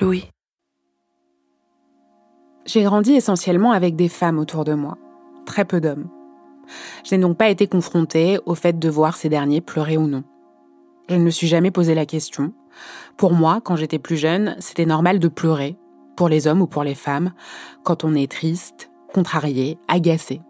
Louis. 0.00 0.30
J'ai 2.64 2.82
grandi 2.84 3.12
essentiellement 3.12 3.72
avec 3.72 3.96
des 3.96 4.08
femmes 4.08 4.38
autour 4.38 4.64
de 4.64 4.72
moi, 4.72 4.96
très 5.44 5.66
peu 5.66 5.78
d'hommes. 5.78 6.08
Je 7.04 7.14
n'ai 7.14 7.20
donc 7.20 7.36
pas 7.36 7.50
été 7.50 7.66
confrontée 7.66 8.38
au 8.46 8.54
fait 8.54 8.78
de 8.78 8.88
voir 8.88 9.16
ces 9.16 9.28
derniers 9.28 9.60
pleurer 9.60 9.98
ou 9.98 10.06
non. 10.06 10.24
Je 11.10 11.16
ne 11.16 11.22
me 11.22 11.28
suis 11.28 11.48
jamais 11.48 11.70
posé 11.70 11.94
la 11.94 12.06
question. 12.06 12.54
Pour 13.18 13.34
moi, 13.34 13.60
quand 13.62 13.76
j'étais 13.76 13.98
plus 13.98 14.16
jeune, 14.16 14.56
c'était 14.58 14.86
normal 14.86 15.18
de 15.18 15.28
pleurer, 15.28 15.76
pour 16.16 16.30
les 16.30 16.46
hommes 16.46 16.62
ou 16.62 16.66
pour 16.66 16.84
les 16.84 16.94
femmes, 16.94 17.32
quand 17.82 18.02
on 18.02 18.14
est 18.14 18.30
triste, 18.30 18.90
contrarié, 19.12 19.76
agacé. 19.86 20.40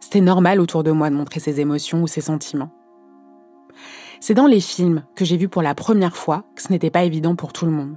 C'était 0.00 0.20
normal 0.20 0.60
autour 0.60 0.82
de 0.82 0.90
moi 0.90 1.08
de 1.08 1.14
montrer 1.14 1.40
ses 1.40 1.60
émotions 1.60 2.02
ou 2.02 2.06
ses 2.06 2.20
sentiments. 2.20 2.70
C'est 4.20 4.34
dans 4.34 4.46
les 4.46 4.60
films 4.60 5.02
que 5.14 5.24
j'ai 5.24 5.38
vu 5.38 5.48
pour 5.48 5.62
la 5.62 5.74
première 5.74 6.16
fois 6.16 6.44
que 6.54 6.62
ce 6.62 6.70
n'était 6.70 6.90
pas 6.90 7.04
évident 7.04 7.36
pour 7.36 7.54
tout 7.54 7.64
le 7.64 7.72
monde. 7.72 7.96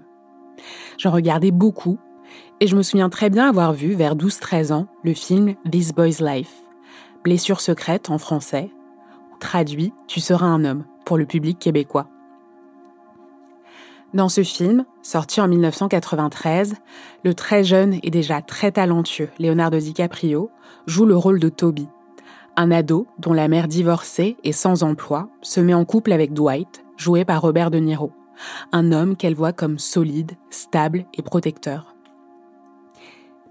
J'en 0.98 1.12
regardais 1.12 1.52
beaucoup 1.52 2.00
et 2.60 2.68
je 2.68 2.76
me 2.76 2.84
souviens 2.84 3.10
très 3.10 3.30
bien 3.30 3.50
avoir 3.50 3.74
vu 3.74 3.94
vers 3.94 4.16
12-13 4.16 4.72
ans 4.74 4.88
le 5.04 5.14
film 5.14 5.56
This 5.70 5.94
Boy's 5.94 6.22
Life, 6.22 6.54
Blessure 7.24 7.60
secrète 7.60 8.10
en 8.10 8.18
français, 8.18 8.70
traduit 9.40 9.94
Tu 10.08 10.20
seras 10.20 10.46
un 10.46 10.64
homme 10.64 10.86
pour 11.06 11.18
le 11.18 11.26
public 11.26 11.60
québécois. 11.60 12.08
Dans 14.14 14.30
ce 14.30 14.44
film, 14.44 14.86
sorti 15.02 15.42
en 15.42 15.48
1993, 15.48 16.76
le 17.26 17.34
très 17.34 17.66
jeune 17.66 18.00
et 18.02 18.12
déjà 18.12 18.42
très 18.42 18.72
talentueux 18.72 19.30
Leonardo 19.40 19.78
DiCaprio 19.78 20.50
joue 20.88 21.06
le 21.06 21.18
rôle 21.18 21.40
de 21.40 21.50
Toby, 21.50 21.90
un 22.56 22.72
ado 22.72 23.08
dont 23.20 23.34
la 23.34 23.50
mère 23.50 23.68
divorcée 23.68 24.38
et 24.46 24.54
sans 24.54 24.84
emploi 24.84 25.28
se 25.42 25.60
met 25.60 25.74
en 25.74 25.84
couple 25.84 26.14
avec 26.14 26.32
Dwight, 26.32 26.86
joué 26.96 27.26
par 27.26 27.42
Robert 27.42 27.72
De 27.72 27.80
Niro 27.80 28.14
un 28.72 28.92
homme 28.92 29.16
qu'elle 29.16 29.36
voit 29.36 29.54
comme 29.54 29.80
solide, 29.80 30.34
stable 30.50 31.06
et 31.14 31.22
protecteur. 31.22 31.96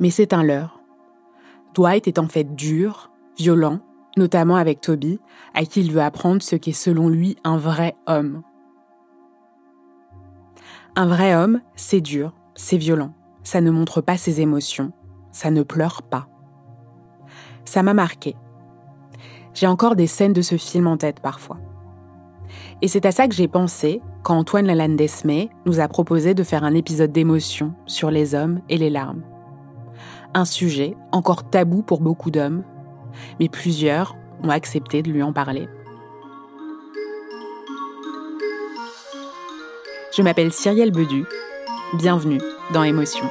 Mais 0.00 0.10
c'est 0.10 0.32
un 0.32 0.42
leurre. 0.42 0.80
Dwight 1.74 2.06
est 2.08 2.18
en 2.18 2.28
fait 2.28 2.54
dur, 2.54 3.10
violent, 3.36 3.80
notamment 4.16 4.56
avec 4.56 4.80
Toby, 4.80 5.18
à 5.54 5.64
qui 5.64 5.80
il 5.80 5.92
veut 5.92 6.02
apprendre 6.02 6.42
ce 6.42 6.56
qu'est 6.56 6.72
selon 6.72 7.08
lui 7.08 7.36
un 7.44 7.56
vrai 7.56 7.96
homme. 8.06 8.42
Un 10.96 11.06
vrai 11.06 11.34
homme, 11.34 11.60
c'est 11.74 12.00
dur, 12.00 12.32
c'est 12.54 12.76
violent, 12.76 13.12
ça 13.42 13.60
ne 13.60 13.70
montre 13.70 14.00
pas 14.00 14.16
ses 14.16 14.40
émotions, 14.40 14.92
ça 15.32 15.50
ne 15.50 15.62
pleure 15.62 16.02
pas. 16.02 16.28
Ça 17.64 17.82
m'a 17.82 17.94
marqué. 17.94 18.36
J'ai 19.54 19.66
encore 19.66 19.96
des 19.96 20.06
scènes 20.06 20.32
de 20.32 20.42
ce 20.42 20.56
film 20.56 20.86
en 20.86 20.96
tête 20.96 21.20
parfois. 21.20 21.58
Et 22.82 22.88
c'est 22.88 23.06
à 23.06 23.12
ça 23.12 23.26
que 23.26 23.34
j'ai 23.34 23.48
pensé 23.48 24.00
quand 24.24 24.38
Antoine 24.38 24.66
Lalandesme 24.66 25.48
nous 25.66 25.80
a 25.80 25.86
proposé 25.86 26.34
de 26.34 26.42
faire 26.42 26.64
un 26.64 26.74
épisode 26.74 27.12
d'émotion 27.12 27.74
sur 27.86 28.10
les 28.10 28.34
hommes 28.34 28.60
et 28.70 28.78
les 28.78 28.90
larmes. 28.90 29.22
Un 30.32 30.46
sujet 30.46 30.96
encore 31.12 31.48
tabou 31.48 31.82
pour 31.82 32.00
beaucoup 32.00 32.30
d'hommes, 32.30 32.64
mais 33.38 33.50
plusieurs 33.50 34.16
ont 34.42 34.48
accepté 34.48 35.02
de 35.02 35.10
lui 35.10 35.22
en 35.22 35.32
parler. 35.32 35.68
Je 40.16 40.22
m'appelle 40.22 40.52
Cyrielle 40.52 40.90
Bedu. 40.90 41.24
Bienvenue 41.98 42.40
dans 42.72 42.82
Émotion. 42.82 43.26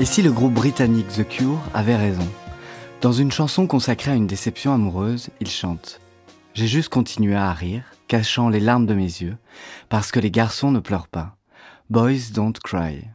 Et 0.00 0.04
si 0.04 0.22
le 0.22 0.30
groupe 0.30 0.54
britannique 0.54 1.08
The 1.08 1.26
Cure 1.26 1.60
avait 1.74 1.96
raison? 1.96 2.26
Dans 3.00 3.10
une 3.10 3.32
chanson 3.32 3.66
consacrée 3.66 4.12
à 4.12 4.14
une 4.14 4.28
déception 4.28 4.72
amoureuse, 4.72 5.30
il 5.40 5.48
chante 5.48 6.00
J'ai 6.54 6.68
juste 6.68 6.88
continué 6.88 7.34
à 7.34 7.52
rire, 7.52 7.82
cachant 8.06 8.48
les 8.48 8.60
larmes 8.60 8.86
de 8.86 8.94
mes 8.94 9.02
yeux, 9.02 9.36
parce 9.88 10.12
que 10.12 10.20
les 10.20 10.30
garçons 10.30 10.70
ne 10.70 10.78
pleurent 10.78 11.08
pas. 11.08 11.36
Boys 11.90 12.30
don't 12.32 12.52
cry. 12.62 13.08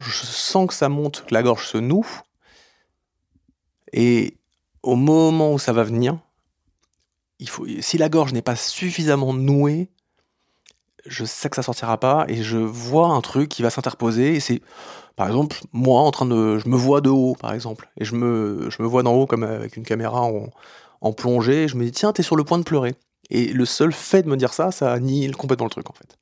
Je 0.00 0.10
sens 0.10 0.68
que 0.68 0.74
ça 0.74 0.90
monte, 0.90 1.24
que 1.26 1.32
la 1.32 1.42
gorge 1.42 1.66
se 1.66 1.78
noue. 1.78 2.06
Et 3.94 4.36
au 4.82 4.96
moment 4.96 5.54
où 5.54 5.58
ça 5.58 5.72
va 5.72 5.82
venir, 5.82 6.18
il 7.38 7.48
faut, 7.48 7.66
si 7.80 7.96
la 7.96 8.10
gorge 8.10 8.34
n'est 8.34 8.42
pas 8.42 8.56
suffisamment 8.56 9.32
nouée, 9.32 9.88
je 11.06 11.24
sais 11.24 11.48
que 11.48 11.56
ça 11.56 11.62
sortira 11.62 11.98
pas 11.98 12.26
et 12.28 12.42
je 12.42 12.58
vois 12.58 13.08
un 13.08 13.22
truc 13.22 13.48
qui 13.48 13.62
va 13.62 13.70
s'interposer 13.70 14.34
et 14.34 14.40
c'est 14.40 14.60
par 15.16 15.26
exemple, 15.26 15.56
moi, 15.72 16.02
en 16.02 16.10
train 16.10 16.26
de, 16.26 16.58
je 16.58 16.68
me 16.68 16.76
vois 16.76 17.00
de 17.00 17.08
haut, 17.08 17.34
par 17.40 17.52
exemple, 17.52 17.88
et 17.98 18.04
je 18.04 18.14
me, 18.14 18.68
je 18.70 18.82
me 18.82 18.86
vois 18.86 19.02
d'en 19.02 19.14
haut 19.14 19.26
comme 19.26 19.42
avec 19.42 19.76
une 19.76 19.84
caméra 19.84 20.22
en, 20.22 20.50
en 21.00 21.12
plongée. 21.12 21.68
Je 21.68 21.76
me 21.76 21.84
dis, 21.84 21.92
tiens, 21.92 22.12
t'es 22.12 22.22
sur 22.22 22.36
le 22.36 22.44
point 22.44 22.58
de 22.58 22.64
pleurer. 22.64 22.94
Et 23.30 23.46
le 23.46 23.64
seul 23.64 23.92
fait 23.92 24.22
de 24.22 24.28
me 24.28 24.36
dire 24.36 24.52
ça, 24.52 24.70
ça 24.70 24.92
annihile 24.92 25.34
complètement 25.34 25.66
le 25.66 25.70
truc, 25.70 25.88
en 25.90 25.94
fait. 25.94 26.18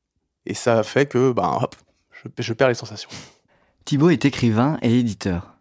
Et 0.47 0.55
ça 0.55 0.83
fait 0.85 1.07
que, 1.07 1.33
ben, 1.33 1.59
hop, 1.61 1.75
je, 2.13 2.29
je 2.39 2.53
perds 2.53 2.69
les 2.69 2.75
sensations. 2.75 3.11
Thibaut 3.85 4.11
est 4.11 4.25
écrivain 4.25 4.79
et 4.81 4.99
éditeur. 4.99 5.55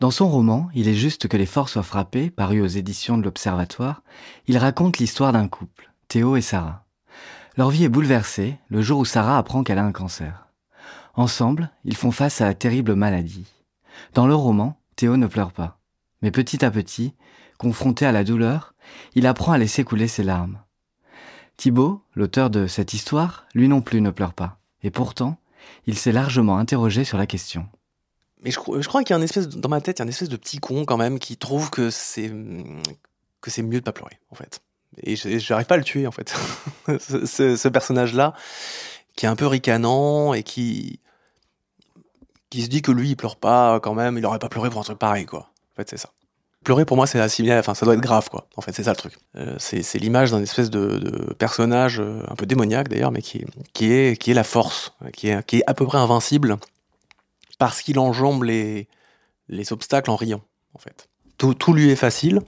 Dans 0.00 0.10
son 0.10 0.28
roman 0.28 0.68
Il 0.74 0.88
est 0.88 0.94
juste 0.94 1.28
que 1.28 1.36
les 1.36 1.46
forts 1.46 1.68
soient 1.68 1.84
frappés, 1.84 2.28
paru 2.28 2.60
aux 2.60 2.66
éditions 2.66 3.16
de 3.16 3.22
l'Observatoire, 3.22 4.02
il 4.48 4.58
raconte 4.58 4.98
l'histoire 4.98 5.32
d'un 5.32 5.48
couple, 5.48 5.90
Théo 6.08 6.36
et 6.36 6.42
Sarah. 6.42 6.84
Leur 7.56 7.70
vie 7.70 7.84
est 7.84 7.88
bouleversée 7.88 8.58
le 8.68 8.82
jour 8.82 8.98
où 8.98 9.04
Sarah 9.04 9.38
apprend 9.38 9.62
qu'elle 9.62 9.78
a 9.78 9.84
un 9.84 9.92
cancer. 9.92 10.43
Ensemble, 11.16 11.70
ils 11.84 11.96
font 11.96 12.10
face 12.10 12.40
à 12.40 12.46
la 12.46 12.54
terrible 12.54 12.94
maladie. 12.94 13.46
Dans 14.14 14.26
le 14.26 14.34
roman, 14.34 14.78
Théo 14.96 15.16
ne 15.16 15.26
pleure 15.26 15.52
pas. 15.52 15.78
Mais 16.22 16.30
petit 16.30 16.64
à 16.64 16.70
petit, 16.70 17.14
confronté 17.58 18.04
à 18.06 18.12
la 18.12 18.24
douleur, 18.24 18.74
il 19.14 19.26
apprend 19.26 19.52
à 19.52 19.58
laisser 19.58 19.84
couler 19.84 20.08
ses 20.08 20.24
larmes. 20.24 20.58
Thibaut, 21.56 22.02
l'auteur 22.14 22.50
de 22.50 22.66
cette 22.66 22.94
histoire, 22.94 23.46
lui 23.54 23.68
non 23.68 23.80
plus 23.80 24.00
ne 24.00 24.10
pleure 24.10 24.34
pas. 24.34 24.58
Et 24.82 24.90
pourtant, 24.90 25.38
il 25.86 25.96
s'est 25.96 26.12
largement 26.12 26.58
interrogé 26.58 27.04
sur 27.04 27.16
la 27.16 27.26
question. 27.26 27.66
Mais 28.42 28.50
je, 28.50 28.58
crois 28.58 29.02
qu'il 29.02 29.10
y 29.10 29.14
a 29.14 29.16
une 29.16 29.22
espèce, 29.22 29.48
dans 29.48 29.68
ma 29.68 29.80
tête, 29.80 29.98
il 29.98 30.00
y 30.00 30.02
a 30.02 30.04
une 30.04 30.10
espèce 30.10 30.28
de 30.28 30.36
petit 30.36 30.58
con 30.58 30.84
quand 30.84 30.96
même 30.96 31.18
qui 31.18 31.36
trouve 31.36 31.70
que 31.70 31.90
c'est 31.90 32.30
que 33.40 33.50
c'est 33.50 33.62
mieux 33.62 33.80
de 33.80 33.84
pas 33.84 33.92
pleurer, 33.92 34.18
en 34.30 34.34
fait. 34.34 34.60
Et 35.02 35.16
j'arrive 35.16 35.66
pas 35.66 35.74
à 35.74 35.78
le 35.78 35.84
tuer, 35.84 36.06
en 36.06 36.10
fait. 36.10 36.34
ce 36.98 37.68
personnage-là, 37.68 38.34
qui 39.16 39.26
est 39.26 39.28
un 39.28 39.36
peu 39.36 39.46
ricanant 39.46 40.34
et 40.34 40.42
qui 40.42 41.00
qui 42.54 42.62
se 42.62 42.68
dit 42.68 42.82
que 42.82 42.92
lui, 42.92 43.10
il 43.10 43.16
pleure 43.16 43.36
pas 43.36 43.80
quand 43.80 43.94
même, 43.94 44.16
il 44.16 44.24
aurait 44.24 44.38
pas 44.38 44.48
pleuré 44.48 44.70
pour 44.70 44.80
un 44.80 44.84
truc 44.84 44.98
pareil, 44.98 45.26
quoi. 45.26 45.50
En 45.72 45.76
fait, 45.76 45.90
c'est 45.90 45.96
ça. 45.96 46.10
Pleurer 46.62 46.84
pour 46.84 46.96
moi, 46.96 47.06
c'est 47.06 47.20
assimilé, 47.20 47.54
enfin, 47.58 47.74
ça 47.74 47.84
doit 47.84 47.94
être 47.94 48.00
grave, 48.00 48.30
quoi. 48.30 48.46
En 48.56 48.62
fait, 48.62 48.72
c'est 48.72 48.84
ça 48.84 48.90
le 48.92 48.96
truc. 48.96 49.18
Euh, 49.36 49.56
c'est 49.58 49.98
l'image 49.98 50.30
d'un 50.30 50.40
espèce 50.40 50.70
de, 50.70 51.34
personnage 51.36 52.00
euh, 52.00 52.22
un 52.28 52.36
peu 52.36 52.46
démoniaque 52.46 52.88
d'ailleurs, 52.88 53.10
mais 53.10 53.22
qui, 53.22 53.44
qui, 53.72 53.92
est, 53.92 54.16
qui 54.16 54.30
est 54.30 54.34
la 54.34 54.44
force, 54.44 54.94
qui 55.12 55.28
est, 55.28 55.44
qui 55.46 55.58
est 55.58 55.62
à 55.66 55.74
peu 55.74 55.84
près 55.84 55.98
invincible 55.98 56.56
parce 57.58 57.82
qu'il 57.82 57.98
enjambe 57.98 58.44
les, 58.44 58.88
les 59.48 59.72
obstacles 59.72 60.10
en 60.10 60.16
riant, 60.16 60.42
en 60.74 60.78
fait. 60.78 61.08
Tout, 61.38 61.54
tout 61.54 61.74
lui 61.74 61.90
est 61.90 61.96
facile. 61.96 62.40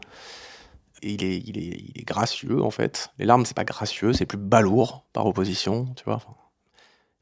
il 1.02 1.24
est, 1.24 1.38
il 1.44 1.58
est, 1.58 1.82
il 1.94 2.00
est 2.00 2.04
gracieux 2.04 2.62
en 2.62 2.70
fait. 2.70 3.10
Les 3.18 3.26
larmes, 3.26 3.44
c'est 3.44 3.56
pas 3.56 3.64
gracieux, 3.64 4.12
c'est 4.12 4.26
plus 4.26 4.38
balourd 4.38 5.04
par 5.12 5.26
opposition, 5.26 5.86
tu 5.96 6.04
vois. 6.04 6.20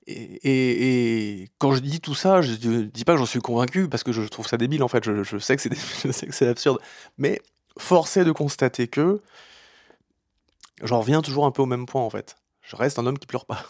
Et, 0.06 1.48
quand 1.58 1.72
je 1.72 1.80
dis 1.80 2.00
tout 2.00 2.14
ça, 2.14 2.42
je 2.42 2.54
dis 2.54 3.04
pas 3.04 3.12
que 3.12 3.18
j'en 3.18 3.26
suis 3.26 3.40
convaincu 3.40 3.88
parce 3.88 4.02
que 4.02 4.12
je 4.12 4.22
trouve 4.22 4.46
ça 4.46 4.56
débile 4.56 4.82
en 4.82 4.88
fait. 4.88 5.04
Je, 5.04 5.22
je 5.24 5.38
sais 5.38 5.56
que 5.56 5.62
c'est 6.32 6.46
absurde, 6.46 6.78
mais 7.18 7.40
force 7.78 8.16
est 8.16 8.24
de 8.24 8.32
constater 8.32 8.88
que 8.88 9.20
j'en 10.82 11.00
reviens 11.00 11.22
toujours 11.22 11.46
un 11.46 11.50
peu 11.50 11.62
au 11.62 11.66
même 11.66 11.86
point 11.86 12.02
en 12.02 12.10
fait. 12.10 12.36
Je 12.62 12.76
reste 12.76 12.98
un 12.98 13.06
homme 13.06 13.18
qui 13.18 13.26
pleure 13.26 13.46
pas 13.46 13.64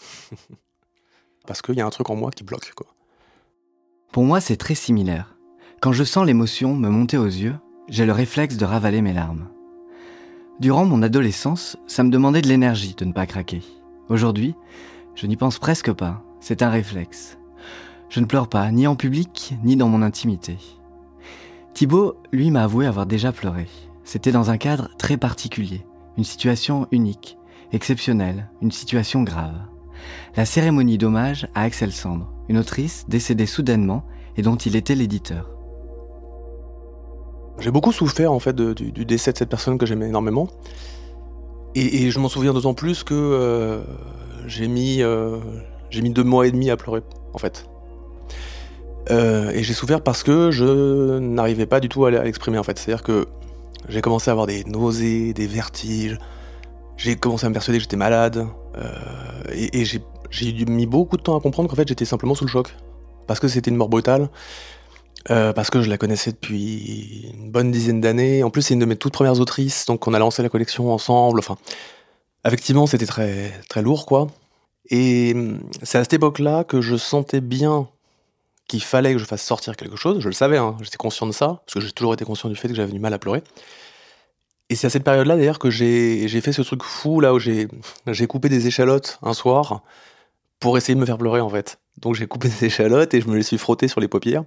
parce 1.47 1.61
qu'il 1.61 1.75
y 1.75 1.81
a 1.81 1.85
un 1.85 1.89
truc 1.89 2.09
en 2.09 2.15
moi 2.15 2.31
qui 2.31 2.43
bloque. 2.43 2.71
Pour 4.11 4.23
moi, 4.23 4.39
c'est 4.39 4.57
très 4.57 4.75
similaire. 4.75 5.35
Quand 5.81 5.91
je 5.91 6.03
sens 6.03 6.25
l'émotion 6.25 6.73
me 6.73 6.89
monter 6.89 7.17
aux 7.17 7.25
yeux, 7.25 7.55
j'ai 7.89 8.05
le 8.05 8.13
réflexe 8.13 8.57
de 8.57 8.65
ravaler 8.65 9.01
mes 9.01 9.13
larmes. 9.13 9.49
Durant 10.59 10.85
mon 10.85 11.03
adolescence, 11.03 11.77
ça 11.85 12.03
me 12.03 12.09
demandait 12.09 12.41
de 12.41 12.47
l'énergie 12.47 12.95
de 12.95 13.05
ne 13.05 13.11
pas 13.11 13.25
craquer. 13.25 13.61
Aujourd'hui, 14.07 14.55
je 15.15 15.27
n'y 15.27 15.35
pense 15.35 15.59
presque 15.59 15.91
pas, 15.91 16.23
c'est 16.39 16.61
un 16.61 16.69
réflexe. 16.69 17.37
Je 18.09 18.19
ne 18.19 18.25
pleure 18.25 18.47
pas, 18.47 18.71
ni 18.71 18.87
en 18.87 18.95
public, 18.95 19.55
ni 19.63 19.75
dans 19.75 19.89
mon 19.89 20.01
intimité. 20.01 20.57
Thibaut, 21.73 22.15
lui, 22.31 22.51
m'a 22.51 22.63
avoué 22.63 22.85
avoir 22.85 23.05
déjà 23.05 23.31
pleuré. 23.31 23.67
C'était 24.03 24.31
dans 24.31 24.51
un 24.51 24.57
cadre 24.57 24.89
très 24.97 25.17
particulier, 25.17 25.85
une 26.17 26.23
situation 26.23 26.87
unique, 26.91 27.37
exceptionnelle, 27.71 28.49
une 28.61 28.71
situation 28.71 29.23
grave. 29.23 29.59
La 30.35 30.45
cérémonie 30.45 30.97
d'hommage 30.97 31.47
à 31.55 31.63
Axel 31.63 31.91
Sandre, 31.91 32.31
une 32.47 32.57
autrice 32.57 33.05
décédée 33.07 33.45
soudainement 33.45 34.05
et 34.37 34.41
dont 34.41 34.55
il 34.55 34.75
était 34.75 34.95
l'éditeur. 34.95 35.49
J'ai 37.59 37.71
beaucoup 37.71 37.91
souffert 37.91 38.31
en 38.31 38.39
fait 38.39 38.55
du, 38.55 39.05
décès 39.05 39.31
de 39.31 39.37
cette 39.37 39.49
personne 39.49 39.77
que 39.77 39.85
j'aimais 39.85 40.07
énormément. 40.07 40.47
Et, 41.73 42.09
je 42.09 42.19
m'en 42.19 42.29
souviens 42.29 42.53
d'autant 42.53 42.73
plus 42.73 43.03
que 43.03 43.13
euh, 43.13 43.83
j'ai 44.47 44.69
mis, 44.69 45.01
euh, 45.01 45.39
j'ai 45.95 46.01
mis 46.01 46.11
deux 46.11 46.23
mois 46.23 46.47
et 46.47 46.51
demi 46.51 46.69
à 46.69 46.77
pleurer 46.77 47.01
en 47.33 47.37
fait. 47.37 47.65
Euh, 49.11 49.51
et 49.51 49.63
j'ai 49.63 49.73
souffert 49.73 50.01
parce 50.01 50.23
que 50.23 50.51
je 50.51 51.19
n'arrivais 51.19 51.65
pas 51.65 51.79
du 51.79 51.89
tout 51.89 52.05
à 52.05 52.11
l'exprimer 52.11 52.57
en 52.57 52.63
fait. 52.63 52.77
C'est-à-dire 52.77 53.03
que 53.03 53.27
j'ai 53.87 54.01
commencé 54.01 54.29
à 54.29 54.31
avoir 54.31 54.47
des 54.47 54.63
nausées, 54.63 55.33
des 55.33 55.47
vertiges. 55.47 56.17
J'ai 56.97 57.15
commencé 57.15 57.45
à 57.45 57.49
me 57.49 57.53
persuader 57.53 57.77
que 57.77 57.83
j'étais 57.83 57.97
malade. 57.97 58.47
et, 59.53 59.81
et 59.81 59.85
j'ai 59.85 60.65
mis 60.65 60.85
beaucoup 60.87 61.17
de 61.17 61.21
temps 61.21 61.37
à 61.37 61.41
comprendre 61.41 61.69
qu'en 61.69 61.75
fait 61.75 61.87
j'étais 61.87 62.05
simplement 62.05 62.35
sous 62.35 62.45
le 62.45 62.49
choc. 62.49 62.75
Parce 63.27 63.39
que 63.39 63.47
c'était 63.47 63.69
une 63.69 63.77
mort 63.77 63.89
brutale. 63.89 64.29
Euh, 65.31 65.53
parce 65.53 65.71
que 65.71 65.81
je 65.81 65.89
la 65.89 65.97
connaissais 65.97 66.31
depuis 66.31 67.31
une 67.33 67.49
bonne 67.49 67.71
dizaine 67.71 67.99
d'années. 67.99 68.43
En 68.43 68.51
plus, 68.51 68.61
c'est 68.61 68.75
une 68.75 68.79
de 68.79 68.85
mes 68.85 68.95
toutes 68.95 69.13
premières 69.13 69.39
autrices, 69.39 69.85
donc 69.85 70.07
on 70.07 70.13
a 70.13 70.19
lancé 70.19 70.43
la 70.43 70.49
collection 70.49 70.91
ensemble. 70.93 71.39
Enfin, 71.39 71.57
effectivement, 72.45 72.85
c'était 72.85 73.07
très 73.07 73.51
très 73.67 73.81
lourd, 73.81 74.05
quoi. 74.05 74.27
Et 74.89 75.33
hum, 75.35 75.59
c'est 75.83 75.97
à 75.97 76.03
cette 76.03 76.13
époque-là 76.13 76.63
que 76.63 76.81
je 76.81 76.95
sentais 76.95 77.41
bien 77.41 77.87
qu'il 78.67 78.83
fallait 78.83 79.13
que 79.13 79.19
je 79.19 79.25
fasse 79.25 79.43
sortir 79.43 79.75
quelque 79.75 79.95
chose. 79.95 80.19
Je 80.19 80.27
le 80.27 80.33
savais, 80.33 80.57
hein, 80.57 80.75
j'étais 80.81 80.97
conscient 80.97 81.27
de 81.27 81.31
ça, 81.31 81.61
parce 81.65 81.73
que 81.75 81.79
j'ai 81.81 81.91
toujours 81.91 82.13
été 82.13 82.25
conscient 82.25 82.49
du 82.49 82.55
fait 82.55 82.67
que 82.67 82.73
j'avais 82.73 82.91
du 82.91 82.99
mal 82.99 83.13
à 83.13 83.19
pleurer. 83.19 83.43
Et 84.69 84.75
c'est 84.75 84.87
à 84.87 84.89
cette 84.89 85.03
période-là, 85.03 85.37
d'ailleurs, 85.37 85.59
que 85.59 85.69
j'ai 85.69 86.27
fait 86.41 86.51
ce 86.51 86.63
truc 86.63 86.81
fou, 86.83 87.19
là, 87.19 87.33
où 87.33 87.39
j'ai 87.39 87.67
coupé 88.27 88.49
des 88.49 88.65
échalotes 88.65 89.19
un 89.21 89.33
soir 89.33 89.83
pour 90.59 90.77
essayer 90.77 90.95
de 90.95 90.99
me 90.99 91.05
faire 91.05 91.19
pleurer, 91.19 91.41
en 91.41 91.49
fait. 91.49 91.77
Donc 91.97 92.15
j'ai 92.15 92.27
coupé 92.27 92.49
des 92.49 92.65
échalotes 92.65 93.13
et 93.13 93.21
je 93.21 93.27
me 93.27 93.35
les 93.35 93.43
suis 93.43 93.57
frottées 93.57 93.87
sur 93.87 94.01
les 94.01 94.07
paupières. 94.07 94.43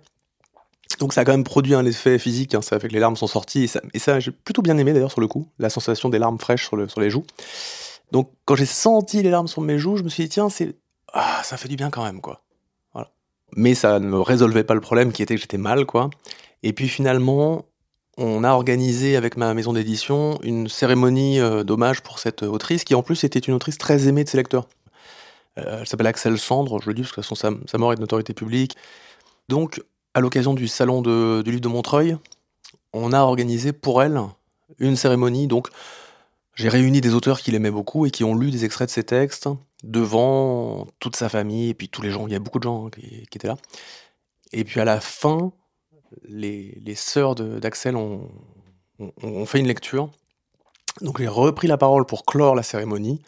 Donc 0.98 1.12
ça 1.12 1.20
a 1.20 1.24
quand 1.24 1.32
même 1.32 1.44
produit 1.44 1.74
un 1.74 1.84
effet 1.84 2.18
physique, 2.18 2.54
hein, 2.54 2.62
ça 2.62 2.80
fait 2.80 2.88
que 2.88 2.92
les 2.92 2.98
larmes 2.98 3.16
sont 3.16 3.26
sorties, 3.26 3.70
et 3.94 3.98
ça, 3.98 4.20
j'ai 4.20 4.30
plutôt 4.32 4.62
bien 4.62 4.76
aimé 4.78 4.92
d'ailleurs 4.92 5.12
sur 5.12 5.20
le 5.20 5.28
coup, 5.28 5.46
la 5.58 5.70
sensation 5.70 6.08
des 6.08 6.18
larmes 6.18 6.38
fraîches 6.38 6.66
sur 6.66 7.00
les 7.00 7.10
joues. 7.10 7.24
Donc 8.12 8.30
quand 8.44 8.56
j'ai 8.56 8.66
senti 8.66 9.22
les 9.22 9.30
larmes 9.30 9.48
sur 9.48 9.62
mes 9.62 9.78
joues, 9.78 9.96
je 9.96 10.02
me 10.02 10.08
suis 10.08 10.24
dit 10.24 10.28
tiens, 10.28 10.48
c'est 10.48 10.76
ah, 11.12 11.40
ça 11.44 11.56
fait 11.56 11.68
du 11.68 11.76
bien 11.76 11.90
quand 11.90 12.04
même 12.04 12.20
quoi. 12.20 12.42
Mais 13.56 13.74
ça 13.74 13.98
ne 13.98 14.16
résolvait 14.16 14.62
pas 14.62 14.74
le 14.74 14.82
problème 14.82 15.10
qui 15.10 15.22
était 15.22 15.34
que 15.34 15.40
j'étais 15.40 15.56
mal 15.56 15.86
quoi. 15.86 16.10
Et 16.62 16.74
puis 16.74 16.86
finalement, 16.86 17.64
on 18.18 18.44
a 18.44 18.50
organisé 18.50 19.16
avec 19.16 19.38
ma 19.38 19.54
maison 19.54 19.72
d'édition 19.72 20.38
une 20.42 20.68
cérémonie 20.68 21.40
euh, 21.40 21.64
d'hommage 21.64 22.02
pour 22.02 22.18
cette 22.18 22.42
autrice 22.42 22.84
qui 22.84 22.94
en 22.94 23.02
plus 23.02 23.24
était 23.24 23.38
une 23.38 23.54
autrice 23.54 23.78
très 23.78 24.06
aimée 24.06 24.24
de 24.24 24.28
ses 24.28 24.36
lecteurs. 24.36 24.68
Euh, 25.56 25.78
elle 25.80 25.86
s'appelle 25.86 26.08
Axel 26.08 26.38
Sandre, 26.38 26.78
je 26.82 26.88
le 26.88 26.94
dis 26.94 27.02
parce 27.02 27.12
que 27.12 27.22
sa, 27.22 27.50
sa 27.66 27.78
mort 27.78 27.92
est 27.94 27.96
de 27.96 28.02
notoriété 28.02 28.34
publique. 28.34 28.76
Donc 29.48 29.80
à 30.12 30.20
l'occasion 30.20 30.52
du 30.52 30.68
salon 30.68 31.00
du 31.00 31.50
livre 31.50 31.60
de 31.60 31.68
Montreuil, 31.68 32.18
on 32.92 33.12
a 33.12 33.20
organisé 33.20 33.72
pour 33.72 34.02
elle 34.02 34.20
une 34.78 34.96
cérémonie. 34.96 35.46
Donc, 35.46 35.68
j'ai 36.58 36.68
réuni 36.68 37.00
des 37.00 37.14
auteurs 37.14 37.40
qu'il 37.40 37.54
aimait 37.54 37.70
beaucoup 37.70 38.04
et 38.04 38.10
qui 38.10 38.24
ont 38.24 38.34
lu 38.34 38.50
des 38.50 38.64
extraits 38.64 38.88
de 38.88 38.92
ses 38.92 39.04
textes 39.04 39.48
devant 39.84 40.88
toute 40.98 41.14
sa 41.14 41.28
famille 41.28 41.70
et 41.70 41.74
puis 41.74 41.88
tous 41.88 42.02
les 42.02 42.10
gens. 42.10 42.26
Il 42.26 42.32
y 42.32 42.36
a 42.36 42.40
beaucoup 42.40 42.58
de 42.58 42.64
gens 42.64 42.86
hein, 42.86 42.90
qui, 42.90 43.28
étaient 43.32 43.46
là. 43.46 43.56
Et 44.52 44.64
puis 44.64 44.80
à 44.80 44.84
la 44.84 45.00
fin, 45.00 45.52
les, 46.24 46.94
sœurs 46.96 47.36
d'Axel 47.36 47.94
ont, 47.94 48.28
fait 49.46 49.60
une 49.60 49.68
lecture. 49.68 50.10
Donc 51.00 51.18
j'ai 51.18 51.28
repris 51.28 51.68
la 51.68 51.78
parole 51.78 52.04
pour 52.06 52.26
clore 52.26 52.56
la 52.56 52.64
cérémonie. 52.64 53.22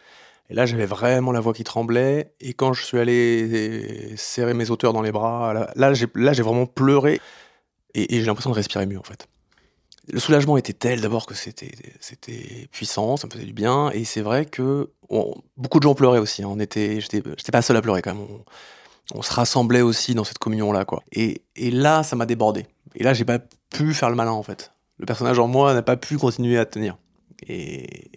Et 0.49 0.55
là, 0.55 0.67
j'avais 0.67 0.87
vraiment 0.87 1.31
la 1.31 1.39
voix 1.39 1.53
qui 1.53 1.63
tremblait. 1.63 2.35
Et 2.41 2.55
quand 2.55 2.73
je 2.73 2.85
suis 2.85 2.99
allé 2.99 4.17
serrer 4.17 4.55
mes 4.55 4.71
auteurs 4.71 4.93
dans 4.93 5.03
les 5.03 5.13
bras, 5.13 5.55
là, 5.55 5.71
là, 5.77 5.93
j'ai 5.95 6.43
vraiment 6.43 6.67
pleuré. 6.67 7.21
Et, 7.95 8.07
j'ai 8.11 8.27
l'impression 8.27 8.51
de 8.51 8.57
respirer 8.57 8.87
mieux, 8.87 8.99
en 8.99 9.05
fait. 9.05 9.29
Le 10.13 10.19
soulagement 10.19 10.57
était 10.57 10.73
tel 10.73 11.01
d'abord 11.01 11.27
que 11.27 11.35
c'était, 11.35 11.73
c'était 12.01 12.69
puissant, 12.73 13.17
ça 13.17 13.27
me 13.27 13.33
faisait 13.33 13.45
du 13.45 13.53
bien. 13.53 13.91
Et 13.91 14.05
c'est 14.05 14.23
vrai 14.23 14.45
que 14.45 14.91
beaucoup 15.57 15.79
de 15.79 15.85
gens 15.85 15.95
pleuraient 15.95 16.19
aussi. 16.19 16.43
Hein. 16.43 16.49
On 16.51 16.59
était, 16.59 17.01
j'étais, 17.01 17.23
j'étais 17.37 17.53
pas 17.53 17.63
seul 17.63 17.77
à 17.77 17.83
pleurer 17.83 18.03
quand 18.03 18.15
même. 18.15 18.27
On, 19.15 19.23
se 19.23 19.33
rassemblait 19.33 19.81
aussi 19.81 20.15
dans 20.15 20.23
cette 20.23 20.39
communion-là, 20.39 20.85
quoi. 20.85 21.03
Et, 21.11 21.43
et 21.57 21.73
là, 21.73 22.05
ça 22.05 22.15
m'a 22.15 22.27
débordé. 22.27 22.67
Et 22.95 23.03
là, 23.03 23.13
j'ai 23.13 23.25
pas 23.25 23.41
pu 23.71 23.93
faire 23.93 24.09
le 24.09 24.15
malin, 24.15 24.31
en 24.31 24.43
fait. 24.45 24.73
Le 24.99 25.07
personnage 25.07 25.39
en 25.39 25.49
moi 25.49 25.75
n'a 25.75 25.83
pas 25.83 25.97
pu 25.97 26.17
continuer 26.17 26.59
à 26.59 26.65
tenir. 26.65 26.97
Et, 27.49 28.11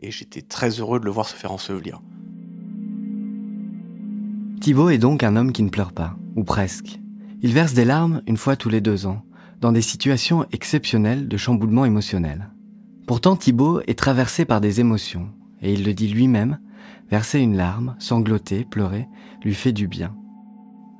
et 0.00 0.10
j'étais 0.10 0.42
très 0.42 0.68
heureux 0.68 1.00
de 1.00 1.04
le 1.04 1.10
voir 1.10 1.28
se 1.28 1.34
faire 1.34 1.52
ensevelir. 1.52 2.02
Thibaut 4.60 4.90
est 4.90 4.98
donc 4.98 5.22
un 5.22 5.36
homme 5.36 5.52
qui 5.52 5.62
ne 5.62 5.70
pleure 5.70 5.92
pas, 5.92 6.14
ou 6.36 6.44
presque. 6.44 6.98
Il 7.40 7.52
verse 7.52 7.72
des 7.72 7.84
larmes 7.84 8.22
une 8.26 8.36
fois 8.36 8.54
tous 8.54 8.68
les 8.68 8.80
deux 8.80 9.06
ans, 9.06 9.24
dans 9.62 9.70
des 9.70 9.80
situations 9.80 10.44
exceptionnelles 10.50 11.28
de 11.28 11.36
chamboulement 11.36 11.84
émotionnel. 11.84 12.50
Pourtant, 13.06 13.36
Thibaut 13.36 13.80
est 13.86 13.96
traversé 13.98 14.44
par 14.44 14.60
des 14.60 14.80
émotions, 14.80 15.30
et 15.60 15.72
il 15.72 15.84
le 15.84 15.94
dit 15.94 16.08
lui-même, 16.08 16.58
verser 17.08 17.38
une 17.38 17.56
larme, 17.56 17.94
sangloter, 18.00 18.64
pleurer, 18.64 19.06
lui 19.44 19.54
fait 19.54 19.72
du 19.72 19.86
bien. 19.86 20.16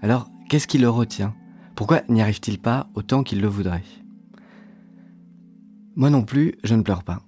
Alors, 0.00 0.30
qu'est-ce 0.48 0.68
qui 0.68 0.78
le 0.78 0.88
retient? 0.88 1.34
Pourquoi 1.74 2.02
n'y 2.08 2.22
arrive-t-il 2.22 2.60
pas 2.60 2.88
autant 2.94 3.24
qu'il 3.24 3.40
le 3.40 3.48
voudrait? 3.48 3.82
Moi 5.96 6.10
non 6.10 6.22
plus, 6.22 6.54
je 6.62 6.76
ne 6.76 6.82
pleure 6.82 7.02
pas. 7.02 7.20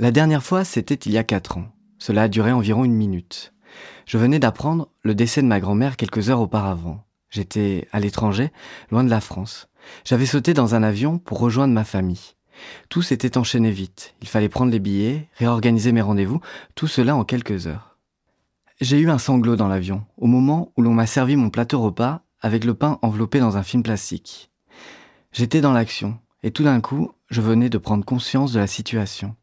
La 0.00 0.10
dernière 0.10 0.42
fois, 0.42 0.64
c'était 0.64 0.94
il 0.94 1.12
y 1.12 1.18
a 1.18 1.24
quatre 1.24 1.56
ans. 1.56 1.68
Cela 1.98 2.22
a 2.22 2.28
duré 2.28 2.50
environ 2.50 2.84
une 2.84 2.94
minute. 2.94 3.54
Je 4.06 4.18
venais 4.18 4.40
d'apprendre 4.40 4.88
le 5.02 5.14
décès 5.14 5.40
de 5.40 5.46
ma 5.46 5.60
grand-mère 5.60 5.96
quelques 5.96 6.30
heures 6.30 6.40
auparavant. 6.40 7.04
J'étais 7.28 7.86
à 7.92 8.00
l'étranger, 8.00 8.50
loin 8.90 9.04
de 9.04 9.10
la 9.10 9.20
France. 9.20 9.69
J'avais 10.04 10.26
sauté 10.26 10.54
dans 10.54 10.74
un 10.74 10.82
avion 10.82 11.18
pour 11.18 11.38
rejoindre 11.38 11.74
ma 11.74 11.84
famille. 11.84 12.34
Tout 12.88 13.02
s'était 13.02 13.38
enchaîné 13.38 13.70
vite. 13.70 14.14
Il 14.20 14.28
fallait 14.28 14.48
prendre 14.48 14.72
les 14.72 14.78
billets, 14.78 15.28
réorganiser 15.36 15.92
mes 15.92 16.02
rendez-vous, 16.02 16.40
tout 16.74 16.86
cela 16.86 17.16
en 17.16 17.24
quelques 17.24 17.66
heures. 17.66 17.96
J'ai 18.80 18.98
eu 18.98 19.10
un 19.10 19.18
sanglot 19.18 19.56
dans 19.56 19.68
l'avion, 19.68 20.04
au 20.16 20.26
moment 20.26 20.72
où 20.76 20.82
l'on 20.82 20.94
m'a 20.94 21.06
servi 21.06 21.36
mon 21.36 21.50
plateau 21.50 21.80
repas 21.80 22.22
avec 22.40 22.64
le 22.64 22.74
pain 22.74 22.98
enveloppé 23.02 23.38
dans 23.38 23.56
un 23.56 23.62
film 23.62 23.82
plastique. 23.82 24.50
J'étais 25.32 25.60
dans 25.60 25.72
l'action, 25.72 26.18
et 26.42 26.50
tout 26.50 26.64
d'un 26.64 26.80
coup, 26.80 27.12
je 27.28 27.40
venais 27.42 27.68
de 27.68 27.78
prendre 27.78 28.04
conscience 28.04 28.52
de 28.52 28.58
la 28.58 28.66
situation. 28.66 29.36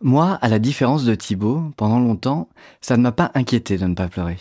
Moi, 0.00 0.34
à 0.42 0.48
la 0.48 0.58
différence 0.58 1.04
de 1.04 1.14
Thibaut, 1.14 1.72
pendant 1.76 1.98
longtemps, 1.98 2.48
ça 2.80 2.96
ne 2.96 3.02
m'a 3.02 3.12
pas 3.12 3.30
inquiété 3.34 3.78
de 3.78 3.86
ne 3.86 3.94
pas 3.94 4.08
pleurer. 4.08 4.38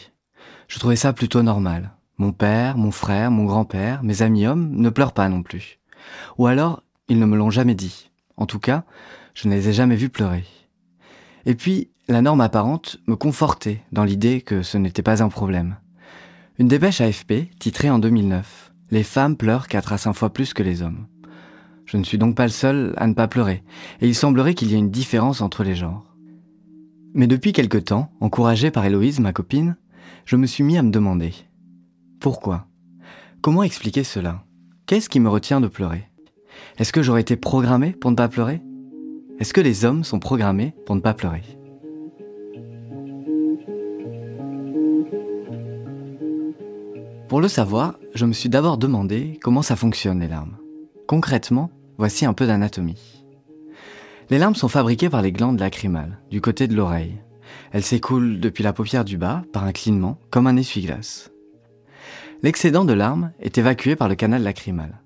Je 0.67 0.79
trouvais 0.79 0.95
ça 0.95 1.13
plutôt 1.13 1.41
normal. 1.41 1.91
Mon 2.19 2.31
père, 2.31 2.77
mon 2.77 2.89
frère, 2.89 3.29
mon 3.29 3.45
grand-père, 3.45 4.01
mes 4.01 4.23
amis 4.23 4.47
hommes 4.47 4.71
ne 4.75 4.89
pleurent 4.89 5.13
pas 5.13 5.29
non 5.29 5.43
plus. 5.43 5.79
Ou 6.39 6.47
alors, 6.47 6.81
ils 7.09 7.19
ne 7.19 7.25
me 7.27 7.37
l'ont 7.37 7.51
jamais 7.51 7.75
dit. 7.75 8.09
En 8.37 8.47
tout 8.47 8.57
cas, 8.57 8.85
je 9.35 9.47
ne 9.47 9.53
les 9.53 9.69
ai 9.69 9.73
jamais 9.73 9.95
vus 9.95 10.09
pleurer. 10.09 10.43
Et 11.45 11.53
puis, 11.53 11.91
la 12.07 12.23
norme 12.23 12.41
apparente 12.41 12.97
me 13.05 13.15
confortait 13.15 13.83
dans 13.91 14.03
l'idée 14.03 14.41
que 14.41 14.63
ce 14.63 14.79
n'était 14.79 15.03
pas 15.03 15.21
un 15.21 15.29
problème. 15.29 15.77
Une 16.57 16.67
dépêche 16.67 17.01
AFP, 17.01 17.51
titrée 17.59 17.91
en 17.91 17.99
2009. 17.99 18.73
Les 18.89 19.03
femmes 19.03 19.37
pleurent 19.37 19.67
quatre 19.67 19.93
à 19.93 19.99
cinq 19.99 20.13
fois 20.13 20.31
plus 20.31 20.55
que 20.55 20.63
les 20.63 20.81
hommes. 20.81 21.05
Je 21.85 21.97
ne 21.97 22.03
suis 22.03 22.17
donc 22.17 22.35
pas 22.35 22.45
le 22.45 22.49
seul 22.49 22.95
à 22.97 23.05
ne 23.05 23.13
pas 23.13 23.27
pleurer, 23.27 23.63
et 24.01 24.07
il 24.07 24.15
semblerait 24.15 24.55
qu'il 24.55 24.71
y 24.71 24.73
ait 24.73 24.79
une 24.79 24.89
différence 24.89 25.41
entre 25.41 25.63
les 25.63 25.75
genres. 25.75 26.15
Mais 27.13 27.27
depuis 27.27 27.53
quelque 27.53 27.77
temps, 27.77 28.11
encouragé 28.21 28.71
par 28.71 28.85
Héloïse, 28.85 29.19
ma 29.19 29.33
copine, 29.33 29.77
je 30.25 30.35
me 30.35 30.47
suis 30.47 30.63
mis 30.63 30.77
à 30.77 30.83
me 30.83 30.91
demander 30.91 31.33
pourquoi? 32.19 32.65
Comment 33.41 33.63
expliquer 33.63 34.03
cela? 34.03 34.43
Qu'est-ce 34.87 35.09
qui 35.09 35.19
me 35.19 35.29
retient 35.29 35.61
de 35.61 35.67
pleurer? 35.67 36.09
Est-ce 36.77 36.91
que 36.91 37.03
j'aurais 37.03 37.21
été 37.21 37.35
programmé 37.35 37.91
pour 37.91 38.09
ne 38.09 38.15
pas 38.15 38.27
pleurer? 38.27 38.61
Est-ce 39.39 39.53
que 39.53 39.61
les 39.61 39.85
hommes 39.85 40.03
sont 40.03 40.19
programmés 40.19 40.73
pour 40.85 40.95
ne 40.95 41.01
pas 41.01 41.13
pleurer? 41.13 41.43
Pour 47.29 47.41
le 47.41 47.47
savoir, 47.47 47.99
je 48.15 48.25
me 48.25 48.33
suis 48.33 48.49
d'abord 48.49 48.77
demandé 48.77 49.37
comment 49.43 49.61
ça 49.61 49.75
fonctionne 49.75 50.21
les 50.21 50.27
larmes. 50.27 50.57
Concrètement, 51.07 51.69
voici 51.97 52.25
un 52.25 52.33
peu 52.33 52.47
d'anatomie. 52.47 53.23
Les 54.29 54.39
larmes 54.39 54.55
sont 54.55 54.69
fabriquées 54.69 55.09
par 55.09 55.21
les 55.21 55.31
glandes 55.31 55.59
lacrymales, 55.59 56.19
du 56.31 56.41
côté 56.41 56.67
de 56.67 56.75
l'oreille. 56.75 57.21
Elles 57.71 57.83
s'écoulent 57.83 58.39
depuis 58.39 58.63
la 58.63 58.73
paupière 58.73 59.05
du 59.05 59.17
bas 59.17 59.43
par 59.53 59.65
un 59.65 59.71
clignement, 59.71 60.17
comme 60.31 60.47
un 60.47 60.57
essuie-glace. 60.57 61.31
L'excédent 62.43 62.85
de 62.85 62.93
larmes 62.93 63.31
est 63.39 63.57
évacué 63.57 63.95
par 63.95 64.07
le 64.07 64.15
canal 64.15 64.43
lacrymal. 64.43 65.01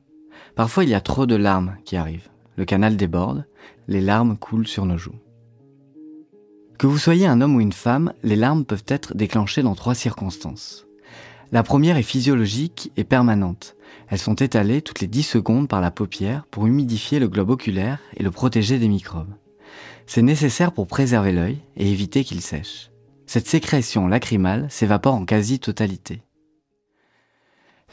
Parfois 0.55 0.83
il 0.83 0.89
y 0.89 0.93
a 0.93 1.01
trop 1.01 1.25
de 1.25 1.35
larmes 1.35 1.77
qui 1.85 1.95
arrivent. 1.95 2.29
Le 2.57 2.65
canal 2.65 2.97
déborde, 2.97 3.45
les 3.87 4.01
larmes 4.01 4.37
coulent 4.37 4.67
sur 4.67 4.85
nos 4.85 4.97
joues. 4.97 5.19
Que 6.77 6.87
vous 6.87 6.97
soyez 6.97 7.27
un 7.27 7.39
homme 7.39 7.55
ou 7.55 7.61
une 7.61 7.71
femme, 7.71 8.13
les 8.23 8.35
larmes 8.35 8.65
peuvent 8.65 8.83
être 8.87 9.15
déclenchées 9.15 9.63
dans 9.63 9.75
trois 9.75 9.95
circonstances. 9.95 10.87
La 11.53 11.63
première 11.63 11.97
est 11.97 12.03
physiologique 12.03 12.91
et 12.97 13.03
permanente. 13.03 13.75
Elles 14.09 14.19
sont 14.19 14.35
étalées 14.35 14.81
toutes 14.81 14.99
les 14.99 15.07
10 15.07 15.23
secondes 15.23 15.67
par 15.69 15.79
la 15.79 15.91
paupière 15.91 16.45
pour 16.51 16.67
humidifier 16.67 17.19
le 17.19 17.29
globe 17.29 17.51
oculaire 17.51 17.99
et 18.17 18.23
le 18.23 18.31
protéger 18.31 18.77
des 18.77 18.89
microbes. 18.89 19.33
C'est 20.05 20.21
nécessaire 20.21 20.73
pour 20.73 20.87
préserver 20.87 21.31
l'œil 21.31 21.59
et 21.77 21.89
éviter 21.89 22.23
qu'il 22.23 22.41
sèche. 22.41 22.91
Cette 23.25 23.47
sécrétion 23.47 24.07
lacrymale 24.07 24.67
s'évapore 24.69 25.15
en 25.15 25.23
quasi-totalité. 25.23 26.23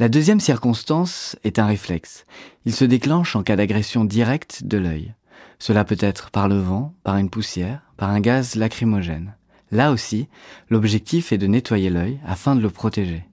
La 0.01 0.09
deuxième 0.09 0.39
circonstance 0.39 1.35
est 1.43 1.59
un 1.59 1.67
réflexe. 1.67 2.25
Il 2.65 2.73
se 2.73 2.85
déclenche 2.85 3.35
en 3.35 3.43
cas 3.43 3.57
d'agression 3.57 4.05
directe 4.05 4.63
de 4.63 4.79
l'œil. 4.79 5.13
Cela 5.59 5.85
peut 5.85 5.97
être 5.99 6.31
par 6.31 6.47
le 6.47 6.57
vent, 6.61 6.95
par 7.03 7.17
une 7.17 7.31
poussière, 7.31 7.81
par 7.97 8.11
un 8.11 8.21
gaz 8.21 8.55
lacrymogène. 8.55 9.35
Là 9.73 9.91
aussi, 9.91 10.29
l'objectif 10.71 11.33
est 11.33 11.39
de 11.39 11.49
nettoyer 11.49 11.91
l'œil 11.91 12.21
afin 12.25 12.55
de 12.55 12.61
le 12.61 12.71
protéger. 12.71 13.25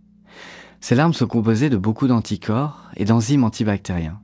Ces 0.81 0.95
larmes 0.95 1.13
sont 1.13 1.27
composées 1.27 1.69
de 1.69 1.77
beaucoup 1.77 2.07
d'anticorps 2.07 2.89
et 2.97 3.05
d'enzymes 3.05 3.43
antibactériens. 3.43 4.19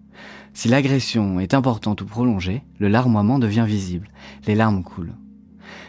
Si 0.56 0.68
l'agression 0.68 1.40
est 1.40 1.54
importante 1.54 2.02
ou 2.02 2.06
prolongée, 2.08 2.64
le 2.80 2.88
larmoiement 2.88 3.38
devient 3.38 3.66
visible. 3.68 4.10
Les 4.48 4.56
larmes 4.56 4.84
coulent. 4.84 5.14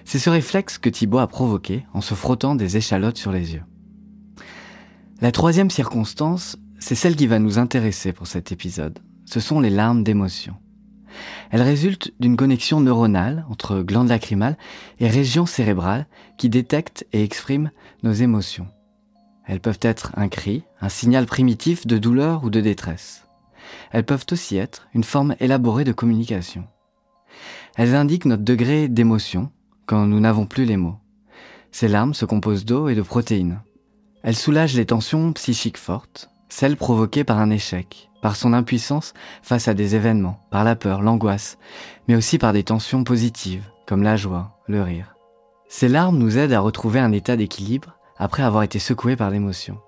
C'est 0.04 0.18
ce 0.18 0.28
réflexe 0.28 0.76
que 0.76 0.90
Thibaut 0.90 1.18
a 1.18 1.28
provoqué 1.28 1.86
en 1.94 2.02
se 2.02 2.12
frottant 2.12 2.54
des 2.54 2.76
échalotes 2.76 3.16
sur 3.16 3.32
les 3.32 3.54
yeux. 3.54 3.62
La 5.22 5.30
troisième 5.30 5.70
circonstance, 5.70 6.56
c'est 6.80 6.96
celle 6.96 7.14
qui 7.14 7.28
va 7.28 7.38
nous 7.38 7.60
intéresser 7.60 8.12
pour 8.12 8.26
cet 8.26 8.50
épisode. 8.50 8.98
Ce 9.24 9.38
sont 9.38 9.60
les 9.60 9.70
larmes 9.70 10.02
d'émotion. 10.02 10.56
Elles 11.52 11.62
résultent 11.62 12.12
d'une 12.18 12.36
connexion 12.36 12.80
neuronale 12.80 13.46
entre 13.48 13.82
glandes 13.82 14.08
lacrymales 14.08 14.58
et 14.98 15.06
régions 15.06 15.46
cérébrales 15.46 16.08
qui 16.38 16.48
détectent 16.48 17.06
et 17.12 17.22
expriment 17.22 17.70
nos 18.02 18.10
émotions. 18.10 18.66
Elles 19.46 19.60
peuvent 19.60 19.78
être 19.82 20.10
un 20.16 20.26
cri, 20.26 20.64
un 20.80 20.88
signal 20.88 21.26
primitif 21.26 21.86
de 21.86 21.98
douleur 21.98 22.42
ou 22.42 22.50
de 22.50 22.60
détresse. 22.60 23.28
Elles 23.92 24.04
peuvent 24.04 24.26
aussi 24.32 24.56
être 24.56 24.88
une 24.92 25.04
forme 25.04 25.36
élaborée 25.38 25.84
de 25.84 25.92
communication. 25.92 26.64
Elles 27.76 27.94
indiquent 27.94 28.24
notre 28.24 28.42
degré 28.42 28.88
d'émotion 28.88 29.52
quand 29.86 30.04
nous 30.04 30.18
n'avons 30.18 30.46
plus 30.46 30.64
les 30.64 30.76
mots. 30.76 30.98
Ces 31.70 31.86
larmes 31.86 32.12
se 32.12 32.24
composent 32.24 32.64
d'eau 32.64 32.88
et 32.88 32.96
de 32.96 33.02
protéines. 33.02 33.60
Elles 34.22 34.36
soulagent 34.36 34.76
les 34.76 34.86
tensions 34.86 35.32
psychiques 35.32 35.78
fortes, 35.78 36.30
celles 36.48 36.76
provoquées 36.76 37.24
par 37.24 37.38
un 37.38 37.50
échec, 37.50 38.10
par 38.20 38.36
son 38.36 38.52
impuissance 38.52 39.14
face 39.42 39.66
à 39.66 39.74
des 39.74 39.96
événements, 39.96 40.38
par 40.50 40.62
la 40.62 40.76
peur, 40.76 41.02
l'angoisse, 41.02 41.58
mais 42.06 42.14
aussi 42.14 42.38
par 42.38 42.52
des 42.52 42.62
tensions 42.62 43.02
positives, 43.02 43.64
comme 43.86 44.02
la 44.02 44.16
joie, 44.16 44.58
le 44.68 44.82
rire. 44.82 45.16
Ces 45.68 45.88
larmes 45.88 46.18
nous 46.18 46.38
aident 46.38 46.52
à 46.52 46.60
retrouver 46.60 47.00
un 47.00 47.12
état 47.12 47.36
d'équilibre 47.36 47.98
après 48.16 48.44
avoir 48.44 48.62
été 48.62 48.78
secoué 48.78 49.16
par 49.16 49.30
l'émotion. 49.30 49.78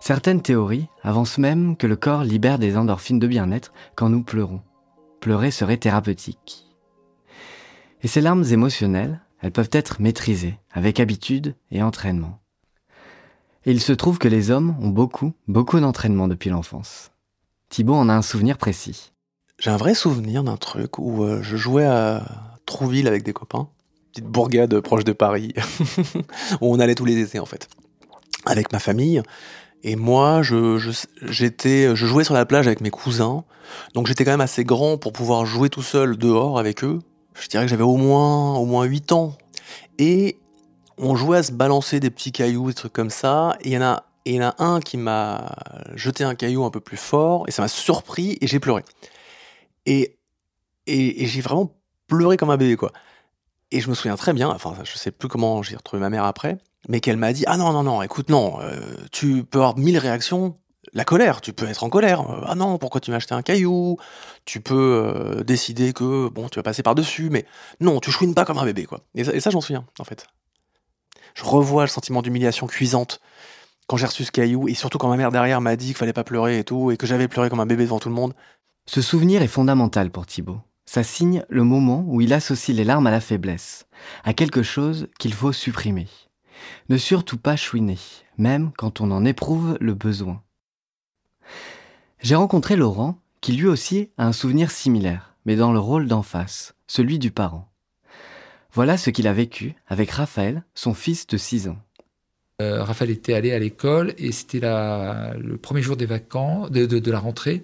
Certaines 0.00 0.42
théories 0.42 0.88
avancent 1.02 1.38
même 1.38 1.76
que 1.76 1.86
le 1.86 1.96
corps 1.96 2.24
libère 2.24 2.58
des 2.58 2.76
endorphines 2.76 3.20
de 3.20 3.26
bien-être 3.26 3.72
quand 3.94 4.08
nous 4.08 4.22
pleurons. 4.22 4.62
Pleurer 5.20 5.50
serait 5.50 5.76
thérapeutique. 5.76 6.66
Et 8.02 8.08
ces 8.08 8.20
larmes 8.20 8.44
émotionnelles, 8.50 9.20
elles 9.40 9.52
peuvent 9.52 9.70
être 9.72 10.00
maîtrisées 10.00 10.58
avec 10.72 11.00
habitude 11.00 11.54
et 11.70 11.82
entraînement. 11.82 12.40
Et 13.66 13.70
il 13.70 13.80
se 13.80 13.92
trouve 13.92 14.18
que 14.18 14.28
les 14.28 14.50
hommes 14.50 14.76
ont 14.80 14.88
beaucoup, 14.88 15.32
beaucoup 15.48 15.80
d'entraînement 15.80 16.28
depuis 16.28 16.50
l'enfance. 16.50 17.12
Thibaut 17.68 17.94
en 17.94 18.08
a 18.08 18.14
un 18.14 18.22
souvenir 18.22 18.58
précis. 18.58 19.12
J'ai 19.58 19.70
un 19.70 19.76
vrai 19.76 19.94
souvenir 19.94 20.44
d'un 20.44 20.56
truc 20.56 20.98
où 20.98 21.24
euh, 21.24 21.42
je 21.42 21.56
jouais 21.56 21.86
à 21.86 22.24
Trouville 22.66 23.08
avec 23.08 23.22
des 23.22 23.32
copains 23.32 23.68
petite 24.14 24.30
bourgade 24.30 24.78
proche 24.80 25.02
de 25.02 25.12
Paris, 25.12 25.52
où 26.60 26.72
on 26.72 26.78
allait 26.78 26.94
tous 26.94 27.04
les 27.04 27.18
étés 27.18 27.40
en 27.40 27.46
fait, 27.46 27.68
avec 28.46 28.72
ma 28.72 28.78
famille. 28.78 29.20
Et 29.82 29.96
moi, 29.96 30.40
je, 30.42 30.78
j'étais, 31.22 31.96
jouais 31.96 32.22
sur 32.22 32.34
la 32.34 32.46
plage 32.46 32.68
avec 32.68 32.80
mes 32.80 32.90
cousins, 32.90 33.42
donc 33.94 34.06
j'étais 34.06 34.24
quand 34.24 34.30
même 34.30 34.40
assez 34.40 34.64
grand 34.64 34.98
pour 34.98 35.12
pouvoir 35.12 35.46
jouer 35.46 35.68
tout 35.68 35.82
seul 35.82 36.16
dehors 36.16 36.60
avec 36.60 36.84
eux. 36.84 37.00
Je 37.34 37.48
dirais 37.48 37.64
que 37.64 37.70
j'avais 37.70 37.82
au 37.82 37.96
moins, 37.96 38.54
au 38.54 38.66
moins 38.66 38.84
8 38.84 39.10
ans. 39.10 39.36
Et 39.98 40.38
on 40.98 41.16
jouait 41.16 41.38
à 41.38 41.42
se 41.42 41.52
balancer 41.52 42.00
des 42.00 42.10
petits 42.10 42.32
cailloux, 42.32 42.68
des 42.68 42.74
trucs 42.74 42.92
comme 42.92 43.10
ça. 43.10 43.56
Et 43.60 43.68
il 43.68 43.72
y 43.72 43.78
en 43.78 43.82
a, 43.82 44.04
et 44.26 44.40
un 44.40 44.80
qui 44.80 44.96
m'a 44.96 45.54
jeté 45.94 46.24
un 46.24 46.34
caillou 46.34 46.64
un 46.64 46.70
peu 46.70 46.80
plus 46.80 46.96
fort, 46.96 47.44
et 47.46 47.50
ça 47.50 47.62
m'a 47.62 47.68
surpris, 47.68 48.38
et 48.40 48.46
j'ai 48.46 48.58
pleuré. 48.58 48.82
Et, 49.86 50.16
et, 50.86 51.22
et 51.22 51.26
j'ai 51.26 51.40
vraiment 51.40 51.74
pleuré 52.06 52.36
comme 52.36 52.50
un 52.50 52.56
bébé, 52.56 52.76
quoi. 52.76 52.92
Et 53.70 53.80
je 53.80 53.90
me 53.90 53.94
souviens 53.94 54.16
très 54.16 54.32
bien, 54.32 54.48
enfin, 54.48 54.74
je 54.84 54.96
sais 54.96 55.10
plus 55.10 55.28
comment 55.28 55.62
j'ai 55.62 55.76
retrouvé 55.76 56.00
ma 56.00 56.10
mère 56.10 56.24
après, 56.24 56.58
mais 56.88 57.00
qu'elle 57.00 57.16
m'a 57.16 57.32
dit 57.32 57.44
Ah 57.46 57.56
non, 57.56 57.72
non, 57.72 57.82
non, 57.82 58.02
écoute, 58.02 58.30
non, 58.30 58.60
euh, 58.60 58.80
tu 59.10 59.44
peux 59.44 59.58
avoir 59.58 59.76
mille 59.76 59.98
réactions. 59.98 60.56
La 60.92 61.04
colère, 61.04 61.40
tu 61.40 61.52
peux 61.52 61.66
être 61.66 61.82
en 61.82 61.90
colère. 61.90 62.20
Euh, 62.20 62.44
ah 62.46 62.54
non, 62.54 62.78
pourquoi 62.78 63.00
tu 63.00 63.10
m'as 63.10 63.16
acheté 63.16 63.34
un 63.34 63.42
caillou? 63.42 63.96
Tu 64.44 64.60
peux 64.60 64.74
euh, 64.74 65.42
décider 65.42 65.92
que, 65.92 66.28
bon, 66.28 66.48
tu 66.48 66.58
vas 66.58 66.62
passer 66.62 66.82
par-dessus, 66.82 67.30
mais 67.30 67.46
non, 67.80 68.00
tu 68.00 68.10
chouines 68.10 68.34
pas 68.34 68.44
comme 68.44 68.58
un 68.58 68.64
bébé, 68.64 68.84
quoi. 68.84 69.00
Et 69.14 69.24
ça, 69.40 69.50
j'en 69.50 69.60
souviens, 69.60 69.84
en 69.98 70.04
fait. 70.04 70.26
Je 71.34 71.44
revois 71.44 71.82
le 71.82 71.88
sentiment 71.88 72.22
d'humiliation 72.22 72.66
cuisante 72.66 73.20
quand 73.86 73.96
j'ai 73.96 74.06
reçu 74.06 74.24
ce 74.24 74.32
caillou, 74.32 74.68
et 74.68 74.74
surtout 74.74 74.98
quand 74.98 75.08
ma 75.08 75.16
mère 75.16 75.30
derrière 75.30 75.60
m'a 75.60 75.76
dit 75.76 75.88
qu'il 75.88 75.96
fallait 75.96 76.12
pas 76.12 76.24
pleurer 76.24 76.58
et 76.58 76.64
tout, 76.64 76.90
et 76.90 76.96
que 76.96 77.06
j'avais 77.06 77.28
pleuré 77.28 77.50
comme 77.50 77.60
un 77.60 77.66
bébé 77.66 77.84
devant 77.84 77.98
tout 77.98 78.08
le 78.08 78.14
monde. 78.14 78.34
Ce 78.86 79.02
souvenir 79.02 79.42
est 79.42 79.48
fondamental 79.48 80.10
pour 80.10 80.26
Thibaut. 80.26 80.60
Ça 80.86 81.02
signe 81.02 81.44
le 81.48 81.64
moment 81.64 82.04
où 82.06 82.20
il 82.20 82.32
associe 82.32 82.76
les 82.76 82.84
larmes 82.84 83.06
à 83.06 83.10
la 83.10 83.20
faiblesse, 83.20 83.86
à 84.22 84.32
quelque 84.34 84.62
chose 84.62 85.08
qu'il 85.18 85.34
faut 85.34 85.52
supprimer. 85.52 86.08
Ne 86.88 86.96
surtout 86.96 87.38
pas 87.38 87.56
chouiner, 87.56 87.98
même 88.38 88.72
quand 88.76 89.00
on 89.00 89.10
en 89.10 89.24
éprouve 89.24 89.76
le 89.80 89.94
besoin. 89.94 90.42
J'ai 92.20 92.36
rencontré 92.36 92.76
Laurent, 92.76 93.18
qui 93.40 93.52
lui 93.52 93.66
aussi 93.66 94.10
a 94.16 94.26
un 94.26 94.32
souvenir 94.32 94.70
similaire, 94.70 95.34
mais 95.44 95.56
dans 95.56 95.72
le 95.72 95.78
rôle 95.78 96.06
d'en 96.06 96.22
face, 96.22 96.74
celui 96.86 97.18
du 97.18 97.30
parent. 97.30 97.68
Voilà 98.74 98.96
ce 98.96 99.10
qu'il 99.10 99.28
a 99.28 99.32
vécu 99.32 99.74
avec 99.86 100.10
Raphaël, 100.10 100.64
son 100.74 100.94
fils 100.94 101.28
de 101.28 101.36
6 101.36 101.68
ans. 101.68 101.78
Euh, 102.60 102.82
Raphaël 102.82 103.10
était 103.10 103.34
allé 103.34 103.52
à 103.52 103.58
l'école 103.58 104.14
et 104.18 104.32
c'était 104.32 104.60
le 104.60 105.56
premier 105.56 105.80
jour 105.80 105.96
des 105.96 106.06
vacances, 106.06 106.72
de, 106.72 107.10
la 107.10 107.18
rentrée. 107.20 107.62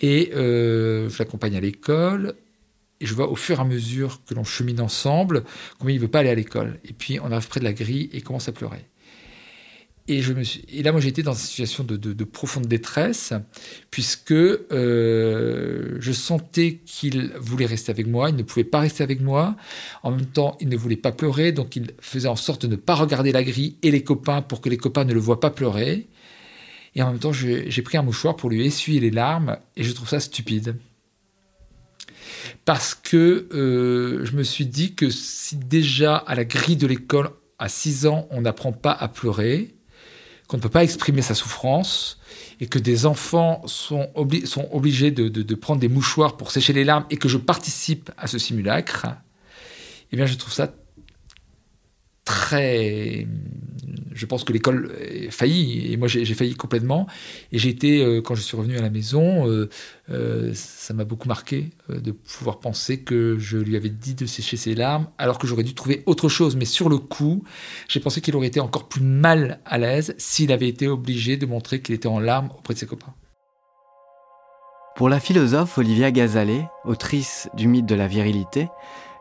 Et 0.00 0.32
euh, 0.34 1.08
je 1.08 1.18
l'accompagne 1.20 1.56
à 1.56 1.60
l'école 1.60 2.34
et 3.00 3.06
je 3.06 3.14
vois 3.14 3.30
au 3.30 3.36
fur 3.36 3.58
et 3.58 3.60
à 3.60 3.64
mesure 3.64 4.20
que 4.24 4.34
l'on 4.34 4.42
chemine 4.42 4.80
ensemble 4.80 5.44
combien 5.78 5.94
il 5.94 5.98
ne 5.98 6.02
veut 6.02 6.10
pas 6.10 6.18
aller 6.18 6.30
à 6.30 6.34
l'école. 6.34 6.80
Et 6.84 6.92
puis 6.92 7.20
on 7.20 7.30
arrive 7.30 7.48
près 7.48 7.60
de 7.60 7.64
la 7.64 7.72
grille 7.72 8.10
et 8.12 8.20
commence 8.20 8.48
à 8.48 8.52
pleurer. 8.52 8.84
Et, 10.08 10.22
je 10.22 10.32
me 10.32 10.42
suis, 10.42 10.64
et 10.68 10.82
là, 10.82 10.92
moi, 10.92 11.00
j'étais 11.00 11.22
dans 11.22 11.32
une 11.32 11.38
situation 11.38 11.84
de, 11.84 12.24
profonde 12.24 12.66
détresse, 12.66 13.32
puisque 13.90 14.32
euh, 14.32 15.96
je 16.00 16.12
sentais 16.12 16.80
qu'il 16.84 17.32
voulait 17.38 17.66
rester 17.66 17.92
avec 17.92 18.06
moi, 18.06 18.30
il 18.30 18.36
ne 18.36 18.42
pouvait 18.42 18.64
pas 18.64 18.80
rester 18.80 19.04
avec 19.04 19.20
moi. 19.20 19.56
En 20.02 20.10
même 20.10 20.26
temps, 20.26 20.56
il 20.60 20.68
ne 20.68 20.76
voulait 20.76 20.96
pas 20.96 21.12
pleurer, 21.12 21.52
donc 21.52 21.76
il 21.76 21.92
faisait 22.00 22.28
en 22.28 22.36
sorte 22.36 22.62
de 22.62 22.66
ne 22.66 22.76
pas 22.76 22.94
regarder 22.94 23.30
la 23.30 23.44
grille 23.44 23.76
et 23.82 23.90
les 23.90 24.02
copains 24.02 24.42
pour 24.42 24.60
que 24.60 24.68
les 24.68 24.78
copains 24.78 25.04
ne 25.04 25.14
le 25.14 25.20
voient 25.20 25.40
pas 25.40 25.50
pleurer. 25.50 26.08
Et 26.96 27.02
en 27.02 27.10
même 27.10 27.20
temps, 27.20 27.32
j'ai 27.32 27.82
pris 27.82 27.96
un 27.98 28.02
mouchoir 28.02 28.34
pour 28.34 28.50
lui 28.50 28.66
essuyer 28.66 28.98
les 28.98 29.12
larmes, 29.12 29.58
et 29.76 29.84
je 29.84 29.92
trouve 29.92 30.08
ça 30.08 30.20
stupide 30.20 30.76
parce 32.64 32.94
que 32.94 33.48
euh, 33.52 34.24
je 34.24 34.36
me 34.36 34.42
suis 34.42 34.66
dit 34.66 34.94
que 34.94 35.10
si 35.10 35.56
déjà 35.56 36.16
à 36.16 36.34
la 36.34 36.44
grille 36.44 36.76
de 36.76 36.86
l'école, 36.86 37.30
à 37.58 37.68
6 37.68 38.06
ans, 38.06 38.26
on 38.30 38.42
n'apprend 38.42 38.72
pas 38.72 38.92
à 38.92 39.08
pleurer, 39.08 39.74
qu'on 40.50 40.56
ne 40.56 40.62
peut 40.62 40.68
pas 40.68 40.82
exprimer 40.82 41.22
sa 41.22 41.36
souffrance, 41.36 42.18
et 42.58 42.66
que 42.66 42.80
des 42.80 43.06
enfants 43.06 43.62
sont, 43.66 44.10
obligés 44.14 45.12
de, 45.12 45.54
prendre 45.54 45.80
des 45.80 45.88
mouchoirs 45.88 46.36
pour 46.36 46.50
sécher 46.50 46.72
les 46.72 46.82
larmes, 46.82 47.06
et 47.08 47.18
que 47.18 47.28
je 47.28 47.36
participe 47.36 48.10
à 48.18 48.26
ce 48.26 48.36
simulacre, 48.36 49.06
eh 50.10 50.16
bien 50.16 50.26
je 50.26 50.34
trouve 50.34 50.52
ça 50.52 50.74
très 52.24 53.28
je 54.12 54.26
pense 54.26 54.44
que 54.44 54.52
l'école 54.52 54.92
a 55.28 55.30
failli, 55.30 55.92
et 55.92 55.96
moi 55.96 56.08
j'ai 56.08 56.24
failli 56.34 56.54
complètement. 56.54 57.06
Et 57.52 57.58
j'ai 57.58 57.68
été, 57.68 58.02
euh, 58.02 58.20
quand 58.20 58.34
je 58.34 58.42
suis 58.42 58.56
revenu 58.56 58.76
à 58.76 58.82
la 58.82 58.90
maison, 58.90 59.48
euh, 59.48 60.52
ça 60.54 60.94
m'a 60.94 61.04
beaucoup 61.04 61.28
marqué 61.28 61.70
de 61.88 62.12
pouvoir 62.12 62.60
penser 62.60 63.00
que 63.00 63.38
je 63.38 63.58
lui 63.58 63.76
avais 63.76 63.88
dit 63.88 64.14
de 64.14 64.26
sécher 64.26 64.56
ses 64.56 64.74
larmes, 64.74 65.08
alors 65.18 65.38
que 65.38 65.46
j'aurais 65.46 65.62
dû 65.62 65.74
trouver 65.74 66.02
autre 66.06 66.28
chose. 66.28 66.56
Mais 66.56 66.64
sur 66.64 66.88
le 66.88 66.98
coup, 66.98 67.44
j'ai 67.88 68.00
pensé 68.00 68.20
qu'il 68.20 68.34
aurait 68.36 68.48
été 68.48 68.60
encore 68.60 68.88
plus 68.88 69.02
mal 69.02 69.60
à 69.64 69.78
l'aise 69.78 70.14
s'il 70.18 70.52
avait 70.52 70.68
été 70.68 70.88
obligé 70.88 71.36
de 71.36 71.46
montrer 71.46 71.80
qu'il 71.80 71.94
était 71.94 72.08
en 72.08 72.20
larmes 72.20 72.50
auprès 72.58 72.74
de 72.74 72.78
ses 72.78 72.86
copains. 72.86 73.14
Pour 74.96 75.08
la 75.08 75.20
philosophe 75.20 75.78
Olivia 75.78 76.10
Gazalet, 76.10 76.66
autrice 76.84 77.48
du 77.54 77.68
mythe 77.68 77.86
de 77.86 77.94
la 77.94 78.06
virilité, 78.06 78.68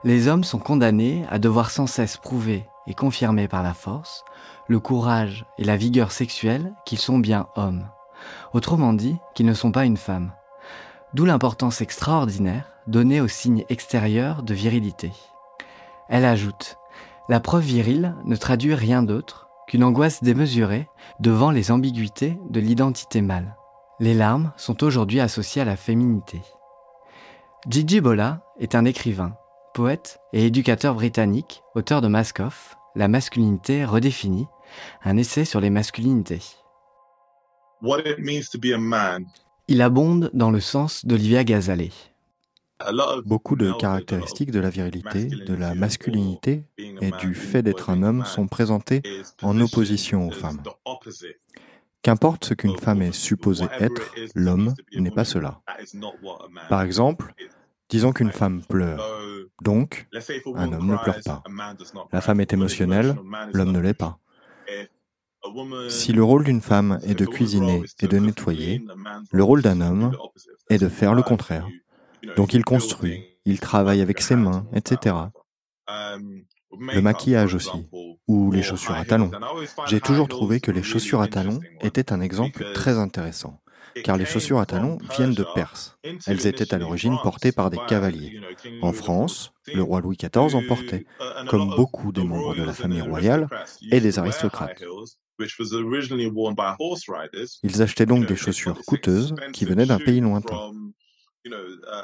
les 0.03 0.27
hommes 0.27 0.43
sont 0.43 0.59
condamnés 0.59 1.23
à 1.29 1.39
devoir 1.39 1.71
sans 1.71 1.87
cesse 1.87 2.17
prouver 2.17 2.65
et 2.87 2.93
confirmer 2.93 3.47
par 3.47 3.63
la 3.63 3.73
force 3.73 4.23
le 4.69 4.79
courage 4.79 5.45
et 5.57 5.63
la 5.63 5.75
vigueur 5.75 6.11
sexuelle 6.11 6.73
qu'ils 6.85 6.99
sont 6.99 7.17
bien 7.17 7.47
hommes. 7.55 7.89
Autrement 8.53 8.93
dit, 8.93 9.17
qu'ils 9.33 9.47
ne 9.47 9.53
sont 9.53 9.71
pas 9.71 9.85
une 9.85 9.97
femme. 9.97 10.31
D'où 11.15 11.25
l'importance 11.25 11.81
extraordinaire 11.81 12.71
donnée 12.85 13.19
aux 13.19 13.27
signes 13.27 13.65
extérieurs 13.69 14.43
de 14.43 14.53
virilité. 14.53 15.11
Elle 16.07 16.23
ajoute 16.23 16.77
La 17.29 17.39
preuve 17.39 17.63
virile 17.63 18.15
ne 18.25 18.35
traduit 18.35 18.75
rien 18.75 19.01
d'autre 19.01 19.49
qu'une 19.67 19.83
angoisse 19.83 20.23
démesurée 20.23 20.87
devant 21.19 21.49
les 21.49 21.71
ambiguïtés 21.71 22.39
de 22.49 22.59
l'identité 22.59 23.21
mâle. 23.21 23.55
Les 23.99 24.13
larmes 24.13 24.51
sont 24.55 24.83
aujourd'hui 24.83 25.19
associées 25.19 25.63
à 25.63 25.65
la 25.65 25.75
féminité. 25.75 26.41
Gigi 27.67 28.01
Bola 28.01 28.41
est 28.59 28.75
un 28.75 28.85
écrivain, 28.85 29.33
poète 29.73 30.19
et 30.31 30.45
éducateur 30.45 30.93
britannique, 30.93 31.63
auteur 31.75 32.01
de 32.01 32.07
Mask 32.07 32.39
Off, 32.39 32.77
La 32.95 33.07
masculinité 33.07 33.85
redéfinie, 33.85 34.47
un 35.03 35.17
essai 35.17 35.45
sur 35.45 35.59
les 35.59 35.69
masculinités. 35.69 36.41
Il 39.67 39.81
abonde 39.81 40.29
dans 40.33 40.51
le 40.51 40.59
sens 40.59 41.05
d'Olivia 41.05 41.43
Gazalet. 41.43 41.91
Beaucoup 43.25 43.55
de 43.55 43.73
caractéristiques 43.73 44.51
de 44.51 44.59
la 44.59 44.69
virilité, 44.69 45.25
de 45.25 45.53
la 45.53 45.75
masculinité 45.75 46.63
et 46.77 47.11
du 47.19 47.35
fait 47.35 47.61
d'être 47.61 47.89
un 47.89 48.03
homme 48.03 48.25
sont 48.25 48.47
présentées 48.47 49.01
en 49.41 49.59
opposition 49.59 50.27
aux 50.27 50.31
femmes. 50.31 50.61
Qu'importe 52.01 52.45
ce 52.45 52.53
qu'une 52.53 52.77
femme 52.77 53.01
est 53.01 53.11
supposée 53.11 53.67
être, 53.79 54.13
l'homme 54.33 54.73
n'est 54.95 55.11
pas 55.11 55.25
cela. 55.25 55.61
Par 56.69 56.81
exemple, 56.81 57.33
disons 57.89 58.13
qu'une 58.13 58.31
femme 58.31 58.61
pleure. 58.63 59.05
Donc, 59.61 60.07
un 60.55 60.71
homme 60.71 60.87
ne 60.87 60.97
pleure 60.97 61.19
pas. 61.25 61.43
La 62.13 62.21
femme 62.21 62.39
est 62.39 62.53
émotionnelle, 62.53 63.15
l'homme 63.53 63.73
ne 63.73 63.79
l'est 63.79 63.93
pas. 63.93 64.19
Si 65.89 66.13
le 66.13 66.23
rôle 66.23 66.43
d'une 66.43 66.61
femme 66.61 66.99
est 67.03 67.15
de 67.15 67.25
cuisiner 67.25 67.83
et 67.99 68.07
de 68.07 68.17
nettoyer, 68.17 68.83
le 69.31 69.43
rôle 69.43 69.61
d'un 69.61 69.81
homme 69.81 70.15
est 70.69 70.77
de 70.77 70.89
faire 70.89 71.13
le 71.13 71.23
contraire. 71.23 71.67
Donc 72.35 72.53
il 72.53 72.63
construit, 72.63 73.23
il 73.45 73.59
travaille 73.59 74.01
avec 74.01 74.21
ses 74.21 74.35
mains, 74.35 74.67
etc. 74.73 75.15
Le 75.87 77.01
maquillage 77.01 77.55
aussi, 77.55 77.87
ou 78.27 78.51
les 78.51 78.61
chaussures 78.61 78.95
à 78.95 79.05
talons. 79.05 79.31
J'ai 79.87 80.01
toujours 80.01 80.27
trouvé 80.27 80.59
que 80.59 80.71
les 80.71 80.83
chaussures 80.83 81.21
à 81.21 81.27
talons 81.27 81.59
étaient 81.81 82.13
un 82.13 82.21
exemple 82.21 82.65
très 82.73 82.97
intéressant, 82.97 83.59
car 84.03 84.17
les 84.17 84.25
chaussures 84.25 84.59
à 84.59 84.65
talons 84.65 84.97
viennent 85.15 85.33
de 85.33 85.45
Perse. 85.55 85.97
Elles 86.27 86.47
étaient 86.47 86.73
à 86.73 86.77
l'origine 86.77 87.17
portées 87.21 87.51
par 87.51 87.69
des 87.69 87.79
cavaliers. 87.87 88.39
En 88.81 88.93
France, 88.93 89.51
le 89.73 89.83
roi 89.83 90.01
Louis 90.01 90.17
XIV 90.17 90.55
en 90.55 90.63
portait, 90.63 91.05
comme 91.47 91.69
beaucoup 91.75 92.11
des 92.11 92.23
membres 92.23 92.55
de 92.55 92.63
la 92.63 92.73
famille 92.73 93.01
royale 93.01 93.47
et 93.91 93.99
des 93.99 94.19
aristocrates. 94.19 94.83
Ils 97.63 97.81
achetaient 97.81 98.05
donc 98.05 98.25
des 98.25 98.35
chaussures 98.35 98.81
coûteuses 98.85 99.35
qui 99.53 99.65
venaient 99.65 99.85
d'un 99.85 99.99
pays 99.99 100.19
lointain. 100.19 100.71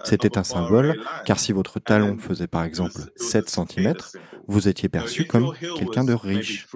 C'était 0.03 0.37
un 0.37 0.43
symbole, 0.43 1.01
car 1.25 1.39
si 1.39 1.51
votre 1.51 1.79
talon 1.79 2.17
faisait 2.17 2.47
par 2.47 2.63
exemple 2.63 3.01
7 3.17 3.49
cm, 3.49 3.93
vous 4.47 4.67
étiez 4.67 4.89
perçu 4.89 5.25
comme 5.25 5.53
quelqu'un 5.77 6.03
de 6.05 6.13
riche. 6.13 6.67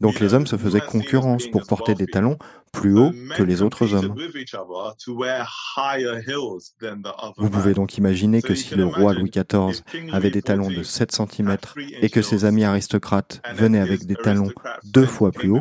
Donc 0.00 0.20
les 0.20 0.34
hommes 0.34 0.46
se 0.46 0.56
faisaient 0.56 0.80
concurrence 0.80 1.46
pour 1.48 1.66
porter 1.66 1.94
des 1.94 2.06
talons 2.06 2.38
plus 2.72 2.98
hauts 2.98 3.12
que 3.36 3.42
les 3.42 3.62
autres 3.62 3.94
hommes. 3.94 4.14
Vous 7.36 7.50
pouvez 7.50 7.74
donc 7.74 7.96
imaginer 7.96 8.42
que 8.42 8.54
si 8.54 8.74
le 8.74 8.84
roi 8.84 9.14
Louis 9.14 9.30
XIV 9.30 9.82
avait 10.12 10.30
des 10.30 10.42
talons 10.42 10.70
de 10.70 10.82
7 10.82 11.12
cm 11.12 11.56
et 12.00 12.10
que 12.10 12.22
ses 12.22 12.44
amis 12.44 12.64
aristocrates 12.64 13.40
venaient 13.54 13.80
avec 13.80 14.06
des 14.06 14.16
talons 14.16 14.50
deux 14.84 15.06
fois 15.06 15.30
plus 15.30 15.50
hauts, 15.50 15.60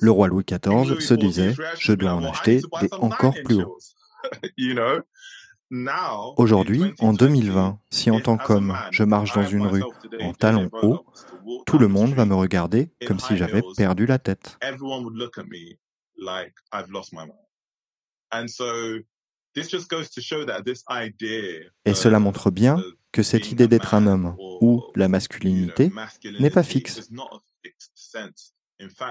le 0.00 0.10
roi 0.10 0.28
Louis 0.28 0.44
XIV 0.44 1.00
se 1.00 1.14
disait⁇ 1.14 1.50
je 1.78 1.92
dois 1.92 2.12
en 2.12 2.24
acheter 2.24 2.60
des 2.80 2.88
encore 3.00 3.34
plus 3.44 3.62
hauts⁇ 3.62 3.78
Aujourd'hui, 6.36 6.94
en 6.98 7.12
2020, 7.12 7.78
si 7.90 8.10
en 8.10 8.20
tant 8.20 8.36
qu'homme, 8.36 8.76
je 8.90 9.04
marche 9.04 9.34
dans 9.34 9.46
une 9.46 9.66
rue 9.66 9.84
en 10.20 10.32
talons 10.32 10.68
hauts, 10.82 11.06
tout 11.64 11.78
le 11.78 11.86
monde 11.86 12.12
va 12.14 12.24
me 12.24 12.34
regarder 12.34 12.90
comme 13.06 13.20
si 13.20 13.36
j'avais 13.36 13.62
perdu 13.76 14.06
la 14.06 14.18
tête. 14.18 14.58
Et 21.84 21.94
cela 21.94 22.18
montre 22.18 22.50
bien 22.50 22.82
que 23.12 23.22
cette 23.22 23.52
idée 23.52 23.68
d'être 23.68 23.94
un 23.94 24.06
homme 24.06 24.36
ou 24.60 24.82
la 24.96 25.08
masculinité 25.08 25.92
n'est 26.40 26.50
pas 26.50 26.62
fixe. 26.64 27.10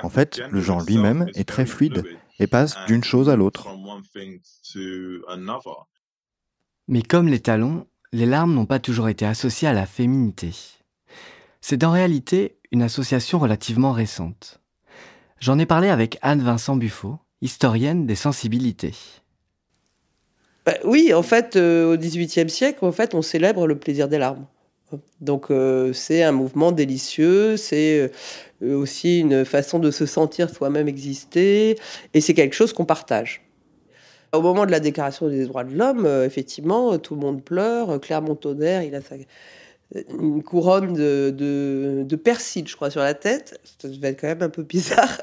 En 0.03 0.09
fait, 0.09 0.41
le 0.49 0.61
genre 0.61 0.83
lui-même 0.83 1.29
est 1.35 1.47
très 1.47 1.65
fluide 1.65 2.03
et 2.39 2.47
passe 2.47 2.75
d'une 2.87 3.03
chose 3.03 3.29
à 3.29 3.35
l'autre. 3.35 3.67
Mais 6.89 7.04
comme 7.04 7.28
les 7.28 7.39
talons, 7.39 7.86
les 8.12 8.25
larmes 8.25 8.56
n'ont 8.56 8.65
pas 8.65 8.80
toujours 8.80 9.10
été 9.10 9.23
associées 9.23 9.67
à 9.67 9.73
la 9.73 9.86
féminité. 9.86 10.49
C'est 11.62 11.84
en 11.84 11.91
réalité 11.91 12.58
une 12.71 12.82
association 12.82 13.38
relativement 13.38 13.91
récente. 13.91 14.60
J'en 15.39 15.60
ai 15.60 15.67
parlé 15.67 15.89
avec 15.89 16.17
Anne-Vincent 16.23 16.78
Buffo, 16.78 17.19
historienne 17.41 18.08
des 18.08 18.15
sensibilités. 18.15 18.95
Bah 20.65 20.73
oui, 20.84 21.13
en 21.13 21.21
fait, 21.21 21.58
euh, 21.58 21.93
au 21.93 21.95
XVIIIe 21.95 22.49
siècle, 22.49 22.84
en 22.84 22.91
fait, 22.91 23.13
on 23.13 23.21
célèbre 23.21 23.67
le 23.67 23.78
plaisir 23.78 24.08
des 24.08 24.17
larmes. 24.17 24.47
Donc 25.21 25.52
euh, 25.52 25.93
c'est 25.93 26.23
un 26.23 26.32
mouvement 26.32 26.71
délicieux, 26.71 27.56
c'est 27.56 28.12
euh, 28.63 28.75
aussi 28.75 29.19
une 29.19 29.45
façon 29.45 29.78
de 29.78 29.91
se 29.91 30.08
sentir 30.08 30.49
soi-même 30.49 30.88
exister, 30.88 31.78
et 32.15 32.21
c'est 32.21 32.34
quelque 32.34 32.56
chose 32.56 32.73
qu'on 32.73 32.86
partage. 32.86 33.43
Au 34.31 34.41
moment 34.41 34.65
de 34.65 34.71
la 34.71 34.79
déclaration 34.79 35.27
des 35.27 35.45
droits 35.45 35.63
de 35.63 35.75
l'homme, 35.75 36.05
euh, 36.05 36.25
effectivement, 36.25 36.97
tout 36.99 37.15
le 37.15 37.21
monde 37.21 37.43
pleure. 37.43 37.99
Clermont-Tonnerre, 37.99 38.83
il 38.83 38.95
a 38.95 38.99
une 40.19 40.43
couronne 40.43 40.93
de, 40.93 41.33
de, 42.07 42.15
persil, 42.15 42.67
je 42.67 42.75
crois, 42.75 42.91
sur 42.91 43.01
la 43.01 43.15
tête. 43.15 43.59
Ça 43.81 43.87
devait 43.87 44.09
être 44.09 44.21
quand 44.21 44.27
même 44.27 44.43
un 44.43 44.49
peu 44.49 44.61
bizarre. 44.63 45.19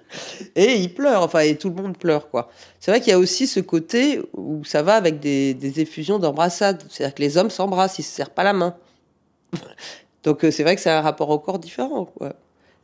et 0.56 0.74
il 0.74 0.92
pleure, 0.92 1.22
enfin, 1.22 1.40
et 1.40 1.56
tout 1.56 1.70
le 1.70 1.76
monde 1.76 1.96
pleure, 1.96 2.28
quoi. 2.28 2.50
C'est 2.80 2.90
vrai 2.90 3.00
qu'il 3.00 3.10
y 3.10 3.14
a 3.14 3.18
aussi 3.18 3.46
ce 3.46 3.60
côté 3.60 4.20
où 4.34 4.62
ça 4.64 4.82
va 4.82 4.94
avec 4.94 5.20
des, 5.20 5.80
effusions 5.80 6.18
d'embrassade. 6.18 6.82
C'est-à-dire 6.90 7.14
que 7.14 7.22
les 7.22 7.38
hommes 7.38 7.50
s'embrassent, 7.50 7.98
ils 7.98 8.02
se 8.02 8.14
serrent 8.14 8.30
pas 8.30 8.44
la 8.44 8.52
main. 8.52 8.76
Donc 10.22 10.44
euh, 10.44 10.50
c'est 10.50 10.64
vrai 10.64 10.76
que 10.76 10.82
c'est 10.82 10.90
un 10.90 11.00
rapport 11.00 11.30
au 11.30 11.38
corps 11.38 11.58
différent. 11.58 12.12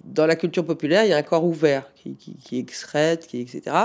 Dans 0.07 0.27
la 0.27 0.37
culture 0.37 0.65
populaire, 0.65 1.05
il 1.05 1.11
y 1.11 1.13
a 1.13 1.17
un 1.17 1.23
corps 1.23 1.45
ouvert 1.45 1.93
qui, 1.95 2.15
qui, 2.17 2.59
excrète, 2.59 3.27
qui, 3.27 3.41
etc. 3.41 3.77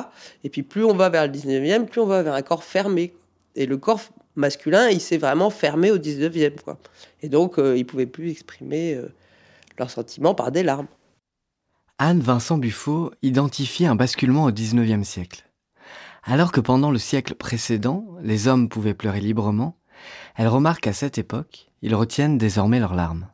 Et 0.43 0.49
puis 0.49 0.63
plus 0.63 0.85
on 0.85 0.93
va 0.93 1.09
vers 1.09 1.25
le 1.25 1.31
19e, 1.31 1.85
plus 1.85 1.99
on 1.99 2.05
va 2.05 2.23
vers 2.23 2.33
un 2.33 2.41
corps 2.41 2.63
fermé. 2.63 3.13
Et 3.55 3.65
le 3.65 3.77
corps 3.77 4.01
masculin, 4.35 4.89
il 4.89 5.01
s'est 5.01 5.17
vraiment 5.17 5.49
fermé 5.49 5.91
au 5.91 5.97
19e. 5.97 6.61
Quoi. 6.63 6.77
Et 7.21 7.29
donc, 7.29 7.57
euh, 7.57 7.75
ils 7.75 7.81
ne 7.81 7.85
pouvaient 7.85 8.05
plus 8.05 8.29
exprimer 8.29 8.93
euh, 8.93 9.13
leurs 9.77 9.89
sentiments 9.89 10.35
par 10.35 10.51
des 10.51 10.63
larmes. 10.63 10.87
Anne-Vincent 11.97 12.57
Buffo 12.57 13.11
identifie 13.21 13.85
un 13.85 13.95
basculement 13.95 14.45
au 14.45 14.51
19e 14.51 15.03
siècle. 15.03 15.45
Alors 16.23 16.51
que 16.51 16.61
pendant 16.61 16.91
le 16.91 16.99
siècle 16.99 17.35
précédent, 17.35 18.05
les 18.21 18.47
hommes 18.47 18.69
pouvaient 18.69 18.93
pleurer 18.93 19.21
librement, 19.21 19.77
elle 20.35 20.47
remarque 20.47 20.81
qu'à 20.81 20.93
cette 20.93 21.17
époque, 21.17 21.71
ils 21.81 21.95
retiennent 21.95 22.37
désormais 22.37 22.79
leurs 22.79 22.95
larmes. 22.95 23.27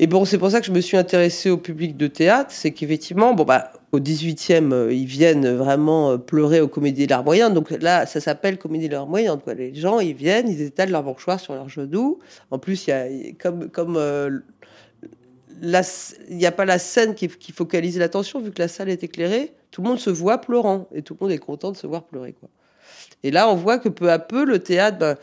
Et 0.00 0.06
bon, 0.06 0.24
c'est 0.24 0.38
pour 0.38 0.52
ça 0.52 0.60
que 0.60 0.66
je 0.66 0.70
me 0.70 0.80
suis 0.80 0.96
intéressée 0.96 1.50
au 1.50 1.56
public 1.56 1.96
de 1.96 2.06
théâtre, 2.06 2.52
c'est 2.52 2.70
qu'effectivement, 2.70 3.34
bon 3.34 3.42
bah, 3.42 3.72
au 3.90 3.98
18e, 3.98 4.72
euh, 4.72 4.92
ils 4.92 5.06
viennent 5.06 5.56
vraiment 5.56 6.12
euh, 6.12 6.18
pleurer 6.18 6.60
aux 6.60 6.68
comédies 6.68 7.06
de 7.06 7.10
l'art 7.10 7.24
moyen. 7.24 7.50
Donc 7.50 7.70
là, 7.70 8.06
ça 8.06 8.20
s'appelle 8.20 8.58
comédie 8.58 8.86
de 8.86 8.92
l'art 8.92 9.08
moyen. 9.08 9.38
Quoi. 9.38 9.54
Les 9.54 9.74
gens, 9.74 9.98
ils 9.98 10.14
viennent, 10.14 10.48
ils 10.48 10.62
étalent 10.62 10.92
leur 10.92 11.02
mouchoir 11.02 11.40
sur 11.40 11.52
leurs 11.54 11.68
genoux. 11.68 12.20
En 12.52 12.60
plus, 12.60 12.86
il 12.86 12.90
y 12.90 12.92
a 12.92 13.06
comme 13.40 13.68
comme 13.70 13.96
euh, 13.96 14.38
il 15.60 16.36
n'y 16.36 16.46
a 16.46 16.52
pas 16.52 16.64
la 16.64 16.78
scène 16.78 17.16
qui, 17.16 17.28
focalise 17.28 17.98
l'attention, 17.98 18.40
vu 18.40 18.52
que 18.52 18.62
la 18.62 18.68
salle 18.68 18.90
est 18.90 19.02
éclairée, 19.02 19.52
tout 19.72 19.82
le 19.82 19.88
monde 19.88 19.98
se 19.98 20.10
voit 20.10 20.40
pleurant 20.40 20.86
et 20.94 21.02
tout 21.02 21.16
le 21.18 21.24
monde 21.24 21.32
est 21.32 21.38
content 21.38 21.72
de 21.72 21.76
se 21.76 21.88
voir 21.88 22.04
pleurer. 22.04 22.34
Quoi. 22.34 22.48
Et 23.24 23.32
là, 23.32 23.50
on 23.50 23.56
voit 23.56 23.78
que 23.78 23.88
peu 23.88 24.12
à 24.12 24.20
peu, 24.20 24.44
le 24.44 24.60
théâtre, 24.60 24.98
bah, 24.98 25.16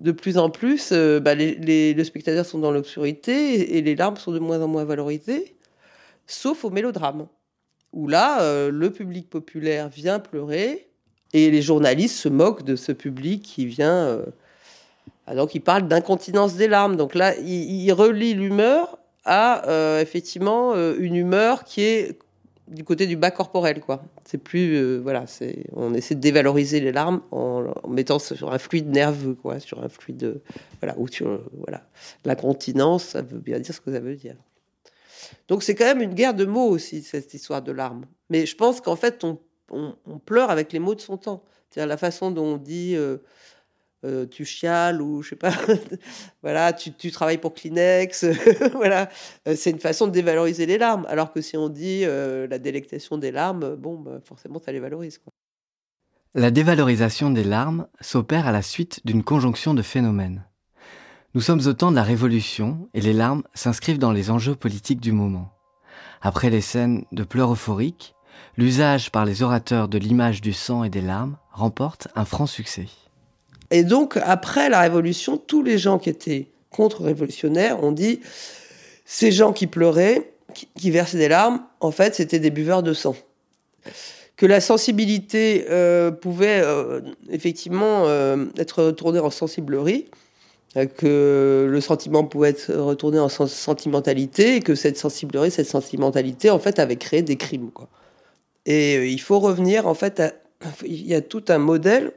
de 0.00 0.12
plus 0.12 0.38
en 0.38 0.50
plus, 0.50 0.90
euh, 0.92 1.20
bah, 1.20 1.34
les, 1.34 2.04
spectateurs 2.04 2.46
sont 2.46 2.58
dans 2.58 2.72
l'obscurité 2.72 3.76
et, 3.76 3.82
les 3.82 3.94
larmes 3.94 4.16
sont 4.16 4.32
de 4.32 4.38
moins 4.38 4.60
en 4.60 4.68
moins 4.68 4.84
valorisées. 4.84 5.54
sauf 6.26 6.64
au 6.64 6.70
mélodrame, 6.70 7.26
où 7.92 8.08
là, 8.08 8.42
euh, 8.42 8.70
le 8.70 8.90
public 8.90 9.28
populaire 9.28 9.88
vient 9.88 10.18
pleurer 10.18 10.88
et 11.32 11.50
les 11.50 11.62
journalistes 11.62 12.16
se 12.16 12.28
moquent 12.28 12.64
de 12.64 12.76
ce 12.76 12.92
public 12.92 13.42
qui 13.42 13.66
vient. 13.66 14.06
Euh, 14.06 14.26
ah, 15.26 15.34
donc, 15.34 15.54
il 15.54 15.60
parle 15.60 15.86
d'incontinence 15.86 16.54
des 16.54 16.68
larmes. 16.68 16.96
Donc 16.96 17.14
là, 17.14 17.36
il, 17.38 17.92
relie 17.92 18.34
l'humeur 18.34 18.98
à 19.24 19.68
euh, 19.68 20.00
effectivement 20.00 20.74
une 20.74 21.14
humeur 21.14 21.64
qui 21.64 21.82
est 21.82 22.18
du 22.70 22.84
côté 22.84 23.06
du 23.06 23.16
bas 23.16 23.30
corporel, 23.30 23.80
quoi. 23.80 24.02
C'est 24.24 24.38
plus, 24.38 24.98
voilà, 24.98 25.26
c'est, 25.26 25.64
on 25.72 25.92
essaie 25.92 26.14
de 26.14 26.20
dévaloriser 26.20 26.80
les 26.80 26.92
larmes 26.92 27.20
en, 27.30 27.72
mettant 27.88 28.18
sur 28.18 28.52
un 28.52 28.58
fluide 28.58 28.88
nerveux, 28.88 29.34
quoi, 29.34 29.60
sur 29.60 29.82
un 29.82 29.88
fluide, 29.88 30.40
voilà, 30.80 30.96
ou 30.98 31.08
sur, 31.08 31.42
voilà, 31.58 31.82
l'incontinence, 32.24 33.04
ça 33.04 33.22
veut 33.22 33.40
bien 33.40 33.58
dire 33.58 33.74
ce 33.74 33.80
que 33.80 33.92
ça 33.92 34.00
veut 34.00 34.16
dire. 34.16 34.36
Donc 35.48 35.62
c'est 35.62 35.74
quand 35.74 35.84
même 35.84 36.00
une 36.00 36.14
guerre 36.14 36.34
de 36.34 36.44
mots 36.44 36.68
aussi, 36.68 37.02
cette 37.02 37.34
histoire 37.34 37.62
de 37.62 37.72
larmes. 37.72 38.04
Mais 38.30 38.46
je 38.46 38.56
pense 38.56 38.80
qu'en 38.80 38.96
fait, 38.96 39.24
on, 39.24 39.38
pleure 40.24 40.50
avec 40.50 40.72
les 40.72 40.80
mots 40.80 40.94
de 40.94 41.00
son 41.00 41.16
temps. 41.16 41.44
C'est-à-dire 41.68 41.88
la 41.88 41.96
façon 41.96 42.30
dont 42.32 42.54
on 42.54 42.56
dit 42.56 42.96
euh, 44.04 44.22
euh, 44.22 44.26
tu 44.26 44.44
chiales 44.44 45.02
ou 45.02 45.22
je 45.22 45.30
sais 45.30 45.36
pas, 45.36 45.52
voilà, 46.42 46.72
tu, 46.72 47.10
travailles 47.10 47.38
pour 47.38 47.54
Kleenex, 47.54 48.24
voilà, 48.74 49.08
euh, 49.46 49.54
c'est 49.56 49.70
une 49.70 49.80
façon 49.80 50.06
de 50.06 50.12
dévaloriser 50.12 50.66
les 50.66 50.78
larmes. 50.78 51.06
Alors 51.08 51.32
que 51.32 51.40
si 51.40 51.56
on 51.56 51.68
dit 51.68 52.04
la 52.04 52.58
délectation 52.58 53.18
des 53.18 53.30
larmes, 53.30 53.76
bon, 53.76 53.98
bah, 53.98 54.20
forcément, 54.24 54.58
ça 54.58 54.72
les 54.72 54.80
valorise. 54.80 55.20
La 56.34 56.50
dévalorisation 56.50 57.30
des 57.30 57.44
larmes 57.44 57.88
s'opère 58.00 58.46
à 58.46 58.52
la 58.52 58.62
suite 58.62 59.00
d'une 59.04 59.24
conjonction 59.24 59.74
de 59.74 59.82
phénomènes. 59.82 60.44
Nous 61.34 61.40
sommes 61.40 61.66
au 61.66 61.72
temps 61.72 61.90
de 61.90 61.96
la 61.96 62.02
Révolution 62.02 62.88
et 62.94 63.00
les 63.00 63.12
larmes 63.12 63.42
s'inscrivent 63.54 63.98
dans 63.98 64.12
les 64.12 64.30
enjeux 64.30 64.54
politiques 64.54 65.00
du 65.00 65.12
moment. 65.12 65.52
Après 66.22 66.50
les 66.50 66.60
scènes 66.60 67.04
de 67.12 67.24
pleurs 67.24 67.52
euphoriques, 67.52 68.14
l'usage 68.56 69.10
par 69.10 69.24
les 69.24 69.42
orateurs 69.42 69.88
de 69.88 69.98
l'image 69.98 70.40
du 70.40 70.52
sang 70.52 70.84
et 70.84 70.90
des 70.90 71.00
larmes 71.00 71.36
remporte 71.52 72.08
un 72.14 72.24
franc 72.24 72.46
succès. 72.46 72.88
Et 73.70 73.84
donc, 73.84 74.18
après 74.22 74.68
la 74.68 74.80
Révolution, 74.80 75.36
tous 75.36 75.62
les 75.62 75.78
gens 75.78 75.98
qui 75.98 76.10
étaient 76.10 76.48
contre-révolutionnaires 76.70 77.82
ont 77.82 77.92
dit 77.92 78.20
ces 79.04 79.32
gens 79.32 79.52
qui 79.52 79.66
pleuraient, 79.66 80.32
qui, 80.76 80.90
versaient 80.90 81.18
des 81.18 81.28
larmes, 81.28 81.62
en 81.80 81.90
fait, 81.90 82.14
c'était 82.14 82.38
des 82.38 82.50
buveurs 82.50 82.82
de 82.82 82.92
sang. 82.92 83.16
Que 84.36 84.46
la 84.46 84.60
sensibilité 84.60 85.66
euh, 85.68 86.10
pouvait 86.10 86.60
euh, 86.62 87.00
effectivement 87.28 88.06
euh, 88.06 88.46
être 88.56 88.82
retournée 88.84 89.18
en 89.18 89.30
sensiblerie, 89.30 90.06
que 90.96 91.66
le 91.68 91.80
sentiment 91.80 92.22
pouvait 92.22 92.50
être 92.50 92.72
retourné 92.72 93.18
en 93.18 93.28
sentimentalité 93.28 94.56
et 94.56 94.60
que 94.60 94.76
cette 94.76 94.96
sensiblerie, 94.96 95.50
cette 95.50 95.66
sentimentalité, 95.66 96.48
en 96.50 96.60
fait, 96.60 96.78
avait 96.78 96.96
créé 96.96 97.22
des 97.22 97.36
crimes. 97.36 97.72
Quoi. 97.72 97.88
Et 98.66 99.10
il 99.10 99.20
faut 99.20 99.40
revenir, 99.40 99.88
en 99.88 99.94
fait, 99.94 100.20
à... 100.20 100.32
il 100.84 101.06
y 101.06 101.14
a 101.14 101.20
tout 101.20 101.42
un 101.48 101.58
modèle 101.58 102.12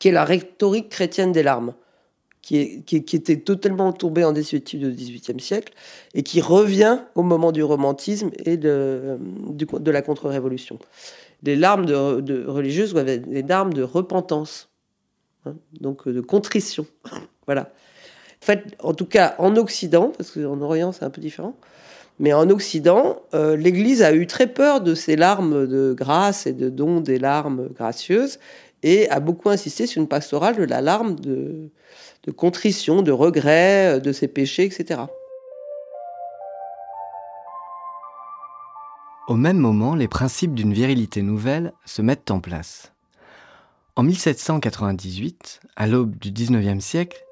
qui 0.00 0.08
est 0.08 0.12
la 0.12 0.24
rhétorique 0.24 0.88
chrétienne 0.88 1.30
des 1.30 1.44
larmes, 1.44 1.74
qui, 2.42 2.82
était 2.96 3.36
totalement 3.36 3.92
tombée 3.92 4.24
en 4.24 4.32
désuétude 4.32 4.84
au 4.84 4.90
XVIIIe 4.90 5.38
siècle 5.38 5.74
et 6.14 6.24
qui 6.24 6.40
revient 6.40 7.00
au 7.14 7.22
moment 7.22 7.52
du 7.52 7.62
romantisme 7.62 8.30
et 8.44 8.56
de, 8.56 9.18
de 9.52 9.90
la 9.90 10.02
contre-révolution. 10.02 10.80
Les 11.42 11.54
larmes 11.54 11.86
de, 11.86 12.44
religieuses 12.46 12.96
être 12.96 13.28
des 13.28 13.42
larmes 13.42 13.72
de 13.72 13.82
repentance, 13.82 14.70
hein, 15.46 15.54
donc 15.80 16.08
de 16.08 16.20
contrition. 16.20 16.86
Voilà. 17.46 17.72
En 18.42 18.46
fait, 18.46 18.76
en 18.78 18.94
tout 18.94 19.06
cas, 19.06 19.34
en 19.38 19.56
Occident, 19.56 20.12
parce 20.16 20.30
qu'en 20.30 20.60
Orient 20.60 20.92
c'est 20.92 21.04
un 21.04 21.10
peu 21.10 21.20
différent, 21.20 21.56
mais 22.20 22.32
en 22.32 22.48
Occident, 22.48 23.22
euh, 23.34 23.56
l'Église 23.56 24.02
a 24.02 24.14
eu 24.14 24.28
très 24.28 24.46
peur 24.46 24.82
de 24.82 24.94
ces 24.94 25.16
larmes 25.16 25.66
de 25.66 25.92
grâce 25.96 26.46
et 26.46 26.52
de 26.52 26.68
dons 26.68 27.00
des 27.00 27.18
larmes 27.18 27.68
gracieuses 27.74 28.38
et 28.82 29.08
a 29.10 29.20
beaucoup 29.20 29.48
insisté 29.50 29.86
sur 29.86 30.00
une 30.00 30.08
pastorale 30.08 30.56
de 30.56 30.64
la 30.64 30.80
larme 30.80 31.16
de, 31.16 31.70
contrition, 32.36 33.02
de 33.02 33.12
regret, 33.12 34.00
de 34.00 34.12
ses 34.12 34.28
péchés, 34.28 34.64
etc. 34.64 35.02
Au 39.28 39.36
même 39.36 39.58
moment, 39.58 39.94
les 39.94 40.08
principes 40.08 40.54
d'une 40.54 40.72
virilité 40.72 41.22
nouvelle 41.22 41.72
se 41.84 42.02
mettent 42.02 42.30
en 42.30 42.40
place. 42.40 42.92
En 43.96 44.02
1798, 44.02 45.60
à 45.76 45.86
l'aube 45.86 46.16
du 46.18 46.32
XIXe 46.32 46.84
siècle, 46.84 47.24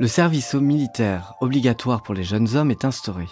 le 0.00 0.08
service 0.08 0.54
militaire 0.54 1.34
obligatoire 1.40 2.02
pour 2.02 2.14
les 2.14 2.24
jeunes 2.24 2.56
hommes 2.56 2.70
est 2.70 2.84
instauré. 2.84 3.26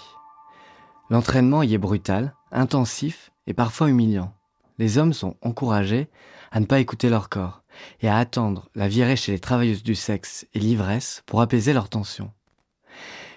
L'entraînement 1.11 1.63
y 1.63 1.75
est 1.75 1.79
brutal, 1.79 2.35
intensif 2.53 3.33
et 3.47 3.55
parfois 3.55 3.89
humiliant. 3.89 4.33
Les 4.79 4.99
hommes 4.99 5.13
sont 5.13 5.37
encouragés 5.43 6.09
à 6.53 6.61
ne 6.61 6.67
pas 6.67 6.81
écouter 6.81 7.09
leur 7.09 7.29
corps 7.29 7.62
et 8.01 8.09
à 8.09 8.19
attendre 8.19 8.69
la 8.75 8.89
virée 8.89 9.17
chez 9.17 9.33
les 9.33 9.39
travailleuses 9.39 9.83
du 9.83 9.95
sexe 9.95 10.47
et 10.55 10.59
l'ivresse 10.59 11.23
pour 11.27 11.41
apaiser 11.41 11.73
leurs 11.73 11.89
tensions. 11.89 12.31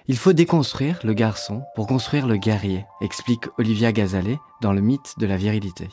Il 0.08 0.18
faut 0.18 0.34
déconstruire 0.34 1.00
le 1.04 1.14
garçon 1.14 1.64
pour 1.74 1.88
construire 1.88 2.28
le 2.28 2.38
guerrier, 2.38 2.86
explique 3.02 3.46
Olivia 3.58 3.92
Gazalet 3.92 4.38
dans 4.62 4.72
le 4.72 4.82
mythe 4.82 5.16
de 5.18 5.26
la 5.26 5.38
virilité. 5.38 5.90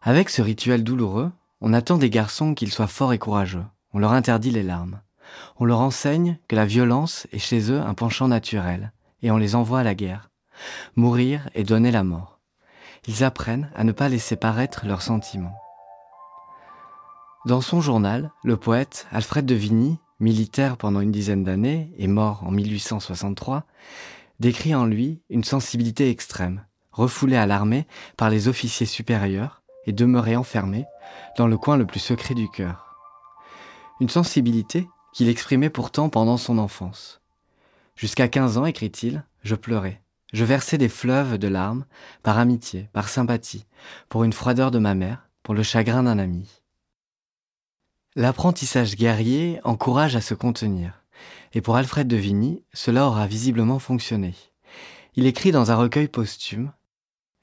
Avec 0.00 0.30
ce 0.30 0.40
rituel 0.40 0.82
douloureux, 0.82 1.30
on 1.60 1.74
attend 1.74 1.98
des 1.98 2.08
garçons 2.08 2.54
qu'ils 2.54 2.72
soient 2.72 2.86
forts 2.86 3.12
et 3.12 3.18
courageux. 3.18 3.64
On 3.92 3.98
leur 3.98 4.12
interdit 4.12 4.50
les 4.50 4.62
larmes. 4.62 5.00
On 5.58 5.66
leur 5.66 5.80
enseigne 5.80 6.38
que 6.48 6.56
la 6.56 6.64
violence 6.64 7.26
est 7.32 7.38
chez 7.38 7.70
eux 7.70 7.80
un 7.80 7.92
penchant 7.92 8.28
naturel, 8.28 8.92
et 9.22 9.30
on 9.30 9.36
les 9.36 9.54
envoie 9.54 9.80
à 9.80 9.84
la 9.84 9.94
guerre. 9.94 10.30
Mourir 10.96 11.50
et 11.54 11.64
donner 11.64 11.90
la 11.90 12.04
mort. 12.04 12.40
Ils 13.06 13.24
apprennent 13.24 13.70
à 13.74 13.84
ne 13.84 13.92
pas 13.92 14.08
laisser 14.08 14.36
paraître 14.36 14.86
leurs 14.86 15.02
sentiments. 15.02 15.56
Dans 17.46 17.62
son 17.62 17.80
journal, 17.80 18.32
le 18.44 18.58
poète 18.58 19.06
Alfred 19.10 19.46
de 19.46 19.54
Vigny, 19.54 19.98
militaire 20.18 20.76
pendant 20.76 21.00
une 21.00 21.10
dizaine 21.10 21.42
d'années 21.42 21.90
et 21.96 22.06
mort 22.06 22.44
en 22.44 22.50
1863, 22.50 23.64
décrit 24.40 24.74
en 24.74 24.84
lui 24.84 25.22
une 25.30 25.42
sensibilité 25.42 26.10
extrême, 26.10 26.66
refoulé 26.92 27.36
à 27.36 27.46
l'armée 27.46 27.86
par 28.18 28.28
les 28.28 28.46
officiers 28.46 28.84
supérieurs 28.84 29.62
et 29.86 29.92
demeuré 29.92 30.36
enfermé 30.36 30.84
dans 31.38 31.46
le 31.46 31.56
coin 31.56 31.78
le 31.78 31.86
plus 31.86 31.98
secret 31.98 32.34
du 32.34 32.46
cœur. 32.50 32.94
Une 34.00 34.10
sensibilité 34.10 34.86
qu'il 35.14 35.30
exprimait 35.30 35.70
pourtant 35.70 36.10
pendant 36.10 36.36
son 36.36 36.58
enfance. 36.58 37.22
Jusqu'à 37.96 38.28
15 38.28 38.58
ans, 38.58 38.66
écrit-il, 38.66 39.24
je 39.44 39.54
pleurais. 39.54 40.02
Je 40.34 40.44
versais 40.44 40.76
des 40.76 40.90
fleuves 40.90 41.38
de 41.38 41.48
larmes, 41.48 41.86
par 42.22 42.36
amitié, 42.36 42.90
par 42.92 43.08
sympathie, 43.08 43.64
pour 44.10 44.24
une 44.24 44.34
froideur 44.34 44.70
de 44.70 44.78
ma 44.78 44.94
mère, 44.94 45.30
pour 45.42 45.54
le 45.54 45.62
chagrin 45.62 46.02
d'un 46.02 46.18
ami. 46.18 46.59
L'apprentissage 48.20 48.96
guerrier 48.96 49.60
encourage 49.64 50.14
à 50.14 50.20
se 50.20 50.34
contenir, 50.34 51.02
et 51.54 51.62
pour 51.62 51.76
Alfred 51.76 52.06
de 52.06 52.16
Vigny, 52.16 52.62
cela 52.74 53.06
aura 53.06 53.26
visiblement 53.26 53.78
fonctionné. 53.78 54.34
Il 55.16 55.24
écrit 55.24 55.52
dans 55.52 55.70
un 55.70 55.76
recueil 55.76 56.06
posthume 56.06 56.70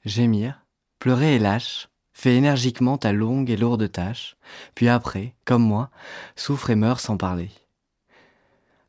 Gémir, 0.04 0.64
pleurer 1.00 1.34
et 1.34 1.40
lâche, 1.40 1.88
Fais 2.12 2.36
énergiquement 2.36 2.96
ta 2.96 3.12
longue 3.12 3.50
et 3.50 3.56
lourde 3.56 3.90
tâche, 3.90 4.36
puis 4.76 4.88
après, 4.88 5.34
comme 5.44 5.64
moi, 5.64 5.90
souffre 6.36 6.70
et 6.70 6.76
meurt 6.76 7.00
sans 7.00 7.16
parler. 7.16 7.50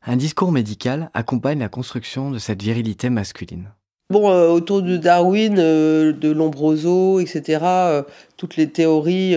Un 0.06 0.14
discours 0.14 0.52
médical 0.52 1.10
accompagne 1.12 1.58
la 1.58 1.68
construction 1.68 2.30
de 2.30 2.38
cette 2.38 2.62
virilité 2.62 3.10
masculine. 3.10 3.72
Bon, 4.10 4.30
euh, 4.30 4.48
autour 4.48 4.82
de 4.82 4.96
Darwin, 4.96 5.58
euh, 5.58 6.12
de 6.12 6.30
Lombroso, 6.30 7.18
etc., 7.18 7.58
euh, 7.64 8.02
toutes 8.36 8.56
les 8.56 8.70
théories 8.70 9.36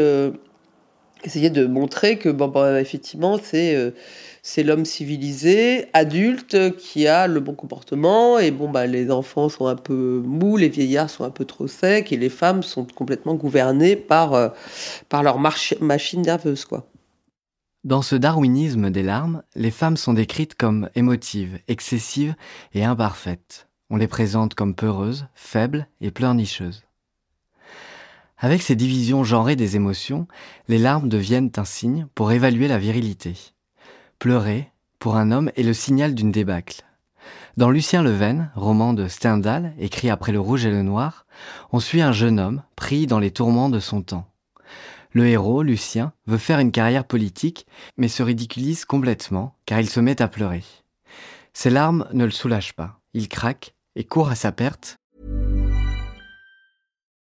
essayaient 1.28 1.50
de 1.50 1.66
montrer 1.66 2.18
que, 2.18 2.30
bon, 2.30 2.52
effectivement, 2.78 3.40
c'est 3.42 3.94
c'est 4.46 4.64
l'homme 4.64 4.84
civilisé, 4.84 5.88
adulte, 5.94 6.76
qui 6.76 7.08
a 7.08 7.28
le 7.28 7.40
bon 7.40 7.56
comportement. 7.56 8.38
Et 8.40 8.52
bon, 8.52 8.70
bah, 8.70 8.86
les 8.86 9.10
enfants 9.10 9.48
sont 9.48 9.68
un 9.68 9.78
peu 9.78 10.22
mous, 10.26 10.58
les 10.58 10.68
vieillards 10.68 11.10
sont 11.10 11.24
un 11.24 11.30
peu 11.30 11.46
trop 11.46 11.68
secs, 11.68 12.12
et 12.12 12.18
les 12.18 12.30
femmes 12.30 12.62
sont 12.62 12.86
complètement 12.86 13.36
gouvernées 13.36 13.96
par, 13.96 14.34
euh, 14.34 14.50
par 15.08 15.24
leur 15.24 15.40
machine 15.40 16.22
nerveuse, 16.22 16.66
quoi. 16.66 16.86
Dans 17.86 18.02
ce 18.02 18.16
darwinisme 18.16 18.90
des 18.92 19.04
larmes, 19.04 19.44
les 19.56 19.72
femmes 19.72 19.98
sont 19.98 20.14
décrites 20.14 20.56
comme 20.56 20.90
émotives, 20.96 21.60
excessives 21.70 22.36
et 22.74 22.84
imparfaites. 22.84 23.68
On 23.90 23.98
les 23.98 24.08
présente 24.08 24.56
comme 24.56 24.76
peureuses, 24.76 25.28
faibles 25.36 25.88
et 26.00 26.12
pleurnicheuses. 26.12 26.84
Avec 28.43 28.62
ces 28.62 28.75
divisions 28.75 29.23
genrées 29.23 29.56
des 29.56 29.77
émotions, 29.77 30.27
les 30.67 30.77
larmes 30.77 31.08
deviennent 31.08 31.49
un 31.56 31.63
signe 31.63 32.08
pour 32.13 32.34
évaluer 32.34 32.67
la 32.67 32.77
virilité. 32.77 33.36
Pleurer, 34.19 34.69
pour 34.99 35.15
un 35.15 35.32
homme, 35.32 35.49
est 35.56 35.63
le 35.63 35.73
signal 35.73 36.13
d'une 36.13 36.34
débâcle. 36.34 36.84
Dans 37.56 37.69
Lucien 37.69 38.03
Leven, 38.03 38.51
roman 38.53 38.91
de 38.91 39.08
Stendhal, 39.08 39.73
écrit 39.79 40.10
après 40.10 40.34
Le 40.34 40.41
Rouge 40.41 40.65
et 40.65 40.71
le 40.71 40.82
Noir, 40.82 41.25
on 41.71 41.79
suit 41.79 42.01
un 42.01 42.12
jeune 42.12 42.38
homme 42.38 42.63
pris 42.75 43.08
dans 43.08 43.19
les 43.19 43.32
tourments 43.32 43.69
de 43.69 43.79
son 43.79 44.01
temps. 44.01 44.27
Le 45.13 45.25
héros, 45.25 45.63
Lucien, 45.63 46.12
veut 46.27 46.38
faire 46.38 46.60
une 46.60 46.73
carrière 46.73 47.06
politique, 47.06 47.65
mais 47.95 48.10
se 48.10 48.23
ridiculise 48.23 48.84
complètement, 48.84 49.56
car 49.65 49.79
il 49.79 49.89
se 49.89 50.01
met 50.01 50.21
à 50.21 50.27
pleurer. 50.27 50.65
Ses 51.53 51.69
larmes 51.69 52.10
ne 52.12 52.25
le 52.25 52.32
soulagent 52.32 52.75
pas. 52.75 52.99
Il 53.13 53.29
craque 53.29 53.73
et 53.95 54.03
court 54.03 54.27
à 54.27 54.36
sa 54.36 54.51
perte. 54.51 54.97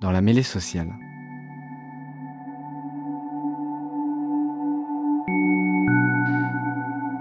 Dans 0.00 0.10
la 0.10 0.20
mêlée 0.20 0.42
sociale. 0.42 0.92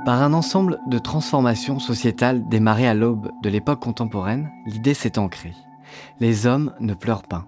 Par 0.05 0.21
un 0.21 0.33
ensemble 0.33 0.79
de 0.87 0.99
transformations 0.99 1.79
sociétales 1.79 2.47
démarrées 2.47 2.87
à 2.87 2.93
l'aube 2.93 3.31
de 3.41 3.49
l'époque 3.49 3.79
contemporaine, 3.79 4.51
l'idée 4.65 4.93
s'est 4.93 5.17
ancrée. 5.17 5.55
Les 6.19 6.45
hommes 6.45 6.73
ne 6.79 6.93
pleurent 6.93 7.23
pas. 7.23 7.47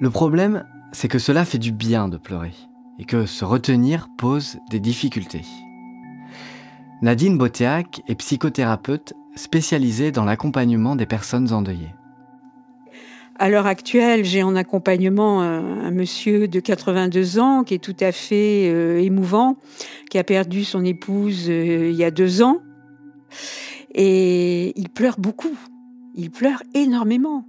Le 0.00 0.08
problème, 0.08 0.64
c'est 0.92 1.08
que 1.08 1.18
cela 1.18 1.44
fait 1.44 1.58
du 1.58 1.72
bien 1.72 2.08
de 2.08 2.16
pleurer 2.16 2.54
et 2.98 3.04
que 3.04 3.26
se 3.26 3.44
retenir 3.44 4.08
pose 4.16 4.58
des 4.70 4.80
difficultés. 4.80 5.44
Nadine 7.02 7.36
Botéac 7.36 8.02
est 8.08 8.14
psychothérapeute 8.14 9.14
spécialisée 9.34 10.10
dans 10.10 10.24
l'accompagnement 10.24 10.96
des 10.96 11.06
personnes 11.06 11.52
endeuillées. 11.52 11.94
À 13.40 13.48
l'heure 13.48 13.66
actuelle, 13.66 14.24
j'ai 14.24 14.42
en 14.42 14.56
accompagnement 14.56 15.40
un, 15.40 15.92
monsieur 15.92 16.48
de 16.48 16.58
82 16.58 17.38
ans 17.38 17.62
qui 17.62 17.74
est 17.74 17.78
tout 17.78 17.96
à 18.00 18.10
fait 18.10 18.68
euh, 18.68 19.00
émouvant, 19.00 19.56
qui 20.10 20.18
a 20.18 20.24
perdu 20.24 20.64
son 20.64 20.84
épouse 20.84 21.48
euh, 21.48 21.90
il 21.90 21.94
y 21.94 22.02
a 22.02 22.10
deux 22.10 22.42
ans. 22.42 22.58
Et 23.94 24.72
il 24.76 24.88
pleure 24.88 25.20
beaucoup. 25.20 25.56
Il 26.16 26.32
pleure 26.32 26.64
énormément. 26.74 27.44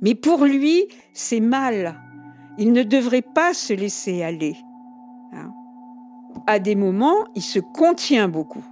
Mais 0.00 0.14
pour 0.14 0.46
lui, 0.46 0.86
c'est 1.12 1.40
mal. 1.40 2.00
Il 2.56 2.72
ne 2.72 2.82
devrait 2.82 3.22
pas 3.22 3.52
se 3.52 3.74
laisser 3.74 4.22
aller. 4.22 4.56
Hein. 5.34 5.50
À 6.46 6.58
des 6.58 6.76
moments, 6.76 7.26
il 7.34 7.42
se 7.42 7.58
contient 7.58 8.28
beaucoup. 8.28 8.64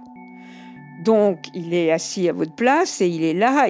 Donc, 1.05 1.45
il 1.53 1.75
est 1.75 1.91
assis 1.91 2.27
à 2.27 2.33
votre 2.33 2.55
place 2.55 3.01
et 3.01 3.07
il 3.07 3.23
est 3.23 3.35
là 3.35 3.69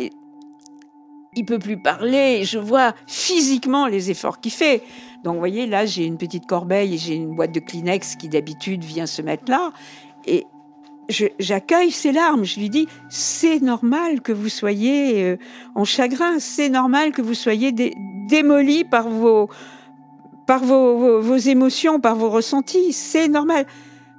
il 1.35 1.45
peut 1.45 1.59
plus 1.59 1.77
parler. 1.77 2.43
Je 2.43 2.59
vois 2.59 2.93
physiquement 3.07 3.87
les 3.87 4.11
efforts 4.11 4.39
qu'il 4.39 4.51
fait. 4.51 4.83
Donc, 5.23 5.35
vous 5.35 5.39
voyez, 5.39 5.65
là, 5.65 5.85
j'ai 5.85 6.05
une 6.05 6.17
petite 6.17 6.45
corbeille 6.45 6.95
et 6.95 6.97
j'ai 6.97 7.13
une 7.13 7.35
boîte 7.35 7.53
de 7.53 7.59
Kleenex 7.59 8.15
qui 8.15 8.27
d'habitude 8.27 8.83
vient 8.83 9.05
se 9.05 9.21
mettre 9.21 9.49
là. 9.49 9.71
Et 10.25 10.45
j'accueille 11.39 11.91
ses 11.91 12.11
larmes. 12.11 12.43
Je 12.43 12.59
lui 12.59 12.69
dis, 12.69 12.87
c'est 13.09 13.61
normal 13.61 14.21
que 14.21 14.31
vous 14.31 14.49
soyez 14.49 15.23
euh, 15.23 15.37
en 15.75 15.85
chagrin. 15.85 16.39
C'est 16.39 16.69
normal 16.69 17.11
que 17.11 17.21
vous 17.21 17.33
soyez 17.33 17.71
démoli 17.71 18.83
par 18.83 19.07
vos, 19.07 19.49
par 20.47 20.63
vos, 20.63 21.37
émotions, 21.37 21.99
par 21.99 22.15
vos 22.15 22.29
ressentis. 22.29 22.91
C'est 22.91 23.29
normal. 23.29 23.65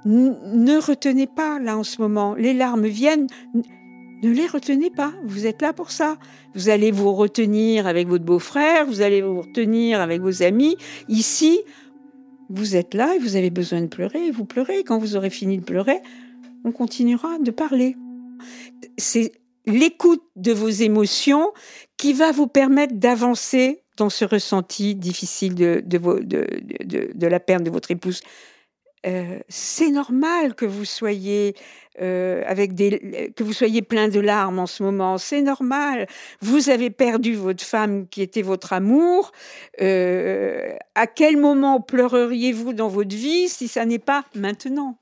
ne 0.05 0.81
retenez 0.81 1.27
pas 1.27 1.59
là 1.59 1.77
en 1.77 1.83
ce 1.83 2.01
moment. 2.01 2.33
Les 2.33 2.53
larmes 2.53 2.87
viennent. 2.87 3.27
Ne 4.23 4.31
les 4.31 4.47
retenez 4.47 4.89
pas. 4.89 5.13
Vous 5.25 5.45
êtes 5.45 5.61
là 5.61 5.73
pour 5.73 5.91
ça. 5.91 6.17
Vous 6.55 6.69
allez 6.69 6.91
vous 6.91 7.13
retenir 7.13 7.87
avec 7.87 8.07
votre 8.07 8.23
beau-frère, 8.23 8.85
vous 8.85 9.01
allez 9.01 9.21
vous 9.21 9.41
retenir 9.41 9.99
avec 9.99 10.21
vos 10.21 10.41
amis. 10.43 10.77
Ici, 11.09 11.59
vous 12.49 12.77
êtes 12.77 12.93
là 12.93 13.15
et 13.15 13.19
vous 13.19 13.35
avez 13.35 13.49
besoin 13.49 13.81
de 13.81 13.87
pleurer. 13.87 14.31
Vous 14.31 14.45
pleurez. 14.45 14.85
Quand 14.85 14.97
vous 14.97 15.17
aurez 15.17 15.29
fini 15.29 15.57
de 15.57 15.63
pleurer, 15.63 16.01
on 16.63 16.71
continuera 16.71 17.37
de 17.39 17.51
parler. 17.51 17.97
C'est 18.97 19.33
l'écoute 19.65 20.23
de 20.37 20.53
vos 20.53 20.69
émotions 20.69 21.51
qui 21.97 22.13
va 22.13 22.31
vous 22.31 22.47
permettre 22.47 22.95
d'avancer 22.95 23.83
dans 23.97 24.09
ce 24.09 24.23
ressenti 24.23 24.95
difficile 24.95 25.53
de, 25.53 27.27
la 27.27 27.39
perte 27.41 27.63
de 27.63 27.69
votre 27.69 27.91
épouse. 27.91 28.21
Euh, 29.05 29.39
c'est 29.49 29.91
normal 29.91 30.55
que 30.55 30.65
vous 30.65 30.85
soyez 30.85 31.55
euh, 32.01 32.43
avec 32.47 32.73
des, 32.73 33.31
que 33.35 33.43
vous 33.43 33.53
soyez 33.53 33.81
plein 33.81 34.07
de 34.07 34.19
larmes 34.19 34.59
en 34.59 34.65
ce 34.65 34.83
moment, 34.83 35.17
c'est 35.17 35.41
normal. 35.41 36.07
Vous 36.41 36.69
avez 36.69 36.89
perdu 36.89 37.35
votre 37.35 37.63
femme 37.63 38.07
qui 38.07 38.21
était 38.21 38.41
votre 38.41 38.73
amour. 38.73 39.31
Euh, 39.81 40.75
à 40.95 41.07
quel 41.07 41.37
moment 41.37 41.81
pleureriez-vous 41.81 42.73
dans 42.73 42.87
votre 42.87 43.15
vie 43.15 43.47
si 43.49 43.67
ça 43.67 43.85
n'est 43.85 43.99
pas 43.99 44.25
maintenant? 44.33 44.97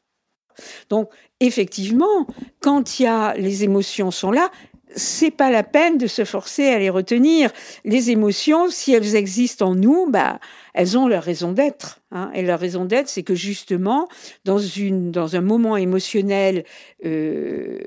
Donc, 0.90 1.10
effectivement, 1.40 2.28
quand 2.60 3.00
y 3.00 3.08
a 3.08 3.34
les 3.36 3.64
émotions 3.64 4.12
sont 4.12 4.32
là, 4.32 4.52
c'est 4.96 5.32
pas 5.32 5.52
la 5.52 5.64
peine 5.64 5.98
de 5.98 6.08
se 6.08 6.26
forcer 6.26 6.68
à 6.68 6.80
les 6.80 6.90
retenir. 6.90 7.52
Les 7.86 8.12
émotions, 8.12 8.70
si 8.70 8.94
elles 8.94 9.16
existent 9.16 9.70
en 9.70 9.76
nous, 9.76 10.10
bah, 10.10 10.40
elles 10.74 10.98
ont 10.98 11.08
leur 11.08 11.24
raison 11.24 11.52
d'être. 11.52 12.00
Hein. 12.12 12.32
Et 12.34 12.42
leur 12.42 12.60
raison 12.60 12.86
d'être, 12.86 13.10
c'est 13.10 13.24
que 13.24 13.36
justement, 13.36 14.08
dans, 14.46 14.60
une, 14.60 15.12
dans 15.12 15.36
un 15.36 15.42
moment 15.42 15.78
émotionnel 15.78 16.64
euh, 17.06 17.78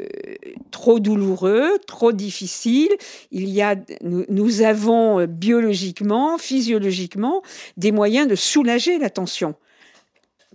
trop 0.71 1.01
douloureux, 1.01 1.79
trop 1.87 2.13
difficile, 2.13 2.91
il 3.31 3.49
y 3.49 3.63
a, 3.63 3.77
nous, 4.03 4.25
nous, 4.29 4.63
avons 4.63 5.21
euh, 5.21 5.27
biologiquement, 5.27 6.39
physiologiquement, 6.39 7.43
des 7.77 7.93
moyens 7.93 8.29
de 8.29 8.35
soulager 8.35 8.99
la 8.99 9.11
tension. 9.11 9.55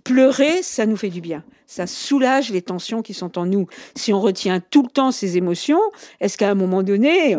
Pleurer, 0.04 0.62
ça 0.62 0.86
nous 0.86 0.96
fait 0.96 1.10
du 1.10 1.20
bien. 1.20 1.44
Ça 1.66 1.86
soulage 1.86 2.50
les 2.50 2.62
tensions 2.62 3.02
qui 3.02 3.14
sont 3.14 3.38
en 3.38 3.46
nous. 3.46 3.66
Si 3.94 4.12
on 4.12 4.20
retient 4.20 4.60
tout 4.60 4.82
le 4.82 4.88
temps 4.88 5.12
ces 5.12 5.36
émotions, 5.36 5.80
est-ce 6.20 6.38
qu'à 6.38 6.50
un 6.50 6.54
moment 6.54 6.82
donné, 6.82 7.36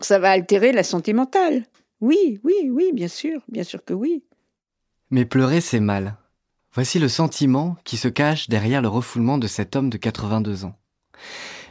ça 0.00 0.18
va 0.18 0.30
altérer 0.30 0.72
la 0.72 0.82
santé 0.82 1.12
mentale? 1.12 1.64
Oui, 2.00 2.40
oui, 2.44 2.70
oui, 2.70 2.90
bien 2.92 3.08
sûr, 3.08 3.40
bien 3.48 3.64
sûr 3.64 3.84
que 3.84 3.94
oui. 3.94 4.22
Mais 5.10 5.24
pleurer, 5.24 5.60
c'est 5.60 5.80
mal. 5.80 6.16
Voici 6.72 6.98
le 6.98 7.08
sentiment 7.08 7.76
qui 7.84 7.96
se 7.96 8.08
cache 8.08 8.48
derrière 8.48 8.82
le 8.82 8.88
refoulement 8.88 9.38
de 9.38 9.46
cet 9.46 9.76
homme 9.76 9.90
de 9.90 9.96
82 9.96 10.64
ans. 10.64 10.74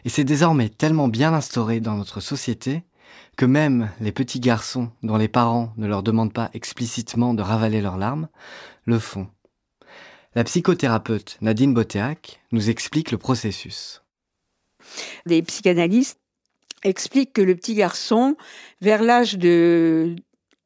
Et 0.05 0.09
c'est 0.09 0.23
désormais 0.23 0.69
tellement 0.69 1.09
bien 1.09 1.33
instauré 1.33 1.79
dans 1.79 1.95
notre 1.95 2.21
société 2.21 2.83
que 3.35 3.45
même 3.45 3.89
les 3.99 4.11
petits 4.11 4.39
garçons 4.39 4.91
dont 5.01 5.17
les 5.17 5.27
parents 5.27 5.73
ne 5.77 5.87
leur 5.87 6.03
demandent 6.03 6.33
pas 6.33 6.49
explicitement 6.53 7.33
de 7.33 7.41
ravaler 7.41 7.81
leurs 7.81 7.97
larmes, 7.97 8.29
le 8.85 8.99
font. 8.99 9.27
La 10.35 10.43
psychothérapeute 10.43 11.37
Nadine 11.41 11.75
Botéac 11.75 12.41
nous 12.51 12.71
explique 12.71 13.11
le 13.11 13.19
processus. 13.19 14.01
Les 15.25 15.43
psychanalystes 15.43 16.19
expliquent 16.83 17.33
que 17.33 17.41
le 17.41 17.55
petit 17.55 17.75
garçon, 17.75 18.35
vers 18.81 19.03
l'âge 19.03 19.37
de 19.37 20.15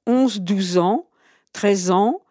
11, 0.06 0.40
12 0.40 0.78
ans, 0.78 1.10
13 1.52 1.92
ans, 1.92 2.22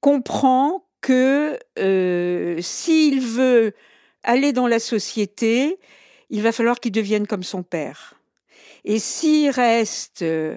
comprend 0.00 0.86
que 1.02 1.58
euh, 1.78 2.58
s'il 2.62 3.20
veut 3.20 3.74
aller 4.22 4.54
dans 4.54 4.66
la 4.66 4.80
société, 4.80 5.78
il 6.30 6.40
va 6.40 6.50
falloir 6.50 6.80
qu'il 6.80 6.92
devienne 6.92 7.26
comme 7.26 7.42
son 7.42 7.62
père. 7.62 8.14
Et 8.84 8.98
s'il 8.98 9.50
reste 9.50 10.22
euh, 10.22 10.56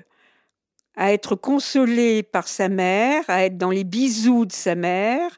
à 0.96 1.12
être 1.12 1.36
consolé 1.36 2.24
par 2.24 2.48
sa 2.48 2.70
mère, 2.70 3.26
à 3.28 3.44
être 3.44 3.58
dans 3.58 3.72
les 3.72 3.84
bisous 3.84 4.46
de 4.46 4.54
sa 4.54 4.76
mère, 4.76 5.38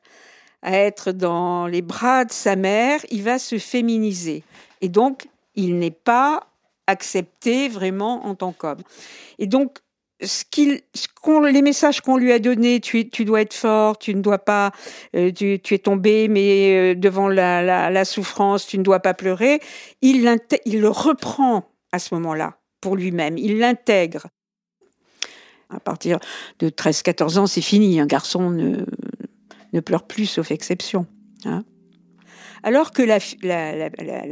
à 0.61 0.77
être 0.77 1.11
dans 1.11 1.67
les 1.67 1.81
bras 1.81 2.25
de 2.25 2.31
sa 2.31 2.55
mère, 2.55 2.99
il 3.09 3.23
va 3.23 3.39
se 3.39 3.57
féminiser. 3.57 4.43
Et 4.81 4.89
donc, 4.89 5.27
il 5.55 5.79
n'est 5.79 5.91
pas 5.91 6.47
accepté 6.87 7.69
vraiment 7.69 8.25
en 8.25 8.35
tant 8.35 8.51
qu'homme. 8.51 8.81
Et 9.39 9.47
donc, 9.47 9.79
ce 10.23 10.43
qu'il, 10.49 10.81
les 11.51 11.61
messages 11.61 12.01
qu'on 12.01 12.17
lui 12.17 12.31
a 12.31 12.39
donnés, 12.39 12.79
tu, 12.79 13.09
tu 13.09 13.25
dois 13.25 13.41
être 13.41 13.53
fort, 13.53 13.97
tu 13.97 14.13
ne 14.13 14.21
dois 14.21 14.39
pas, 14.39 14.71
euh, 15.15 15.31
tu, 15.31 15.53
es 15.53 15.77
tombé, 15.79 16.27
mais 16.27 16.93
euh, 16.93 16.95
devant 16.95 17.27
la, 17.27 17.89
la, 17.89 18.05
souffrance, 18.05 18.67
tu 18.67 18.77
ne 18.77 18.83
dois 18.83 18.99
pas 18.99 19.13
pleurer. 19.13 19.59
Il, 20.01 20.29
il 20.65 20.79
le 20.79 20.89
reprend 20.89 21.63
à 21.91 21.99
ce 21.99 22.13
moment-là 22.13 22.57
pour 22.81 22.95
lui-même. 22.95 23.37
Il 23.37 23.57
l'intègre. 23.57 24.27
À 25.69 25.79
partir 25.79 26.19
de 26.59 26.69
13-14 26.69 27.39
ans, 27.39 27.47
c'est 27.47 27.61
fini. 27.61 27.99
Un 27.99 28.05
garçon 28.05 28.49
ne, 28.51 28.85
ne 29.73 29.79
pleure 29.79 30.03
plus, 30.03 30.25
sauf 30.25 30.51
exception. 30.51 31.05
Hein. 31.45 31.63
Alors 32.63 32.91
que 32.91 33.01
la, 33.01 33.19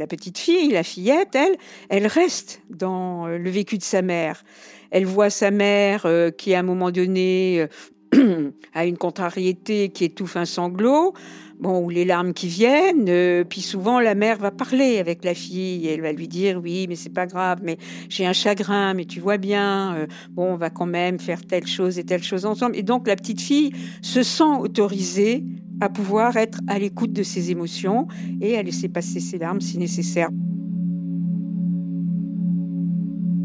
petite 0.06 0.38
fille, 0.38 0.70
la 0.70 0.82
fillette, 0.84 1.34
elle, 1.34 1.56
elle 1.88 2.06
reste 2.06 2.62
dans 2.70 3.26
euh, 3.26 3.38
le 3.38 3.50
vécu 3.50 3.76
de 3.76 3.82
sa 3.82 4.02
mère. 4.02 4.44
Elle 4.90 5.04
voit 5.04 5.30
sa 5.30 5.50
mère 5.50 6.06
euh, 6.06 6.30
qui, 6.30 6.54
à 6.54 6.60
un 6.60 6.62
moment 6.62 6.92
donné, 6.92 7.60
euh, 7.60 7.66
à 8.74 8.86
une 8.86 8.96
contrariété 8.96 9.90
qui 9.90 10.04
étouffe 10.04 10.36
un 10.36 10.44
sanglot, 10.44 11.14
bon, 11.60 11.84
ou 11.84 11.90
les 11.90 12.04
larmes 12.04 12.32
qui 12.32 12.48
viennent, 12.48 13.08
euh, 13.08 13.44
puis 13.44 13.60
souvent 13.60 14.00
la 14.00 14.14
mère 14.14 14.38
va 14.38 14.50
parler 14.50 14.98
avec 14.98 15.24
la 15.24 15.34
fille, 15.34 15.86
et 15.86 15.94
elle 15.94 16.00
va 16.00 16.12
lui 16.12 16.26
dire 16.26 16.60
oui, 16.62 16.86
mais 16.88 16.96
c'est 16.96 17.12
pas 17.12 17.26
grave, 17.26 17.60
mais 17.62 17.78
j'ai 18.08 18.26
un 18.26 18.32
chagrin, 18.32 18.94
mais 18.94 19.04
tu 19.04 19.20
vois 19.20 19.38
bien, 19.38 19.94
euh, 19.94 20.06
bon, 20.30 20.54
on 20.54 20.56
va 20.56 20.70
quand 20.70 20.86
même 20.86 21.18
faire 21.18 21.44
telle 21.44 21.66
chose 21.66 21.98
et 21.98 22.04
telle 22.04 22.22
chose 22.22 22.46
ensemble. 22.46 22.76
Et 22.76 22.82
donc 22.82 23.06
la 23.06 23.16
petite 23.16 23.40
fille 23.40 23.72
se 24.02 24.22
sent 24.22 24.58
autorisée 24.58 25.44
à 25.80 25.88
pouvoir 25.88 26.36
être 26.36 26.60
à 26.66 26.78
l'écoute 26.78 27.12
de 27.12 27.22
ses 27.22 27.50
émotions 27.50 28.06
et 28.40 28.56
à 28.58 28.62
laisser 28.62 28.88
passer 28.88 29.20
ses 29.20 29.38
larmes 29.38 29.60
si 29.60 29.78
nécessaire. 29.78 30.28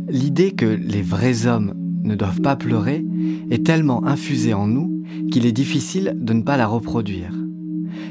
L'idée 0.08 0.52
que 0.52 0.66
les 0.66 1.02
vrais 1.02 1.48
hommes 1.48 1.85
ne 2.06 2.16
doivent 2.16 2.42
pas 2.42 2.56
pleurer 2.56 3.04
est 3.52 3.66
tellement 3.66 4.06
infusée 4.06 4.54
en 4.54 4.68
nous 4.68 5.04
qu'il 5.32 5.46
est 5.46 5.52
difficile 5.52 6.14
de 6.16 6.34
ne 6.34 6.44
pas 6.44 6.58
la 6.58 6.68
reproduire. 6.68 7.32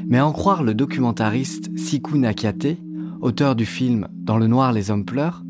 Mais 0.07 0.19
en 0.19 0.31
croire 0.31 0.63
le 0.63 0.73
documentariste 0.73 1.75
Siku 1.77 2.17
Nakate, 2.17 2.77
auteur 3.21 3.55
du 3.55 3.65
film 3.65 4.07
Dans 4.13 4.37
le 4.37 4.47
noir 4.47 4.73
les 4.73 4.91
hommes 4.91 5.05
pleurent, 5.05 5.43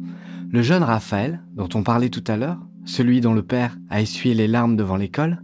le 0.52 0.62
jeune 0.62 0.84
Raphaël, 0.84 1.42
dont 1.54 1.70
on 1.74 1.84
parlait 1.84 2.10
tout 2.10 2.24
à 2.28 2.38
l'heure, 2.38 2.60
celui 2.86 3.20
dont 3.20 3.34
le 3.34 3.44
père 3.44 3.78
a 3.90 4.02
essuyé 4.02 4.36
les 4.36 4.48
larmes 4.48 4.78
devant 4.78 4.96
l'école, 4.96 5.42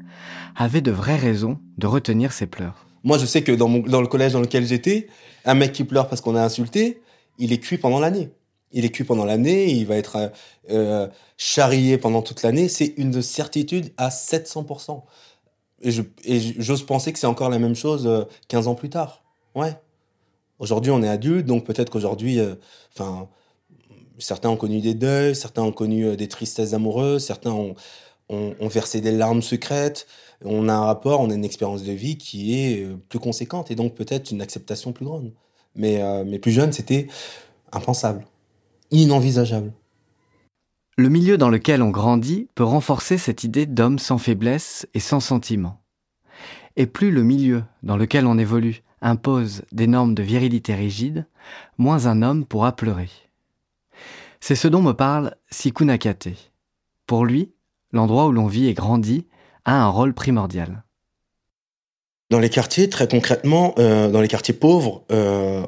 avait 0.55 0.81
de 0.81 0.91
vraies 0.91 1.17
raisons 1.17 1.57
de 1.77 1.87
retenir 1.87 2.31
ses 2.31 2.45
pleurs. 2.45 2.85
Moi, 3.03 3.17
je 3.17 3.25
sais 3.25 3.41
que 3.41 3.51
dans, 3.51 3.67
dans 3.79 4.01
le 4.01 4.07
collège 4.07 4.33
dans 4.33 4.41
lequel 4.41 4.65
j'étais, 4.65 5.07
un 5.43 5.55
mec 5.55 5.71
qui 5.71 5.83
pleure 5.83 6.07
parce 6.07 6.21
qu'on 6.21 6.35
a 6.35 6.43
insulté, 6.43 7.01
il 7.39 7.51
est 7.51 7.57
cuit 7.57 7.77
pendant 7.77 7.99
l'année. 7.99 8.29
Il 8.73 8.85
est 8.85 8.89
cuit 8.89 9.03
pendant 9.03 9.25
l'année, 9.25 9.71
il 9.71 9.85
va 9.85 9.95
être 9.95 10.31
euh, 10.69 11.07
charrié 11.37 11.97
pendant 11.97 12.21
toute 12.21 12.43
l'année. 12.43 12.69
C'est 12.69 12.93
une 12.97 13.21
certitude 13.21 13.91
à 13.97 14.09
700%. 14.09 15.01
Et, 15.83 15.91
j'ose 16.59 16.85
penser 16.85 17.11
que 17.11 17.19
c'est 17.19 17.27
encore 17.27 17.49
la 17.49 17.59
même 17.59 17.75
chose 17.75 18.27
15 18.47 18.67
euh, 18.67 18.69
ans 18.69 18.75
plus 18.75 18.89
tard. 18.89 19.23
Ouais. 19.55 19.75
Aujourd'hui, 20.59 20.91
on 20.91 21.01
est 21.01 21.09
adulte, 21.09 21.47
donc 21.47 21.65
peut-être 21.65 21.89
qu'aujourd'hui, 21.89 22.39
euh, 22.39 22.55
certains 24.19 24.49
ont 24.49 24.57
connu 24.57 24.79
des 24.79 24.93
deuils, 24.93 25.35
certains 25.35 25.63
ont 25.63 25.71
connu 25.71 26.15
des 26.15 26.27
tristesses 26.27 26.73
amoureuses, 26.73 27.25
certains 27.25 27.51
ont, 27.51 27.75
ont, 28.29 28.53
ont, 28.59 28.67
versé 28.67 29.01
des 29.01 29.11
larmes 29.11 29.41
secrètes. 29.41 30.05
On 30.45 30.69
a 30.69 30.73
un 30.73 30.85
rapport, 30.85 31.19
on 31.19 31.31
a 31.31 31.33
une 31.33 31.45
expérience 31.45 31.83
de 31.83 31.91
vie 31.91 32.17
qui 32.17 32.59
est 32.59 32.87
plus 33.09 33.19
conséquente 33.19 33.71
et 33.71 33.75
donc 33.75 33.95
peut-être 33.95 34.29
une 34.29 34.41
acceptation 34.41 34.93
plus 34.93 35.05
grande. 35.05 35.33
Mais, 35.75 36.01
mais 36.25 36.37
plus 36.37 36.51
jeune, 36.51 36.71
c'était 36.71 37.07
impensable 37.71 38.25
inenvisageable. 38.91 39.73
Le 40.97 41.09
milieu 41.09 41.37
dans 41.37 41.49
lequel 41.49 41.81
on 41.81 41.89
grandit 41.89 42.47
peut 42.53 42.63
renforcer 42.63 43.17
cette 43.17 43.43
idée 43.43 43.65
d'homme 43.65 43.97
sans 43.97 44.17
faiblesse 44.17 44.87
et 44.93 44.99
sans 44.99 45.19
sentiment. 45.19 45.81
Et 46.75 46.85
plus 46.85 47.11
le 47.11 47.23
milieu 47.23 47.63
dans 47.83 47.97
lequel 47.97 48.25
on 48.25 48.37
évolue 48.37 48.83
impose 49.01 49.63
des 49.71 49.87
normes 49.87 50.13
de 50.13 50.23
virilité 50.23 50.75
rigides, 50.75 51.25
moins 51.77 52.05
un 52.05 52.21
homme 52.21 52.45
pourra 52.45 52.75
pleurer. 52.75 53.09
C'est 54.39 54.55
ce 54.55 54.67
dont 54.67 54.81
me 54.81 54.93
parle 54.93 55.35
Siku 55.49 55.85
Nakate. 55.85 56.51
Pour 57.07 57.25
lui, 57.25 57.51
l'endroit 57.91 58.27
où 58.27 58.31
l'on 58.31 58.47
vit 58.47 58.67
et 58.67 58.73
grandit 58.73 59.27
a 59.65 59.81
un 59.81 59.87
rôle 59.87 60.13
primordial. 60.13 60.83
Dans 62.29 62.39
les 62.39 62.49
quartiers, 62.49 62.89
très 62.89 63.07
concrètement, 63.07 63.75
euh, 63.77 64.09
dans 64.09 64.21
les 64.21 64.27
quartiers 64.27 64.53
pauvres, 64.53 65.03
euh, 65.11 65.63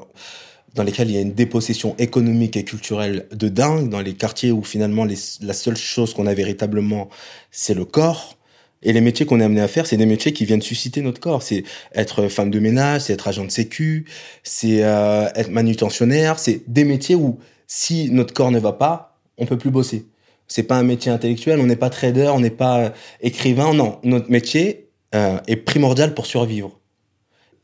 dans 0.74 0.84
lesquels 0.84 1.10
il 1.10 1.16
y 1.16 1.18
a 1.18 1.22
une 1.22 1.34
dépossession 1.34 1.96
économique 2.00 2.58
et 2.58 2.64
culturelle 2.64 3.28
de 3.32 3.48
dingue, 3.48 3.90
dans 3.90 4.02
les 4.02 4.14
quartiers 4.14 4.52
où 4.52 4.64
finalement 4.64 5.06
la 5.06 5.54
seule 5.54 5.78
chose 5.78 6.14
qu'on 6.14 6.26
a 6.26 6.34
véritablement, 6.34 7.10
c'est 7.52 7.74
le 7.74 7.86
corps. 7.86 8.38
Et 8.82 8.92
les 8.92 9.02
métiers 9.02 9.26
qu'on 9.26 9.40
est 9.40 9.44
amené 9.44 9.62
à 9.62 9.68
faire, 9.68 9.88
c'est 9.88 9.98
des 9.98 10.06
métiers 10.06 10.34
qui 10.34 10.46
viennent 10.46 10.62
susciter 10.62 11.02
notre 11.02 11.22
corps. 11.22 11.42
C'est 11.42 11.64
être 11.96 12.28
femme 12.28 12.52
de 12.52 12.60
ménage, 12.60 13.04
c'est 13.04 13.14
être 13.14 13.28
agent 13.28 13.46
de 13.46 13.52
sécu, 13.52 14.06
c'est 14.44 14.84
euh, 14.84 15.30
être 15.36 15.52
manutentionnaire. 15.52 16.38
C'est 16.38 16.64
des 16.68 16.84
métiers 16.84 17.16
où 17.16 17.40
si 17.68 18.10
notre 18.12 18.34
corps 18.34 18.52
ne 18.52 18.60
va 18.60 18.74
pas, 18.74 19.18
on 19.38 19.46
peut 19.46 19.58
plus 19.58 19.72
bosser. 19.72 20.06
C'est 20.48 20.64
pas 20.64 20.76
un 20.76 20.84
métier 20.84 21.12
intellectuel, 21.12 21.60
on 21.62 21.66
n'est 21.66 21.78
pas 21.78 21.90
trader, 21.90 22.32
on 22.34 22.42
n'est 22.42 22.50
pas 22.50 22.80
euh, 22.80 22.90
écrivain. 23.22 23.74
Non, 23.74 24.00
notre 24.04 24.30
métier 24.30 24.90
euh, 25.16 25.40
est 25.48 25.56
primordial 25.56 26.14
pour 26.14 26.26
survivre. 26.26 26.80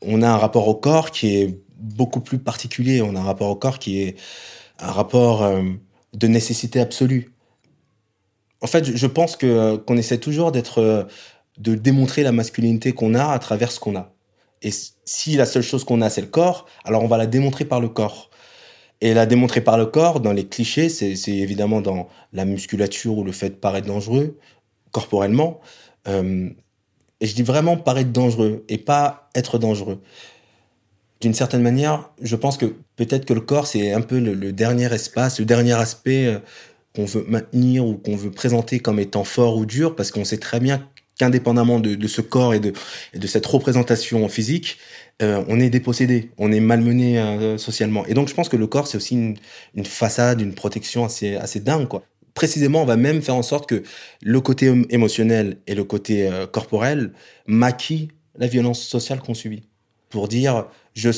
On 0.00 0.22
a 0.22 0.28
un 0.28 0.38
rapport 0.38 0.66
au 0.68 0.74
corps 0.74 1.10
qui 1.10 1.36
est 1.36 1.58
beaucoup 1.80 2.20
plus 2.20 2.38
particulier. 2.38 3.02
On 3.02 3.16
a 3.16 3.20
un 3.20 3.24
rapport 3.24 3.48
au 3.48 3.56
corps 3.56 3.78
qui 3.78 4.02
est 4.02 4.16
un 4.78 4.90
rapport 4.90 5.42
euh, 5.42 5.62
de 6.14 6.26
nécessité 6.26 6.80
absolue. 6.80 7.32
En 8.62 8.66
fait, 8.66 8.96
je 8.96 9.06
pense 9.06 9.36
que 9.36 9.46
euh, 9.46 9.78
qu'on 9.78 9.96
essaie 9.96 10.18
toujours 10.18 10.52
d'être, 10.52 10.78
euh, 10.78 11.04
de 11.58 11.74
démontrer 11.74 12.22
la 12.22 12.32
masculinité 12.32 12.92
qu'on 12.92 13.14
a 13.14 13.32
à 13.32 13.38
travers 13.38 13.72
ce 13.72 13.80
qu'on 13.80 13.96
a. 13.96 14.12
Et 14.62 14.70
si 15.04 15.36
la 15.36 15.46
seule 15.46 15.62
chose 15.62 15.84
qu'on 15.84 16.02
a, 16.02 16.10
c'est 16.10 16.20
le 16.20 16.26
corps, 16.26 16.66
alors 16.84 17.02
on 17.02 17.06
va 17.06 17.16
la 17.16 17.26
démontrer 17.26 17.64
par 17.64 17.80
le 17.80 17.88
corps. 17.88 18.30
Et 19.00 19.14
la 19.14 19.24
démontrer 19.24 19.62
par 19.62 19.78
le 19.78 19.86
corps, 19.86 20.20
dans 20.20 20.32
les 20.32 20.46
clichés, 20.46 20.90
c'est 20.90 21.14
évidemment 21.28 21.80
dans 21.80 22.08
la 22.34 22.44
musculature 22.44 23.16
ou 23.16 23.24
le 23.24 23.32
fait 23.32 23.48
de 23.48 23.54
paraître 23.54 23.86
dangereux, 23.86 24.38
corporellement. 24.90 25.60
et 26.06 27.26
je 27.26 27.34
dis 27.34 27.42
vraiment 27.42 27.78
paraître 27.78 28.10
dangereux 28.10 28.62
et 28.68 28.76
pas 28.76 29.30
être 29.34 29.58
dangereux 29.58 30.02
d'une 31.20 31.34
certaine 31.34 31.62
manière, 31.62 32.10
je 32.22 32.34
pense 32.34 32.56
que 32.56 32.74
peut-être 32.96 33.26
que 33.26 33.34
le 33.34 33.42
corps, 33.42 33.66
c'est 33.66 33.92
un 33.92 34.00
peu 34.00 34.18
le, 34.18 34.52
dernier 34.52 34.92
espace, 34.92 35.38
le 35.38 35.44
dernier 35.44 35.74
aspect 35.74 36.26
euh, 36.26 36.38
qu'on 36.94 37.04
veut 37.04 37.24
maintenir 37.28 37.84
ou 37.84 37.94
qu'on 37.94 38.16
veut 38.16 38.30
présenter 38.30 38.80
comme 38.80 38.98
étant 38.98 39.24
fort 39.24 39.56
ou 39.56 39.66
dur, 39.66 39.94
parce 39.94 40.10
qu'on 40.10 40.24
sait 40.24 40.38
très 40.38 40.60
bien 40.60 40.88
qu'indépendamment 41.18 41.78
de, 41.78 42.06
ce 42.06 42.22
corps 42.22 42.54
et 42.54 42.60
de, 42.60 42.72
cette 43.26 43.44
représentation 43.44 44.26
physique, 44.30 44.78
euh, 45.20 45.44
on 45.48 45.60
est 45.60 45.68
dépossédé, 45.68 46.30
on 46.38 46.50
est 46.50 46.60
malmené 46.60 47.18
euh, 47.18 47.58
socialement. 47.58 48.06
Et 48.06 48.14
donc 48.14 48.28
je 48.28 48.34
pense 48.34 48.48
que 48.48 48.56
le 48.56 48.66
corps, 48.66 48.86
c'est 48.86 48.96
aussi 48.96 49.14
une, 49.14 49.36
une, 49.74 49.84
façade, 49.84 50.40
une 50.40 50.54
protection 50.54 51.04
assez, 51.04 51.36
assez 51.36 51.60
dingue. 51.60 51.88
Quoi. 51.88 52.02
Précisément, 52.32 52.80
on 52.80 52.86
va 52.86 52.96
même 52.96 53.20
faire 53.20 53.34
en 53.34 53.42
sorte 53.42 53.68
que 53.68 53.82
le 54.22 54.40
côté 54.40 54.72
émotionnel 54.88 55.58
et 55.66 55.74
le 55.74 55.84
côté 55.84 56.30
corporel 56.52 57.12
maquillent 57.46 58.08
la 58.38 58.46
violence 58.46 58.80
sociale 58.82 59.20
qu'on 59.20 59.34
subit. 59.34 59.69
Pour 60.10 60.28
dire, 60.28 60.66
je, 60.94 61.10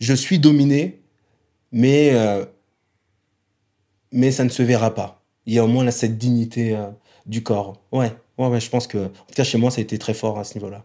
je 0.00 0.14
suis 0.14 0.38
dominé, 0.38 1.02
mais, 1.72 2.10
euh, 2.14 2.44
mais 4.12 4.32
ça 4.32 4.44
ne 4.44 4.48
se 4.48 4.62
verra 4.62 4.94
pas. 4.94 5.22
Il 5.46 5.54
y 5.54 5.58
a 5.58 5.64
au 5.64 5.68
moins 5.68 5.88
cette 5.90 6.18
dignité 6.18 6.76
euh, 6.76 6.88
du 7.26 7.42
corps. 7.42 7.82
Ouais, 7.92 8.12
ouais, 8.38 8.60
je 8.60 8.70
pense 8.70 8.86
que, 8.86 8.98
en 8.98 9.08
tout 9.08 9.34
cas, 9.36 9.44
chez 9.44 9.58
moi, 9.58 9.70
ça 9.70 9.78
a 9.78 9.82
été 9.82 9.98
très 9.98 10.14
fort 10.14 10.38
à 10.38 10.44
ce 10.44 10.54
niveau-là. 10.54 10.84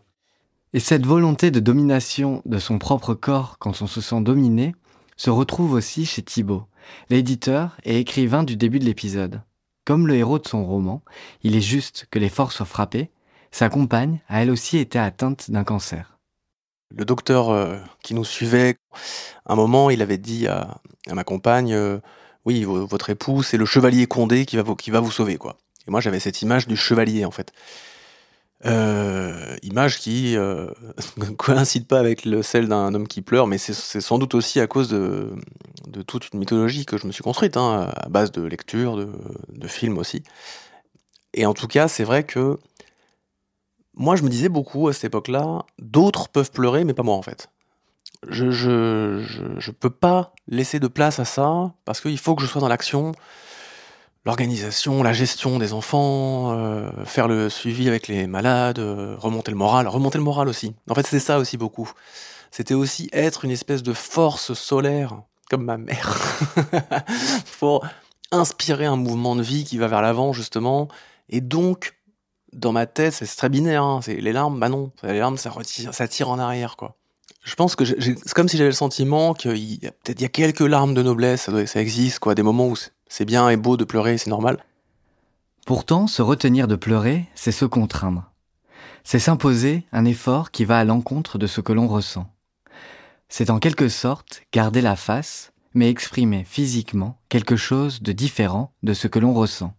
Et 0.74 0.80
cette 0.80 1.06
volonté 1.06 1.50
de 1.50 1.60
domination 1.60 2.44
de 2.46 2.60
son 2.60 2.78
propre 2.78 3.16
corps 3.16 3.58
quand 3.58 3.82
on 3.82 3.88
se 3.88 4.02
sent 4.02 4.22
dominé 4.22 4.76
se 5.18 5.30
retrouve 5.30 5.74
aussi 5.74 6.06
chez 6.06 6.22
Thibaut, 6.22 6.66
l'éditeur 7.10 7.78
et 7.84 8.00
écrivain 8.00 8.44
du 8.44 8.56
début 8.56 8.80
de 8.80 8.86
l'épisode. 8.86 9.42
Comme 9.86 10.08
le 10.08 10.16
héros 10.16 10.38
de 10.38 10.48
son 10.48 10.66
roman, 10.66 11.02
il 11.42 11.56
est 11.56 11.62
juste 11.62 12.06
que 12.12 12.20
les 12.20 12.30
forces 12.30 12.58
soient 12.58 12.66
frappées, 12.68 13.10
sa 13.52 13.70
compagne 13.70 14.22
a 14.28 14.44
elle 14.44 14.52
aussi 14.52 14.78
été 14.78 15.00
atteinte 15.00 15.50
d'un 15.50 15.64
cancer. 15.64 16.19
Le 16.92 17.06
docteur 17.06 17.50
euh, 17.50 17.78
qui 18.04 18.14
nous 18.14 18.26
suivait, 18.26 18.78
un 19.46 19.56
moment, 19.56 19.90
il 19.90 20.02
avait 20.02 20.18
dit 20.18 20.48
à, 20.48 20.80
ma 21.12 21.24
compagne, 21.24 21.74
euh, 21.74 22.00
oui, 22.46 22.64
votre 22.64 23.10
époux, 23.10 23.44
c'est 23.44 23.58
le 23.58 23.66
chevalier 23.66 24.08
Condé 24.08 24.46
qui 24.46 24.58
va 24.58 25.00
vous, 25.00 25.12
sauver, 25.12 25.38
quoi. 25.38 25.58
Et 25.88 25.92
moi, 25.92 26.02
j'avais 26.02 26.20
cette 26.20 26.42
image 26.42 26.68
du 26.68 26.76
chevalier, 26.76 27.26
en 27.26 27.32
fait. 27.32 27.52
Euh, 28.66 29.56
image 29.64 30.00
qui 30.00 30.36
euh, 30.36 30.68
coïncide 31.38 31.88
pas 31.88 32.00
avec 32.00 32.26
le, 32.26 32.42
celle 32.44 32.68
d'un 32.68 32.94
homme 32.94 33.08
qui 33.08 33.22
pleure, 33.22 33.48
mais 33.48 33.58
c'est 33.58 34.02
sans 34.02 34.18
doute 34.18 34.36
aussi 34.36 34.60
à 34.60 34.68
cause 34.68 34.90
de, 34.90 35.32
de, 35.88 36.02
toute 36.02 36.34
une 36.34 36.40
mythologie 36.40 36.86
que 36.86 36.98
je 36.98 37.08
me 37.08 37.12
suis 37.12 37.24
construite, 37.24 37.56
hein, 37.56 37.90
à 37.96 38.10
base 38.10 38.32
de 38.32 38.42
lecture, 38.42 38.98
de, 38.98 39.10
de 39.54 39.68
films 39.68 39.98
aussi. 39.98 40.24
Et 41.34 41.46
en 41.46 41.54
tout 41.54 41.68
cas, 41.68 41.88
c'est 41.88 42.04
vrai 42.04 42.24
que 42.24 42.58
moi, 44.00 44.16
je 44.16 44.24
me 44.24 44.30
disais 44.30 44.48
beaucoup 44.48 44.88
à 44.88 44.94
cette 44.94 45.04
époque-là, 45.04 45.66
d'autres 45.78 46.30
peuvent 46.30 46.52
pleurer, 46.52 46.86
mais 46.86 46.94
pas 46.94 47.04
moi 47.04 47.16
en 47.16 47.22
fait. 47.22 47.50
Je, 48.28 48.50
je, 48.50 49.24
je, 49.58 49.72
peux 49.72 49.90
pas 49.90 50.34
laisser 50.48 50.80
de 50.80 50.88
place 50.88 51.20
à 51.20 51.26
ça 51.26 51.74
parce 51.86 52.00
qu'il 52.00 52.18
faut 52.18 52.34
que 52.34 52.42
je 52.42 52.48
sois 52.48 52.62
dans 52.62 52.70
l'action, 52.70 53.12
l'organisation, 54.26 55.04
la 55.04 55.12
gestion 55.12 55.60
des 55.60 55.74
enfants, 55.74 56.52
euh, 56.52 56.90
faire 57.04 57.28
le 57.28 57.50
suivi 57.50 57.90
avec 57.90 58.08
les 58.08 58.26
malades, 58.26 58.80
euh, 58.80 59.16
remonter 59.18 59.52
le 59.52 59.58
moral, 59.58 59.88
remonter 59.88 60.18
le 60.18 60.24
moral 60.24 60.48
aussi. 60.48 60.74
En 60.90 60.96
fait, 60.96 61.04
c'était 61.04 61.20
ça 61.20 61.38
aussi 61.38 61.58
beaucoup. 61.58 61.92
C'était 62.52 62.74
aussi 62.74 63.10
être 63.12 63.44
une 63.44 63.52
espèce 63.52 63.84
de 63.84 63.94
force 63.94 64.54
solaire, 64.54 65.22
comme 65.50 65.66
ma 65.66 65.78
mère, 65.78 66.18
pour 67.60 67.86
inspirer 68.32 68.86
un 68.86 68.96
mouvement 68.96 69.36
de 69.36 69.42
vie 69.42 69.66
qui 69.66 69.78
va 69.78 69.88
vers 69.88 70.02
l'avant 70.02 70.32
justement, 70.32 70.88
et 71.30 71.42
donc 71.42 71.99
dans 72.54 72.72
ma 72.72 72.86
tête, 72.86 73.14
c'est 73.14 73.26
très 73.26 73.50
binaire. 73.50 73.84
Hein. 73.84 74.02
C'est 74.04 74.16
les 74.16 74.34
larmes, 74.34 74.60
bah 74.60 74.70
non, 74.70 74.92
les 75.04 75.20
larmes, 75.20 75.38
ça 75.38 75.50
retire, 75.50 75.94
ça 75.94 76.08
tire 76.08 76.30
en 76.30 76.40
arrière, 76.40 76.76
quoi. 76.78 76.96
Je 77.44 77.56
pense 77.56 77.76
que 77.76 77.86
c'est 77.86 78.34
comme 78.34 78.50
si 78.50 78.58
j'avais 78.58 78.70
le 78.70 78.76
sentiment 78.76 79.34
qu'il 79.34 79.84
y 79.84 79.88
a 79.88 79.92
peut-être 79.92 80.32
quelques 80.32 80.60
larmes 80.60 80.94
de 80.94 81.02
noblesse, 81.02 81.44
ça, 81.44 81.66
ça 81.66 81.82
existe, 81.82 82.20
quoi, 82.20 82.36
des 82.36 82.44
moments 82.44 82.68
où 82.68 82.76
c'est 83.08 83.26
bien 83.26 83.50
et 83.50 83.58
beau 83.58 83.78
de 83.78 83.86
pleurer, 83.86 84.18
c'est 84.18 84.30
normal. 84.30 84.64
Pourtant, 85.66 86.08
se 86.08 86.22
retenir 86.22 86.68
de 86.68 86.76
pleurer, 86.76 87.28
c'est 87.36 87.52
se 87.52 87.66
contraindre. 87.66 88.32
c'est 89.04 89.20
s'imposer 89.20 89.86
un 89.92 90.06
effort 90.06 90.52
qui 90.52 90.66
va 90.66 90.80
à 90.80 90.84
l'encontre 90.84 91.38
de 91.38 91.48
ce 91.48 91.62
que 91.62 91.74
l'on 91.74 91.88
ressent. 91.88 92.28
C'est 93.30 93.50
en 93.50 93.60
quelque 93.60 93.90
sorte 93.90 94.42
garder 94.52 94.82
la 94.82 94.96
face, 94.96 95.52
mais 95.74 95.90
exprimer 95.90 96.44
physiquement 96.44 97.20
quelque 97.30 97.56
chose 97.56 98.02
de 98.02 98.12
différent 98.12 98.74
de 98.84 98.94
ce 98.94 99.08
que 99.08 99.20
l'on 99.20 99.34
ressent. 99.34 99.74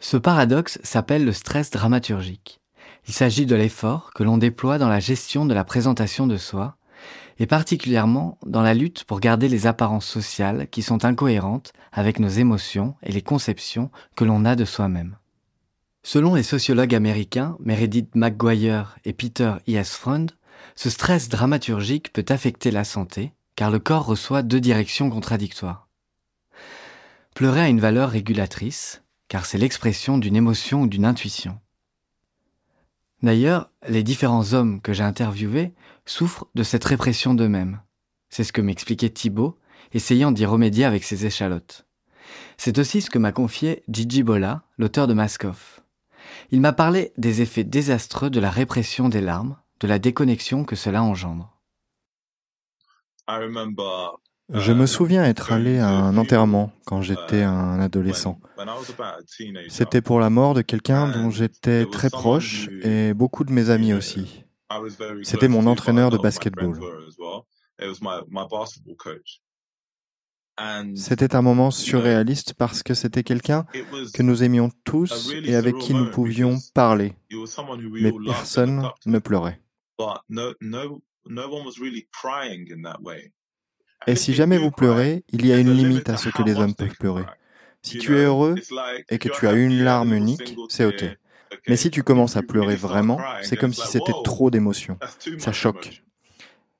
Ce 0.00 0.16
paradoxe 0.16 0.78
s'appelle 0.82 1.24
le 1.24 1.32
stress 1.32 1.70
dramaturgique. 1.70 2.60
Il 3.08 3.14
s'agit 3.14 3.46
de 3.46 3.56
l'effort 3.56 4.12
que 4.14 4.22
l'on 4.22 4.38
déploie 4.38 4.78
dans 4.78 4.88
la 4.88 5.00
gestion 5.00 5.44
de 5.44 5.54
la 5.54 5.64
présentation 5.64 6.26
de 6.26 6.36
soi, 6.36 6.76
et 7.40 7.46
particulièrement 7.46 8.38
dans 8.46 8.62
la 8.62 8.74
lutte 8.74 9.04
pour 9.04 9.20
garder 9.20 9.48
les 9.48 9.66
apparences 9.66 10.06
sociales 10.06 10.68
qui 10.70 10.82
sont 10.82 11.04
incohérentes 11.04 11.72
avec 11.92 12.18
nos 12.18 12.28
émotions 12.28 12.94
et 13.02 13.12
les 13.12 13.22
conceptions 13.22 13.90
que 14.16 14.24
l'on 14.24 14.44
a 14.44 14.56
de 14.56 14.64
soi-même. 14.64 15.16
Selon 16.02 16.34
les 16.34 16.42
sociologues 16.42 16.94
américains 16.94 17.56
Meredith 17.60 18.14
McGuire 18.14 18.96
et 19.04 19.12
Peter 19.12 19.54
E. 19.68 19.74
S. 19.74 19.94
Freund, 19.94 20.32
ce 20.74 20.90
stress 20.90 21.28
dramaturgique 21.28 22.12
peut 22.12 22.26
affecter 22.28 22.70
la 22.70 22.84
santé, 22.84 23.32
car 23.56 23.70
le 23.70 23.78
corps 23.78 24.06
reçoit 24.06 24.42
deux 24.42 24.60
directions 24.60 25.10
contradictoires. 25.10 25.88
Pleurer 27.34 27.62
a 27.62 27.68
une 27.68 27.80
valeur 27.80 28.10
régulatrice, 28.10 29.02
car 29.28 29.46
c'est 29.46 29.58
l'expression 29.58 30.18
d'une 30.18 30.36
émotion 30.36 30.82
ou 30.82 30.86
d'une 30.86 31.04
intuition. 31.04 31.60
D'ailleurs, 33.22 33.70
les 33.88 34.02
différents 34.02 34.54
hommes 34.54 34.80
que 34.80 34.92
j'ai 34.92 35.02
interviewés 35.02 35.74
souffrent 36.06 36.46
de 36.54 36.62
cette 36.62 36.84
répression 36.84 37.34
d'eux-mêmes. 37.34 37.80
C'est 38.30 38.44
ce 38.44 38.52
que 38.52 38.60
m'expliquait 38.60 39.10
Thibault, 39.10 39.58
essayant 39.92 40.32
d'y 40.32 40.46
remédier 40.46 40.84
avec 40.84 41.04
ses 41.04 41.26
échalotes. 41.26 41.86
C'est 42.56 42.78
aussi 42.78 43.00
ce 43.00 43.10
que 43.10 43.18
m'a 43.18 43.32
confié 43.32 43.82
Gigi 43.88 44.22
Bola, 44.22 44.62
l'auteur 44.76 45.06
de 45.06 45.14
Maskoff. 45.14 45.80
Il 46.50 46.60
m'a 46.60 46.72
parlé 46.72 47.12
des 47.16 47.42
effets 47.42 47.64
désastreux 47.64 48.30
de 48.30 48.40
la 48.40 48.50
répression 48.50 49.08
des 49.08 49.20
larmes, 49.20 49.56
de 49.80 49.88
la 49.88 49.98
déconnexion 49.98 50.64
que 50.64 50.76
cela 50.76 51.02
engendre. 51.02 51.58
Je 54.50 54.72
me 54.72 54.86
souviens 54.86 55.24
être 55.24 55.52
allé 55.52 55.78
à 55.78 55.90
un 55.90 56.16
enterrement 56.16 56.72
quand 56.86 57.02
j'étais 57.02 57.42
un 57.42 57.80
adolescent. 57.80 58.40
C'était 59.68 60.00
pour 60.00 60.20
la 60.20 60.30
mort 60.30 60.54
de 60.54 60.62
quelqu'un 60.62 61.10
dont 61.10 61.30
j'étais 61.30 61.84
très 61.86 62.08
proche 62.08 62.68
et 62.82 63.12
beaucoup 63.12 63.44
de 63.44 63.52
mes 63.52 63.68
amis 63.68 63.92
aussi. 63.92 64.44
C'était 65.22 65.48
mon 65.48 65.66
entraîneur 65.66 66.10
de 66.10 66.16
basketball. 66.16 66.80
C'était 70.96 71.36
un 71.36 71.42
moment 71.42 71.70
surréaliste 71.70 72.54
parce 72.54 72.82
que 72.82 72.94
c'était 72.94 73.22
quelqu'un 73.22 73.66
que 74.14 74.22
nous 74.22 74.42
aimions 74.42 74.70
tous 74.84 75.32
et 75.44 75.54
avec 75.54 75.76
qui 75.78 75.92
nous 75.92 76.10
pouvions 76.10 76.56
parler. 76.74 77.14
Mais 77.92 78.12
personne 78.24 78.88
ne 79.04 79.18
pleurait. 79.18 79.60
Et 84.06 84.16
si 84.16 84.32
jamais 84.32 84.58
vous 84.58 84.70
pleurez, 84.70 85.24
il 85.32 85.46
y 85.46 85.52
a 85.52 85.58
une 85.58 85.72
limite 85.72 86.08
à 86.08 86.16
ce 86.16 86.28
que 86.28 86.42
les 86.42 86.54
hommes 86.54 86.74
peuvent 86.74 86.96
pleurer. 86.98 87.24
Si 87.82 87.98
tu 87.98 88.16
es 88.16 88.24
heureux 88.24 88.54
et 89.08 89.18
que 89.18 89.28
tu 89.28 89.46
as 89.46 89.52
une 89.52 89.82
larme 89.82 90.12
unique, 90.12 90.56
c'est 90.68 90.84
OK. 90.84 91.04
Mais 91.68 91.76
si 91.76 91.90
tu 91.90 92.02
commences 92.02 92.36
à 92.36 92.42
pleurer 92.42 92.76
vraiment, 92.76 93.18
c'est 93.42 93.56
comme 93.56 93.72
si 93.72 93.86
c'était 93.86 94.12
trop 94.24 94.50
d'émotions. 94.50 94.98
Ça 95.38 95.52
choque. 95.52 96.02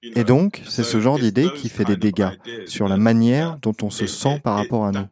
Et 0.02 0.22
donc, 0.22 0.62
c'est 0.68 0.84
ce 0.84 1.00
genre 1.00 1.18
d'idée 1.18 1.48
qui 1.56 1.68
fait 1.68 1.84
des 1.84 1.96
dégâts 1.96 2.30
sur 2.66 2.86
la 2.86 2.96
manière 2.96 3.58
dont 3.60 3.74
on 3.82 3.90
se 3.90 4.06
sent 4.06 4.40
par 4.44 4.54
rapport 4.54 4.84
à 4.84 4.92
nous. 4.92 5.06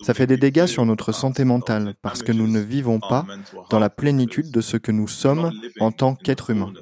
Ça 0.00 0.14
fait 0.14 0.28
des 0.28 0.36
dégâts 0.36 0.66
sur 0.66 0.86
notre 0.86 1.10
santé 1.10 1.44
mentale 1.44 1.94
parce 2.02 2.22
que 2.22 2.30
nous 2.30 2.46
ne 2.46 2.60
vivons 2.60 3.00
pas 3.00 3.26
dans 3.68 3.80
la 3.80 3.90
plénitude 3.90 4.52
de 4.52 4.60
ce 4.60 4.76
que 4.76 4.92
nous 4.92 5.08
sommes 5.08 5.50
en 5.80 5.90
tant 5.90 6.14
qu'êtres 6.14 6.50
humains. 6.50 6.72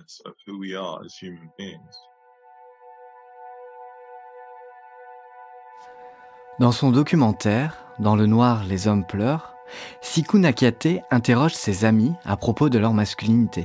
Dans 6.61 6.73
son 6.73 6.91
documentaire 6.91 7.87
Dans 7.99 8.17
le 8.17 8.27
noir, 8.27 8.65
les 8.69 8.87
hommes 8.87 9.07
pleurent, 9.07 9.55
Siku 10.03 10.39
Nakiate 10.39 11.01
interroge 11.11 11.55
ses 11.55 11.87
amis 11.87 12.13
à 12.27 12.37
propos 12.37 12.69
de 12.69 12.79
leur 12.79 12.93
masculinité. 12.93 13.65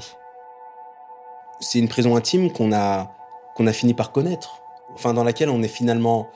C'est 1.60 1.80
une 1.80 1.90
prison 1.90 2.16
intime 2.16 2.54
qu'on 2.54 2.72
a, 2.72 3.12
qu'on 3.54 3.68
a 3.68 3.74
fini 3.74 3.94
par 3.94 4.14
connaître, 4.14 4.62
enfin 4.94 5.14
dans 5.14 5.26
laquelle 5.26 5.50
on 5.50 5.62
est 5.62 5.68
finalement 5.68 6.30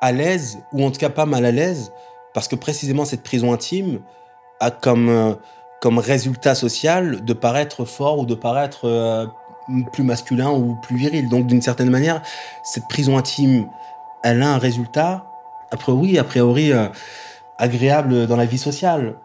à 0.00 0.12
l'aise, 0.12 0.60
ou 0.72 0.84
en 0.84 0.92
tout 0.92 1.00
cas 1.00 1.10
pas 1.10 1.26
mal 1.26 1.44
à 1.44 1.50
l'aise, 1.50 1.92
parce 2.32 2.46
que 2.46 2.54
précisément 2.54 3.04
cette 3.04 3.24
prison 3.24 3.52
intime 3.52 3.98
a 4.60 4.70
comme, 4.70 5.08
euh, 5.08 5.34
comme 5.80 5.98
résultat 5.98 6.54
social 6.54 7.24
de 7.24 7.32
paraître 7.32 7.84
fort 7.84 8.20
ou 8.20 8.24
de 8.24 8.36
paraître 8.36 8.84
euh, 8.84 9.26
plus 9.92 10.04
masculin 10.04 10.52
ou 10.52 10.76
plus 10.80 10.96
viril. 10.96 11.28
Donc 11.28 11.48
d'une 11.48 11.62
certaine 11.62 11.90
manière, 11.90 12.22
cette 12.62 12.86
prison 12.86 13.18
intime, 13.18 13.66
elle 14.22 14.44
a 14.44 14.54
un 14.54 14.58
résultat 14.58 15.26
après, 15.74 15.90
oui, 15.90 16.18
a 16.18 16.24
priori, 16.24 16.72
euh, 16.72 16.86
agréable 17.58 18.28
dans 18.28 18.36
la 18.36 18.46
vie 18.46 18.58
sociale. 18.58 19.16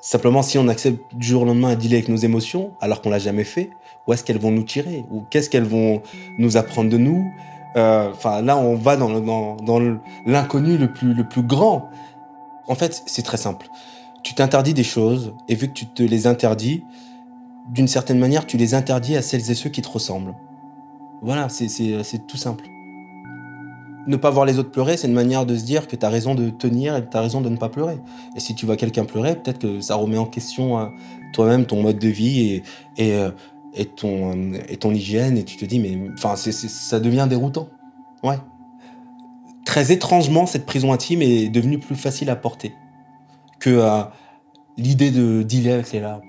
Simplement, 0.00 0.42
si 0.42 0.58
on 0.58 0.68
accepte 0.68 1.02
du 1.14 1.26
jour 1.26 1.42
au 1.42 1.44
lendemain 1.44 1.70
à 1.70 1.76
dealer 1.76 1.96
avec 1.96 2.08
nos 2.08 2.16
émotions, 2.16 2.70
alors 2.80 3.02
qu'on 3.02 3.10
l'a 3.10 3.18
jamais 3.18 3.42
fait, 3.42 3.70
où 4.06 4.12
est-ce 4.12 4.22
qu'elles 4.22 4.38
vont 4.38 4.52
nous 4.52 4.62
tirer? 4.62 5.04
Ou 5.10 5.22
qu'est-ce 5.28 5.50
qu'elles 5.50 5.64
vont 5.64 6.02
nous 6.38 6.56
apprendre 6.56 6.88
de 6.88 6.96
nous? 6.96 7.30
Euh, 7.76 8.10
Enfin, 8.12 8.42
là, 8.42 8.56
on 8.56 8.76
va 8.76 8.96
dans, 8.96 9.10
l'inconnu 10.24 10.78
le 10.78 11.24
plus 11.28 11.42
grand. 11.42 11.90
En 12.68 12.76
fait, 12.76 13.02
c'est 13.06 13.22
très 13.22 13.36
simple. 13.36 13.66
Tu 14.22 14.34
t'interdis 14.34 14.72
des 14.72 14.84
choses, 14.84 15.34
et 15.48 15.56
vu 15.56 15.66
que 15.66 15.72
tu 15.72 15.86
te 15.86 16.04
les 16.04 16.28
interdis, 16.28 16.84
d'une 17.68 17.88
certaine 17.88 18.20
manière, 18.20 18.46
tu 18.46 18.56
les 18.56 18.74
interdis 18.74 19.16
à 19.16 19.22
celles 19.22 19.50
et 19.50 19.54
ceux 19.54 19.70
qui 19.70 19.82
te 19.82 19.88
ressemblent. 19.88 20.34
Voilà, 21.22 21.48
c'est 21.48 22.26
tout 22.28 22.36
simple 22.36 22.70
ne 24.06 24.16
pas 24.16 24.30
voir 24.30 24.46
les 24.46 24.58
autres 24.58 24.70
pleurer, 24.70 24.96
c'est 24.96 25.06
une 25.06 25.14
manière 25.14 25.46
de 25.46 25.56
se 25.56 25.64
dire 25.64 25.86
que 25.86 25.96
tu 25.96 26.04
as 26.04 26.08
raison 26.08 26.34
de 26.34 26.50
tenir 26.50 26.96
et 26.96 27.08
tu 27.08 27.16
as 27.16 27.20
raison 27.20 27.40
de 27.40 27.48
ne 27.48 27.56
pas 27.56 27.68
pleurer. 27.68 27.98
Et 28.36 28.40
si 28.40 28.54
tu 28.54 28.66
vois 28.66 28.76
quelqu'un 28.76 29.04
pleurer, 29.04 29.36
peut-être 29.36 29.58
que 29.58 29.80
ça 29.80 29.94
remet 29.94 30.18
en 30.18 30.26
question 30.26 30.78
euh, 30.78 30.86
toi-même 31.32 31.66
ton 31.66 31.82
mode 31.82 31.98
de 31.98 32.08
vie 32.08 32.40
et, 32.40 32.62
et, 32.96 33.14
euh, 33.14 33.30
et, 33.74 33.86
ton, 33.86 34.52
et 34.68 34.76
ton 34.76 34.92
hygiène. 34.92 35.36
Et 35.36 35.44
tu 35.44 35.56
te 35.56 35.64
dis, 35.64 35.78
mais 35.78 35.98
enfin, 36.14 36.34
ça 36.36 37.00
devient 37.00 37.26
déroutant. 37.28 37.68
Ouais. 38.22 38.38
Très 39.64 39.92
étrangement, 39.92 40.46
cette 40.46 40.66
prison 40.66 40.92
intime 40.92 41.22
est 41.22 41.48
devenue 41.48 41.78
plus 41.78 41.96
facile 41.96 42.30
à 42.30 42.36
porter 42.36 42.72
que 43.60 43.70
euh, 43.70 44.02
l'idée 44.76 45.10
de 45.10 45.42
dealer 45.42 45.74
avec 45.74 45.92
les 45.92 46.00
larmes. 46.00 46.22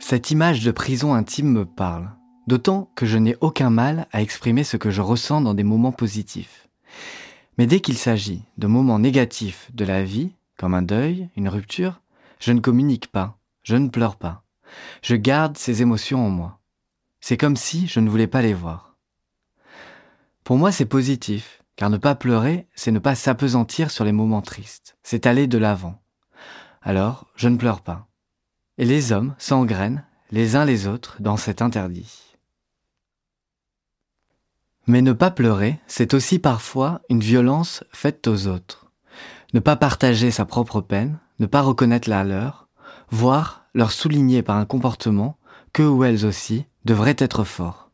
Cette 0.00 0.30
image 0.30 0.64
de 0.64 0.70
prison 0.70 1.14
intime 1.14 1.48
me 1.48 1.64
parle. 1.64 2.10
D'autant 2.48 2.90
que 2.94 3.04
je 3.04 3.18
n'ai 3.18 3.36
aucun 3.42 3.68
mal 3.68 4.06
à 4.10 4.22
exprimer 4.22 4.64
ce 4.64 4.78
que 4.78 4.90
je 4.90 5.02
ressens 5.02 5.42
dans 5.42 5.52
des 5.52 5.64
moments 5.64 5.92
positifs. 5.92 6.66
Mais 7.58 7.66
dès 7.66 7.80
qu'il 7.80 7.98
s'agit 7.98 8.42
de 8.56 8.66
moments 8.66 8.98
négatifs 8.98 9.68
de 9.74 9.84
la 9.84 10.02
vie, 10.02 10.30
comme 10.56 10.72
un 10.72 10.80
deuil, 10.80 11.28
une 11.36 11.50
rupture, 11.50 12.00
je 12.40 12.52
ne 12.52 12.60
communique 12.60 13.08
pas, 13.08 13.36
je 13.64 13.76
ne 13.76 13.90
pleure 13.90 14.16
pas. 14.16 14.44
Je 15.02 15.14
garde 15.14 15.58
ces 15.58 15.82
émotions 15.82 16.26
en 16.26 16.30
moi. 16.30 16.58
C'est 17.20 17.36
comme 17.36 17.54
si 17.54 17.86
je 17.86 18.00
ne 18.00 18.08
voulais 18.08 18.26
pas 18.26 18.40
les 18.40 18.54
voir. 18.54 18.96
Pour 20.42 20.56
moi, 20.56 20.72
c'est 20.72 20.86
positif, 20.86 21.62
car 21.76 21.90
ne 21.90 21.98
pas 21.98 22.14
pleurer, 22.14 22.66
c'est 22.74 22.92
ne 22.92 22.98
pas 22.98 23.14
s'apesantir 23.14 23.90
sur 23.90 24.06
les 24.06 24.12
moments 24.12 24.40
tristes, 24.40 24.96
c'est 25.02 25.26
aller 25.26 25.48
de 25.48 25.58
l'avant. 25.58 26.00
Alors, 26.80 27.26
je 27.36 27.50
ne 27.50 27.58
pleure 27.58 27.82
pas. 27.82 28.08
Et 28.78 28.86
les 28.86 29.12
hommes 29.12 29.34
s'engrènent 29.36 30.02
les 30.30 30.56
uns 30.56 30.64
les 30.64 30.86
autres 30.86 31.18
dans 31.20 31.36
cet 31.36 31.60
interdit. 31.60 32.27
Mais 34.88 35.02
ne 35.02 35.12
pas 35.12 35.30
pleurer, 35.30 35.78
c'est 35.86 36.14
aussi 36.14 36.38
parfois 36.38 37.02
une 37.10 37.20
violence 37.20 37.84
faite 37.92 38.26
aux 38.26 38.46
autres. 38.46 38.90
Ne 39.52 39.60
pas 39.60 39.76
partager 39.76 40.30
sa 40.30 40.46
propre 40.46 40.80
peine, 40.80 41.18
ne 41.40 41.46
pas 41.46 41.60
reconnaître 41.60 42.08
la 42.08 42.24
leur, 42.24 42.68
voire 43.10 43.66
leur 43.74 43.92
souligner 43.92 44.42
par 44.42 44.56
un 44.56 44.64
comportement 44.64 45.36
que 45.74 45.82
ou 45.82 46.04
elles 46.04 46.24
aussi 46.24 46.64
devraient 46.86 47.16
être 47.18 47.44
forts. 47.44 47.90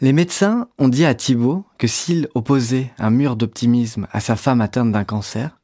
Les 0.00 0.12
médecins 0.12 0.66
ont 0.78 0.88
dit 0.88 1.04
à 1.04 1.14
Thibault 1.14 1.64
que 1.78 1.86
s'il 1.86 2.28
opposait 2.34 2.90
un 2.98 3.10
mur 3.10 3.36
d'optimisme 3.36 4.08
à 4.10 4.18
sa 4.18 4.34
femme 4.34 4.60
atteinte 4.60 4.90
d'un 4.90 5.04
cancer, 5.04 5.60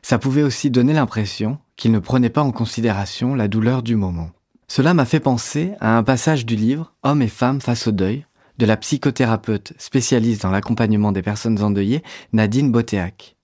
ça 0.00 0.18
pouvait 0.18 0.42
aussi 0.42 0.70
donner 0.70 0.94
l'impression 0.94 1.58
qu'il 1.76 1.92
ne 1.92 1.98
prenait 1.98 2.30
pas 2.30 2.42
en 2.42 2.52
considération 2.52 3.34
la 3.34 3.48
douleur 3.48 3.82
du 3.82 3.94
moment. 3.94 4.30
Cela 4.68 4.94
m'a 4.94 5.04
fait 5.04 5.20
penser 5.20 5.72
à 5.80 5.98
un 5.98 6.02
passage 6.02 6.46
du 6.46 6.56
livre 6.56 6.94
Hommes 7.02 7.20
et 7.20 7.28
femmes 7.28 7.60
face 7.60 7.88
au 7.88 7.92
deuil 7.92 8.24
de 8.58 8.66
la 8.66 8.76
psychothérapeute 8.76 9.72
spécialiste 9.78 10.42
dans 10.42 10.50
l'accompagnement 10.50 11.12
des 11.12 11.22
personnes 11.22 11.62
endeuillées, 11.62 12.02
Nadine 12.32 12.70
Botéac. 12.70 13.36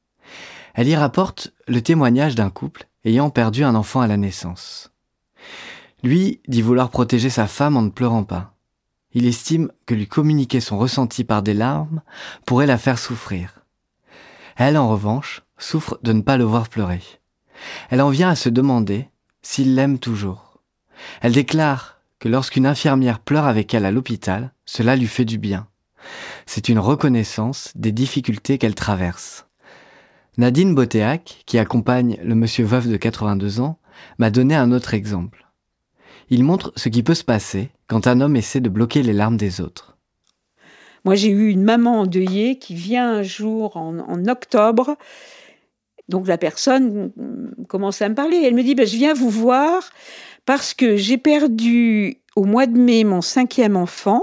Elle 0.75 0.89
y 0.89 0.97
rapporte 0.97 1.53
le 1.67 1.83
témoignage 1.83 2.35
d'un 2.35 2.51
couple 2.51 2.87
ayant 3.05 3.31
perdu 3.31 3.65
un 3.65 3.75
enfant 3.75 4.01
à 4.01 4.07
la 4.07 4.17
naissance. 4.17 4.93
Lui 6.03 6.41
dit 6.47 6.63
vouloir 6.63 6.91
protéger 6.91 7.31
sa 7.31 7.47
femme 7.47 7.77
en 7.77 7.83
ne 7.83 7.91
pleurant 7.91 8.25
pas. 8.25 8.55
Il 9.13 9.27
estime 9.27 9.73
que 9.87 9.95
lui 9.95 10.07
communiquer 10.07 10.61
son 10.61 10.79
ressenti 10.79 11.25
par 11.25 11.43
des 11.43 11.55
larmes 11.55 12.03
pourrait 12.47 12.67
la 12.67 12.79
faire 12.79 12.99
souffrir. 12.99 13.65
Elle, 14.57 14.77
en 14.77 14.89
revanche, 14.89 15.43
souffre 15.57 15.99
de 16.03 16.13
ne 16.13 16.21
pas 16.21 16.37
le 16.37 16.45
voir 16.45 16.69
pleurer. 16.69 17.03
Elle 17.91 18.03
en 18.03 18.11
vient 18.11 18.29
à 18.29 18.37
se 18.37 18.49
demander 18.49 19.09
s'il 19.43 19.75
l'aime 19.75 19.99
toujours. 19.99 20.61
Elle 21.21 21.33
déclare 21.33 21.98
que 22.19 22.29
lorsqu'une 22.29 22.67
infirmière 22.67 23.21
pleure 23.21 23.47
avec 23.47 23.75
elle 23.75 23.85
à 23.85 23.91
l'hôpital, 23.91 24.53
cela 24.65 24.97
lui 24.97 25.07
fait 25.07 25.25
du 25.25 25.39
bien. 25.39 25.69
C'est 26.47 26.69
une 26.69 26.79
reconnaissance 26.79 27.73
des 27.75 27.93
difficultés 27.93 28.59
qu'elle 28.59 28.75
traverse. 28.75 29.47
Nadine 30.37 30.75
Botéac, 30.75 31.43
qui 31.47 31.59
accompagne 31.59 32.19
le 32.23 32.35
monsieur 32.35 32.65
veuf 32.65 32.87
de 32.87 32.97
82 32.97 33.61
ans, 33.61 33.79
m'a 34.19 34.31
donné 34.31 34.55
un 34.55 34.73
autre 34.73 34.95
exemple. 34.95 35.47
Il 36.31 36.45
montre 36.45 36.73
ce 36.77 36.89
qui 36.89 37.03
peut 37.03 37.15
se 37.15 37.25
passer 37.25 37.71
quand 37.87 38.07
un 38.07 38.21
homme 38.21 38.37
essaie 38.37 38.61
de 38.61 38.69
bloquer 38.69 39.03
les 39.03 39.13
larmes 39.13 39.37
des 39.37 39.61
autres. 39.61 39.97
Moi, 41.05 41.15
j'ai 41.15 41.31
eu 41.31 41.49
une 41.49 41.63
maman 41.63 42.01
endeuillée 42.01 42.59
qui 42.59 42.75
vient 42.75 43.11
un 43.11 43.23
jour 43.23 43.77
en, 43.77 44.27
octobre. 44.27 44.97
Donc 46.09 46.27
la 46.27 46.39
personne 46.39 47.13
commence 47.69 48.03
à 48.03 48.09
me 48.09 48.15
parler. 48.15 48.43
Elle 48.45 48.55
me 48.55 48.63
dit, 48.63 48.75
ben, 48.75 48.87
je 48.87 48.97
viens 48.97 49.15
vous 49.15 49.31
voir 49.31 49.91
parce 50.49 50.73
que 50.73 50.97
j'ai 50.97 51.19
perdu 51.19 52.23
au 52.35 52.45
mois 52.45 52.65
de 52.65 52.79
mai 52.79 53.05
mon 53.05 53.21
cinquième 53.21 53.77
enfant, 53.77 54.23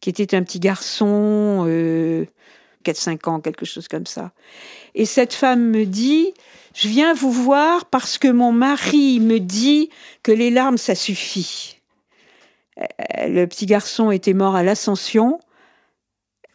qui 0.00 0.10
était 0.10 0.34
un 0.34 0.42
petit 0.42 0.58
garçon, 0.58 1.64
euh, 1.68 2.24
4-5 2.84 3.28
ans, 3.28 3.38
quelque 3.38 3.64
chose 3.64 3.86
comme 3.86 4.06
ça. 4.06 4.32
Et 4.96 5.04
cette 5.04 5.34
femme 5.34 5.70
me 5.70 5.84
dit, 5.86 6.34
je 6.74 6.88
viens 6.88 7.14
vous 7.14 7.30
voir 7.30 7.84
parce 7.84 8.18
que 8.18 8.26
mon 8.26 8.50
mari 8.50 9.20
me 9.20 9.38
dit 9.38 9.88
que 10.24 10.32
les 10.32 10.50
larmes, 10.50 10.78
ça 10.78 10.96
suffit. 10.96 11.78
Euh, 12.80 13.28
le 13.28 13.46
petit 13.46 13.66
garçon 13.66 14.10
était 14.10 14.34
mort 14.34 14.56
à 14.56 14.64
l'Ascension. 14.64 15.38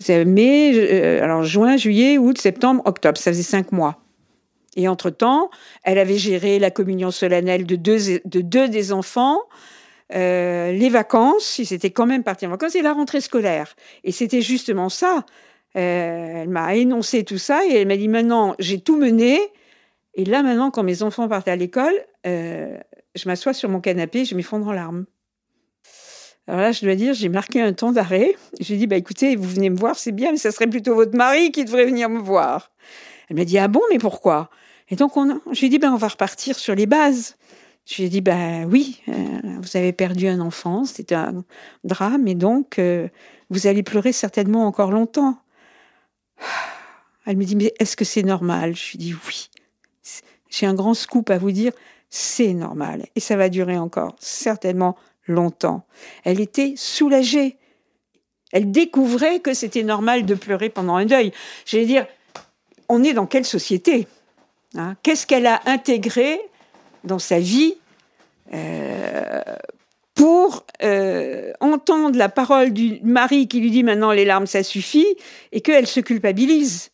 Mais, 0.10 0.74
euh, 0.76 1.24
alors 1.24 1.44
juin, 1.44 1.78
juillet, 1.78 2.18
août, 2.18 2.38
septembre, 2.38 2.82
octobre, 2.84 3.18
ça 3.18 3.32
faisait 3.32 3.41
cinq 3.41 3.72
mois. 3.72 4.03
Et 4.76 4.88
entre-temps, 4.88 5.50
elle 5.84 6.00
avait 6.00 6.18
géré 6.18 6.60
la 6.60 6.72
communion 6.72 7.12
solennelle 7.12 7.66
de 7.66 7.76
deux, 7.76 8.20
de 8.26 8.42
deux 8.42 8.68
des 8.68 8.92
enfants, 8.92 9.40
euh, 10.16 10.72
les 10.72 10.90
vacances, 10.90 11.60
ils 11.60 11.74
étaient 11.74 11.92
quand 11.92 12.06
même 12.06 12.24
partis 12.24 12.46
en 12.46 12.50
vacances, 12.50 12.76
et 12.76 12.82
la 12.82 12.94
rentrée 12.94 13.22
scolaire. 13.22 13.76
Et 14.04 14.12
c'était 14.12 14.42
justement 14.42 14.90
ça. 14.90 15.26
elle 15.74 16.50
m'a 16.50 16.76
énoncé 16.76 17.24
tout 17.24 17.38
ça 17.38 17.66
et 17.66 17.76
elle 17.76 17.88
m'a 17.88 17.98
dit 17.98 18.08
maintenant, 18.08 18.56
j'ai 18.60 18.80
tout 18.80 18.98
mené. 18.98 19.40
Et 20.16 20.26
là, 20.26 20.44
maintenant, 20.44 20.72
quand 20.72 20.84
mes 20.84 21.02
enfants 21.02 21.28
partent 21.28 21.48
à 21.48 21.56
l'école, 21.56 21.94
je 22.24 23.28
m'assois 23.28 23.54
sur 23.54 23.70
mon 23.70 23.80
canapé, 23.80 24.26
je 24.26 24.36
m'effondre 24.36 24.68
en 24.68 24.74
larmes. 24.74 25.06
Alors 26.48 26.60
là, 26.60 26.72
je 26.74 26.84
dois 26.84 26.96
dire, 26.96 27.14
j'ai 27.14 27.30
marqué 27.30 27.62
un 27.62 27.74
temps 27.74 27.92
d'arrêt. 27.92 28.36
J'ai 28.60 28.76
dit, 28.76 28.86
bah 28.86 28.98
écoutez, 28.98 29.36
vous 29.36 29.48
venez 29.48 29.70
me 29.70 29.78
voir, 29.78 29.98
c'est 29.98 30.12
bien, 30.12 30.32
mais 30.32 30.38
ça 30.38 30.52
serait 30.52 30.68
plutôt 30.68 30.94
votre 30.94 31.16
mari 31.16 31.52
qui 31.52 31.64
devrait 31.64 31.86
venir 31.86 32.10
me 32.10 32.20
voir. 32.20 32.72
Elle 33.30 33.38
m'a 33.38 33.46
dit, 33.46 33.58
ah 33.58 33.70
bon, 33.70 33.82
mais 33.90 33.98
pourquoi? 33.98 34.50
Et 34.90 34.96
donc, 34.96 35.18
on, 35.18 35.42
j'ai 35.52 35.70
dit, 35.70 35.80
ben 35.80 35.94
on 35.94 35.98
va 35.98 36.08
repartir 36.08 36.58
sur 36.58 36.76
les 36.76 36.86
bases. 36.86 37.36
J'ai 37.86 38.10
dit, 38.10 38.22
ben 38.22 38.66
oui, 38.66 39.02
euh, 39.10 39.14
vous 39.60 39.78
avez 39.78 39.92
perdu 39.92 40.28
un 40.28 40.40
enfant, 40.40 40.86
c'était 40.86 41.16
un 41.16 41.44
drame, 41.84 42.28
et 42.28 42.36
donc, 42.36 42.80
euh, 42.80 43.10
vous 43.50 43.68
allez 43.68 43.84
pleurer 43.84 44.14
certainement 44.14 44.66
encore 44.66 44.92
longtemps. 44.92 45.38
Elle 47.26 47.38
me 47.38 47.44
dit, 47.44 47.56
mais 47.56 47.74
est-ce 47.80 47.96
que 47.96 48.06
c'est 48.06 48.24
normal? 48.24 48.76
Je 48.76 48.92
lui 48.92 48.98
dis, 48.98 49.14
oui. 49.14 49.50
J'ai 50.50 50.66
un 50.66 50.74
grand 50.74 50.94
scoop 50.94 51.30
à 51.30 51.38
vous 51.38 51.52
dire, 51.52 51.72
c'est 52.10 52.54
normal. 52.54 53.08
Et 53.16 53.20
ça 53.20 53.36
va 53.36 53.50
durer 53.50 53.78
encore 53.78 54.16
certainement 54.20 54.96
longtemps. 55.28 55.86
Elle 56.24 56.40
était 56.40 56.76
soulagée. 56.78 57.58
Elle 58.52 58.72
découvrait 58.72 59.40
que 59.40 59.54
c'était 59.54 59.84
normal 59.84 60.26
de 60.26 60.36
pleurer 60.36 60.70
pendant 60.70 60.96
un 60.96 61.06
deuil. 61.06 61.34
J'allais 61.66 61.88
dire, 61.88 62.06
on 62.88 63.04
est 63.04 63.14
dans 63.14 63.26
quelle 63.26 63.46
société? 63.46 64.08
Hein 64.76 64.96
Qu'est-ce 65.04 65.28
qu'elle 65.28 65.48
a 65.48 65.62
intégré 65.66 66.40
dans 67.04 67.20
sa 67.20 67.40
vie 67.40 67.76
euh, 68.54 69.42
pour 70.16 70.66
euh, 70.84 71.52
entendre 71.60 72.18
la 72.18 72.30
parole 72.30 72.72
du 72.72 73.00
mari 73.04 73.48
qui 73.48 73.60
lui 73.60 73.72
dit 73.72 73.84
maintenant 73.84 74.12
les 74.12 74.26
larmes 74.26 74.46
ça 74.46 74.64
suffit 74.64 75.08
et 75.52 75.62
qu'elle 75.62 75.88
se 75.88 76.00
culpabilise. 76.00 76.92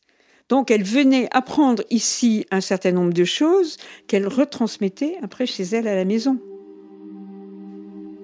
Donc 0.48 0.72
elle 0.72 0.84
venait 0.84 1.28
apprendre 1.32 1.84
ici 1.90 2.46
un 2.50 2.62
certain 2.62 2.92
nombre 2.92 3.14
de 3.14 3.24
choses 3.24 3.78
qu'elle 4.08 4.28
retransmettait 4.28 5.18
après 5.22 5.46
chez 5.46 5.64
elle 5.64 5.88
à 5.88 5.96
la 5.96 6.06
maison. 6.06 6.40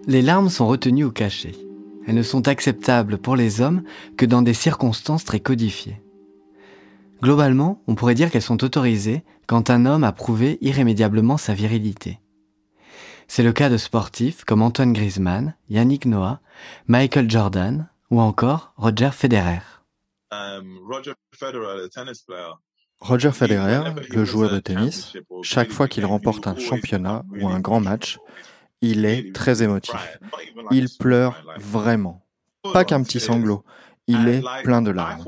Les 0.08 0.22
larmes 0.22 0.50
sont 0.50 0.68
retenues 0.68 1.04
au 1.04 1.12
cachet. 1.12 1.54
Elles 2.08 2.16
ne 2.16 2.24
sont 2.24 2.48
acceptables 2.48 3.18
pour 3.18 3.36
les 3.36 3.62
hommes 3.62 3.84
que 4.18 4.26
dans 4.26 4.42
des 4.42 4.54
circonstances 4.54 5.26
très 5.26 5.40
codifiées. 5.40 6.00
Globalement, 7.22 7.82
on 7.88 7.96
pourrait 7.96 8.14
dire 8.14 8.30
qu'elles 8.30 8.42
sont 8.42 8.64
autorisées 8.64 9.24
quand 9.48 9.70
un 9.70 9.86
homme 9.86 10.04
a 10.04 10.12
prouvé 10.12 10.58
irrémédiablement 10.62 11.38
sa 11.38 11.54
virilité. 11.54 12.20
C'est 13.28 13.44
le 13.44 13.54
cas 13.54 13.70
de 13.70 13.78
sportifs 13.78 14.44
comme 14.44 14.62
Antoine 14.62 14.94
Griezmann, 14.94 15.56
Yannick 15.70 16.06
Noah, 16.06 16.40
Michael 16.88 17.30
Jordan 17.30 17.90
ou 18.12 18.22
encore 18.22 18.74
Roger 18.78 19.12
Federer. 19.12 19.62
Um, 20.32 20.80
Roger 23.00 23.32
Federer, 23.32 23.94
le 24.10 24.26
joueur 24.26 24.52
de 24.52 24.60
tennis, 24.60 25.14
chaque 25.42 25.72
fois 25.72 25.88
qu'il 25.88 26.06
remporte 26.06 26.48
un 26.48 26.58
championnat 26.58 27.24
ou 27.40 27.48
un 27.48 27.60
grand 27.60 27.80
match, 27.80 28.18
il 28.82 29.06
est 29.06 29.34
très 29.34 29.64
émotif. 29.64 30.20
Il 30.72 30.90
pleure 30.98 31.44
vraiment. 31.58 32.26
Pas 32.74 32.86
qu'un 32.86 33.04
petit 33.04 33.20
sanglot. 33.20 33.64
Il 34.08 34.28
est 34.28 34.44
plein 34.64 34.82
de 34.82 34.92
larmes. 34.92 35.24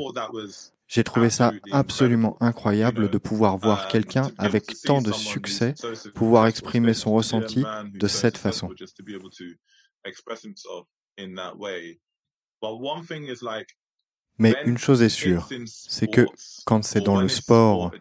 J'ai 0.87 1.03
trouvé 1.03 1.29
ça 1.29 1.53
absolument 1.71 2.37
incroyable 2.39 3.09
de 3.09 3.17
pouvoir 3.17 3.57
voir 3.57 3.87
quelqu'un 3.87 4.31
avec 4.37 4.65
tant 4.83 5.01
de 5.01 5.11
succès 5.11 5.75
pouvoir 6.15 6.47
exprimer 6.47 6.93
son 6.93 7.13
ressenti 7.13 7.63
de 7.93 8.07
cette 8.07 8.37
façon. 8.37 8.69
Mais 14.39 14.55
une 14.65 14.77
chose 14.77 15.01
est 15.01 15.09
sûre, 15.09 15.49
c'est 15.65 16.07
que 16.07 16.25
quand 16.65 16.83
c'est 16.83 17.01
dans 17.01 17.19
le 17.19 17.27
sport 17.27 17.91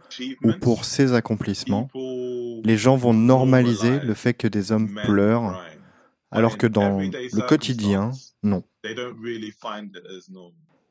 ou 0.45 0.53
pour 0.61 0.85
ses 0.85 1.15
accomplissements, 1.15 1.89
les 1.95 2.77
gens 2.77 2.97
vont 2.97 3.15
normaliser 3.15 4.01
le 4.01 4.15
fait 4.15 4.35
que 4.35 4.47
des 4.47 4.71
hommes 4.71 4.95
pleurent, 5.05 5.65
alors 6.31 6.59
que 6.59 6.67
dans 6.67 6.99
le 7.01 7.47
quotidien, 7.47 8.11
non. 8.43 8.63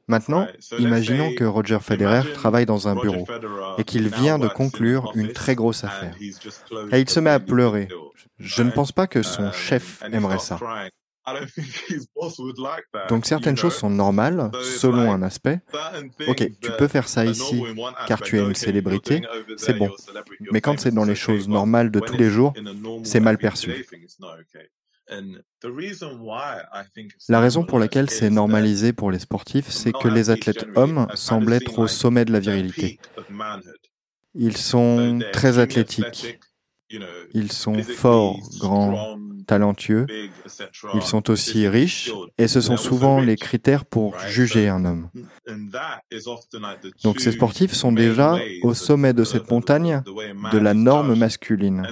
Maintenant, 0.07 0.47
imaginons 0.77 1.33
que 1.33 1.43
Roger 1.43 1.79
Federer 1.81 2.31
travaille 2.33 2.65
dans 2.65 2.87
un 2.87 2.95
bureau 2.95 3.25
et 3.77 3.83
qu'il 3.83 4.07
vient 4.09 4.37
de 4.37 4.47
conclure 4.47 5.11
une 5.15 5.33
très 5.33 5.55
grosse 5.55 5.83
affaire. 5.83 6.15
Et 6.91 6.99
il 6.99 7.09
se 7.09 7.19
met 7.19 7.31
à 7.31 7.39
pleurer. 7.39 7.87
Je 8.37 8.63
ne 8.63 8.71
pense 8.71 8.91
pas 8.91 9.07
que 9.07 9.23
son 9.23 9.51
chef 9.51 10.03
aimerait 10.11 10.39
ça. 10.39 10.59
Donc 13.09 13.25
certaines 13.25 13.57
choses 13.57 13.73
sont 13.75 13.89
normales 13.89 14.51
selon 14.61 15.11
un 15.11 15.23
aspect. 15.23 15.59
Ok, 16.27 16.47
tu 16.61 16.71
peux 16.77 16.87
faire 16.87 17.07
ça 17.07 17.25
ici 17.25 17.63
car 18.07 18.21
tu 18.21 18.37
es 18.37 18.43
une 18.43 18.53
célébrité, 18.55 19.23
c'est 19.57 19.73
bon. 19.73 19.89
Mais 20.51 20.61
quand 20.61 20.79
c'est 20.79 20.91
dans 20.91 21.05
les 21.05 21.15
choses 21.15 21.47
normales 21.47 21.89
de 21.89 21.99
tous 21.99 22.17
les 22.17 22.29
jours, 22.29 22.53
c'est 23.03 23.19
mal 23.19 23.37
perçu. 23.37 23.85
La 27.29 27.39
raison 27.39 27.63
pour 27.63 27.79
laquelle 27.79 28.09
c'est 28.09 28.29
normalisé 28.29 28.93
pour 28.93 29.11
les 29.11 29.19
sportifs, 29.19 29.69
c'est 29.69 29.91
que 29.91 30.07
les 30.07 30.29
athlètes 30.29 30.65
hommes 30.75 31.07
semblent 31.13 31.53
être 31.53 31.79
au 31.79 31.87
sommet 31.87 32.25
de 32.25 32.31
la 32.31 32.39
virilité. 32.39 32.99
Ils 34.33 34.57
sont 34.57 35.19
très 35.31 35.59
athlétiques. 35.59 36.39
Ils 37.33 37.51
sont 37.51 37.81
forts, 37.81 38.39
grands, 38.59 39.17
talentueux, 39.45 40.05
ils 40.93 41.01
sont 41.01 41.29
aussi 41.29 41.67
riches 41.67 42.11
et 42.37 42.47
ce 42.47 42.61
sont 42.61 42.77
souvent 42.77 43.21
les 43.21 43.35
critères 43.35 43.85
pour 43.85 44.17
juger 44.19 44.69
un 44.69 44.85
homme. 44.85 45.09
Donc 47.03 47.19
ces 47.19 47.31
sportifs 47.31 47.73
sont 47.73 47.91
déjà 47.91 48.37
au 48.63 48.73
sommet 48.73 49.13
de 49.13 49.23
cette 49.23 49.49
montagne 49.49 50.01
de 50.51 50.57
la 50.57 50.73
norme 50.73 51.15
masculine. 51.15 51.87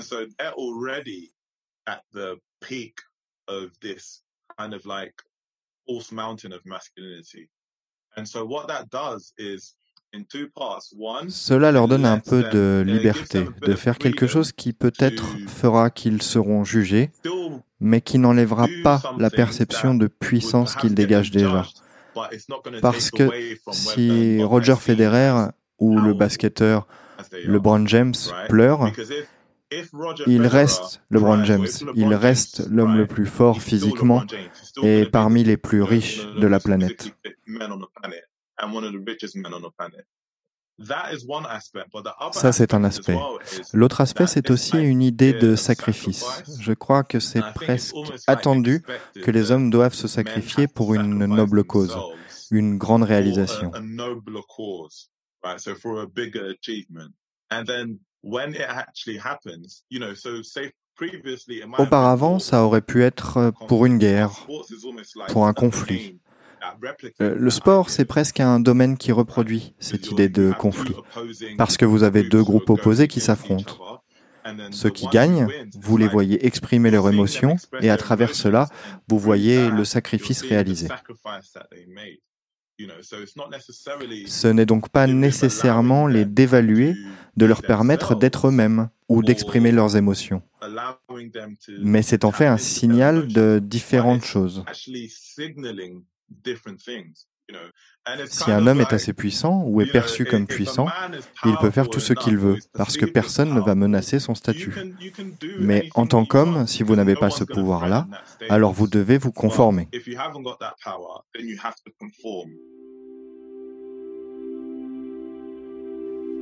Cela 11.30 11.72
leur 11.72 11.88
donne 11.88 12.06
un 12.06 12.20
peu 12.20 12.44
de 12.44 12.84
liberté, 12.86 13.46
de 13.62 13.74
faire 13.74 13.98
quelque 13.98 14.28
chose 14.28 14.52
qui 14.52 14.72
peut-être 14.74 15.24
fera 15.48 15.90
qu'ils 15.90 16.22
seront 16.22 16.64
jugés, 16.64 17.12
mais 17.80 18.02
qui 18.02 18.20
n'enlèvera 18.20 18.68
pas 18.84 19.02
la 19.18 19.30
perception 19.30 19.96
de 19.96 20.08
puissance 20.08 20.76
qu'ils 20.76 20.94
dégagent 20.94 21.32
déjà. 21.32 21.66
Parce 22.82 23.10
que 23.10 23.30
si 23.72 24.44
Roger 24.44 24.76
Federer 24.76 25.48
ou 25.80 26.00
le 26.00 26.14
basketteur 26.14 26.88
LeBron 27.46 27.88
James 27.88 28.14
pleure, 28.48 28.92
il 30.28 30.48
reste 30.48 31.02
LeBron 31.10 31.44
James, 31.44 31.68
il 31.96 32.14
reste 32.14 32.68
l'homme 32.70 32.98
le 32.98 33.08
plus 33.08 33.26
fort 33.26 33.62
physiquement 33.62 34.24
et 34.82 35.06
parmi 35.06 35.44
les 35.44 35.58
plus 35.58 35.82
riches 35.82 36.26
de 36.36 36.48
la 36.48 36.60
planète. 36.60 37.16
Ça, 42.32 42.52
c'est 42.52 42.74
un 42.74 42.84
aspect. 42.84 43.18
L'autre 43.74 44.02
aspect, 44.02 44.28
c'est 44.28 44.50
aussi 44.50 44.78
une 44.78 45.02
idée 45.02 45.34
de 45.34 45.56
sacrifice. 45.56 46.44
Je 46.60 46.74
crois 46.74 47.04
que 47.04 47.20
c'est 47.20 47.44
presque 47.54 47.96
attendu 48.28 48.84
que 49.22 49.32
les 49.32 49.52
hommes 49.52 49.70
doivent 49.70 49.94
se 49.94 50.08
sacrifier 50.08 50.68
pour 50.68 50.94
une 50.96 51.26
noble 51.26 51.64
cause, 51.64 51.96
une 52.50 52.78
grande 52.78 53.04
réalisation. 53.04 53.72
Auparavant, 61.78 62.40
ça 62.40 62.64
aurait 62.64 62.82
pu 62.82 63.04
être 63.04 63.52
pour 63.68 63.86
une 63.86 63.98
guerre, 63.98 64.48
pour 65.30 65.48
un 65.48 65.54
conflit. 65.54 66.20
Euh, 67.22 67.36
le 67.36 67.50
sport, 67.50 67.90
c'est 67.90 68.06
presque 68.06 68.40
un 68.40 68.60
domaine 68.60 68.98
qui 68.98 69.12
reproduit 69.12 69.76
cette 69.80 70.12
idée 70.12 70.30
de 70.30 70.54
conflit, 70.58 70.96
parce 71.58 71.78
que 71.78 71.86
vous 71.86 72.04
avez 72.04 72.24
deux 72.24 72.44
groupes 72.44 72.70
opposés 72.70 73.08
qui 73.08 73.20
s'affrontent. 73.20 73.78
Ceux 74.72 74.90
qui 74.90 75.08
gagnent, 75.08 75.48
vous 75.80 75.98
les 75.98 76.08
voyez 76.08 76.46
exprimer 76.46 76.92
leurs 76.92 77.10
émotions, 77.10 77.58
et 77.82 77.90
à 77.90 77.98
travers 77.98 78.36
cela, 78.36 78.68
vous 79.08 79.20
voyez 79.20 79.70
le 79.70 79.86
sacrifice 79.86 80.42
réalisé. 80.42 80.88
Ce 82.80 84.48
n'est 84.48 84.66
donc 84.66 84.90
pas 84.90 85.08
nécessairement 85.08 86.08
les 86.08 86.26
dévaluer 86.26 86.96
de 87.38 87.46
leur 87.46 87.62
permettre 87.62 88.16
d'être 88.16 88.48
eux-mêmes 88.48 88.90
ou 89.10 89.22
d'exprimer 89.22 89.72
leurs 89.72 89.96
émotions. 89.96 90.42
Mais 91.80 92.02
c'est 92.02 92.26
en 92.26 92.32
fait 92.32 92.48
un 92.48 92.58
signal 92.58 93.28
de 93.28 93.60
différentes 93.62 94.26
choses. 94.26 94.64
Si 98.26 98.52
un 98.52 98.68
homme 98.68 98.82
est 98.82 98.92
assez 98.92 99.14
puissant 99.14 99.64
ou 99.66 99.80
est 99.82 99.86
perçu 99.86 100.26
comme 100.26 100.46
puissant, 100.46 100.88
il 101.46 101.56
peut 101.58 101.72
faire 101.72 101.90
tout 101.90 102.02
ce 102.02 102.14
qu'il 102.14 102.38
veut, 102.38 102.58
parce 102.74 102.98
que 102.98 103.06
personne 103.06 103.54
ne 103.54 103.62
va 103.62 103.76
menacer 103.76 104.20
son 104.20 104.36
statut. 104.36 104.74
Mais 105.60 105.90
en 105.96 106.06
tant 106.06 106.26
qu'homme, 106.26 106.68
si 106.68 106.84
vous 106.84 106.96
n'avez 106.96 107.16
pas 107.16 107.30
ce 107.30 107.46
pouvoir-là, 107.46 108.08
alors 108.50 108.74
vous 108.74 108.88
devez 108.88 109.18
vous 109.18 109.32
conformer. 109.32 109.88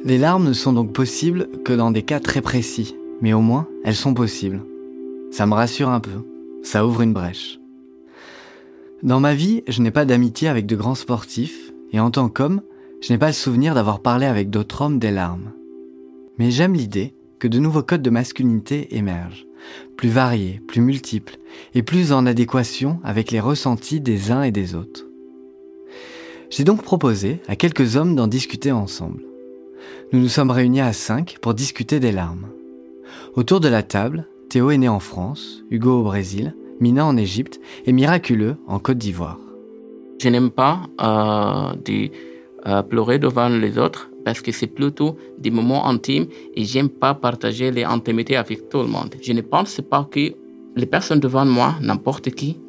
Les 0.04 0.18
larmes 0.18 0.48
ne 0.48 0.54
sont 0.54 0.74
donc 0.74 0.94
possibles 0.94 1.48
que 1.64 1.74
dans 1.74 1.92
des 1.92 2.02
cas 2.02 2.20
très 2.20 2.42
précis, 2.42 2.96
mais 3.22 3.34
au 3.34 3.42
moins 3.42 3.68
elles 3.86 3.96
sont 3.96 4.16
possibles. 4.16 4.62
Ça 5.32 5.46
me 5.46 5.54
rassure 5.54 5.90
un 5.90 6.00
peu, 6.00 6.26
ça 6.64 6.88
ouvre 6.88 7.02
une 7.02 7.14
brèche. 7.14 7.61
Dans 9.04 9.20
ma 9.20 9.34
vie, 9.34 9.64
je 9.68 9.82
n'ai 9.82 9.90
pas 9.90 10.06
d'amitié 10.06 10.48
avec 10.48 10.68
de 10.68 10.76
grands 10.76 10.94
sportifs, 10.94 11.74
et 11.92 12.00
en 12.00 12.12
tant 12.12 12.30
qu'homme, 12.30 12.62
je 13.02 13.12
n'ai 13.12 13.18
pas 13.18 13.28
le 13.28 13.34
souvenir 13.34 13.74
d'avoir 13.74 14.00
parlé 14.00 14.28
avec 14.28 14.52
d'autres 14.52 14.84
hommes 14.84 15.00
des 15.00 15.10
larmes. 15.10 15.54
Mais 16.38 16.52
j'aime 16.52 16.76
l'idée 16.76 17.16
que 17.40 17.48
de 17.48 17.58
nouveaux 17.58 17.82
codes 17.82 18.04
de 18.04 18.12
masculinité 18.12 18.96
émergent, 18.96 19.48
plus 19.98 20.10
variés, 20.10 20.62
plus 20.68 20.82
multiples, 20.82 21.38
et 21.74 21.82
plus 21.82 22.12
en 22.12 22.28
adéquation 22.28 23.00
avec 23.04 23.32
les 23.32 23.40
ressentis 23.40 24.02
des 24.02 24.32
uns 24.32 24.44
et 24.44 24.52
des 24.52 24.76
autres. 24.76 25.08
J'ai 26.52 26.64
donc 26.64 26.84
proposé 26.84 27.40
à 27.48 27.56
quelques 27.56 27.96
hommes 27.96 28.16
d'en 28.16 28.28
discuter 28.28 28.72
ensemble. 28.72 29.24
Nous 30.14 30.20
nous 30.20 30.30
sommes 30.30 30.52
réunis 30.52 30.82
à 30.82 30.94
cinq 30.94 31.38
pour 31.42 31.56
discuter 31.56 32.00
des 32.00 32.12
larmes. 32.12 32.50
Autour 33.34 33.62
de 33.62 33.68
la 33.68 33.82
table, 33.82 34.28
Théo 34.50 34.70
est 34.70 34.78
né 34.78 34.90
en 34.90 35.00
France, 35.00 35.64
Hugo 35.72 36.02
au 36.02 36.04
Brésil, 36.04 36.54
Mina 36.82 37.06
en 37.06 37.16
Égypte 37.16 37.62
et 37.86 37.94
Miraculeux 37.94 38.58
en 38.68 38.80
Côte 38.80 38.98
d'Ivoire. 38.98 39.38
Je 40.20 40.30
n'aime 40.30 40.50
pas 40.50 40.82
euh, 41.00 41.76
de 41.86 42.10
euh, 42.68 42.82
pleurer 42.82 43.20
devant 43.20 43.50
les 43.50 43.78
autres 43.78 44.10
parce 44.26 44.42
que 44.42 44.52
c'est 44.52 44.68
plutôt 44.68 45.16
des 45.38 45.52
moments 45.52 45.88
intimes 45.88 46.26
et 46.56 46.64
j'aime 46.64 46.90
pas 46.90 47.14
partager 47.14 47.72
les 47.72 47.84
intimités 47.84 48.36
avec 48.36 48.70
tout 48.70 48.80
le 48.80 48.88
monde. 48.88 49.16
Je 49.22 49.32
ne 49.34 49.42
pense 49.42 49.80
pas 49.82 50.08
que 50.10 50.34
les 50.76 50.86
personnes 50.86 51.20
devant 51.20 51.46
moi, 51.46 51.76
n'importe 51.82 52.32
qui, 52.32 52.60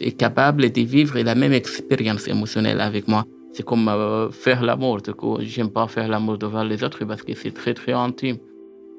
est 0.00 0.12
capable 0.12 0.70
de 0.70 0.80
vivre 0.80 1.18
la 1.20 1.34
même 1.34 1.52
expérience 1.52 2.28
émotionnelle 2.28 2.80
avec 2.80 3.08
moi. 3.08 3.24
C'est 3.52 3.64
comme 3.64 3.88
euh, 3.88 4.30
faire 4.30 4.62
l'amour. 4.62 5.00
J'aime 5.40 5.70
pas 5.70 5.86
faire 5.88 6.08
l'amour 6.08 6.38
devant 6.38 6.62
les 6.62 6.82
autres 6.82 7.04
parce 7.04 7.22
que 7.22 7.34
c'est 7.34 7.52
très 7.52 7.74
très 7.74 7.92
intime. 7.92 8.36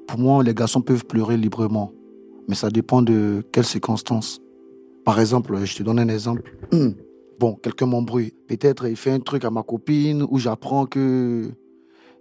Pour 0.06 0.18
moi, 0.18 0.44
les 0.44 0.54
garçons 0.54 0.82
peuvent 0.82 1.06
pleurer 1.06 1.36
librement, 1.36 1.92
mais 2.48 2.54
ça 2.54 2.68
dépend 2.68 3.00
de 3.02 3.42
quelles 3.50 3.64
circonstances. 3.64 4.41
Par 5.04 5.18
exemple, 5.20 5.64
je 5.64 5.76
te 5.76 5.82
donne 5.82 5.98
un 5.98 6.08
exemple. 6.08 6.42
Bon, 7.38 7.54
quelqu'un 7.54 7.86
m'embrouille. 7.86 8.32
Peut-être 8.46 8.86
il 8.86 8.96
fait 8.96 9.10
un 9.10 9.18
truc 9.18 9.44
à 9.44 9.50
ma 9.50 9.62
copine 9.64 10.24
où 10.30 10.38
j'apprends 10.38 10.86
que 10.86 11.52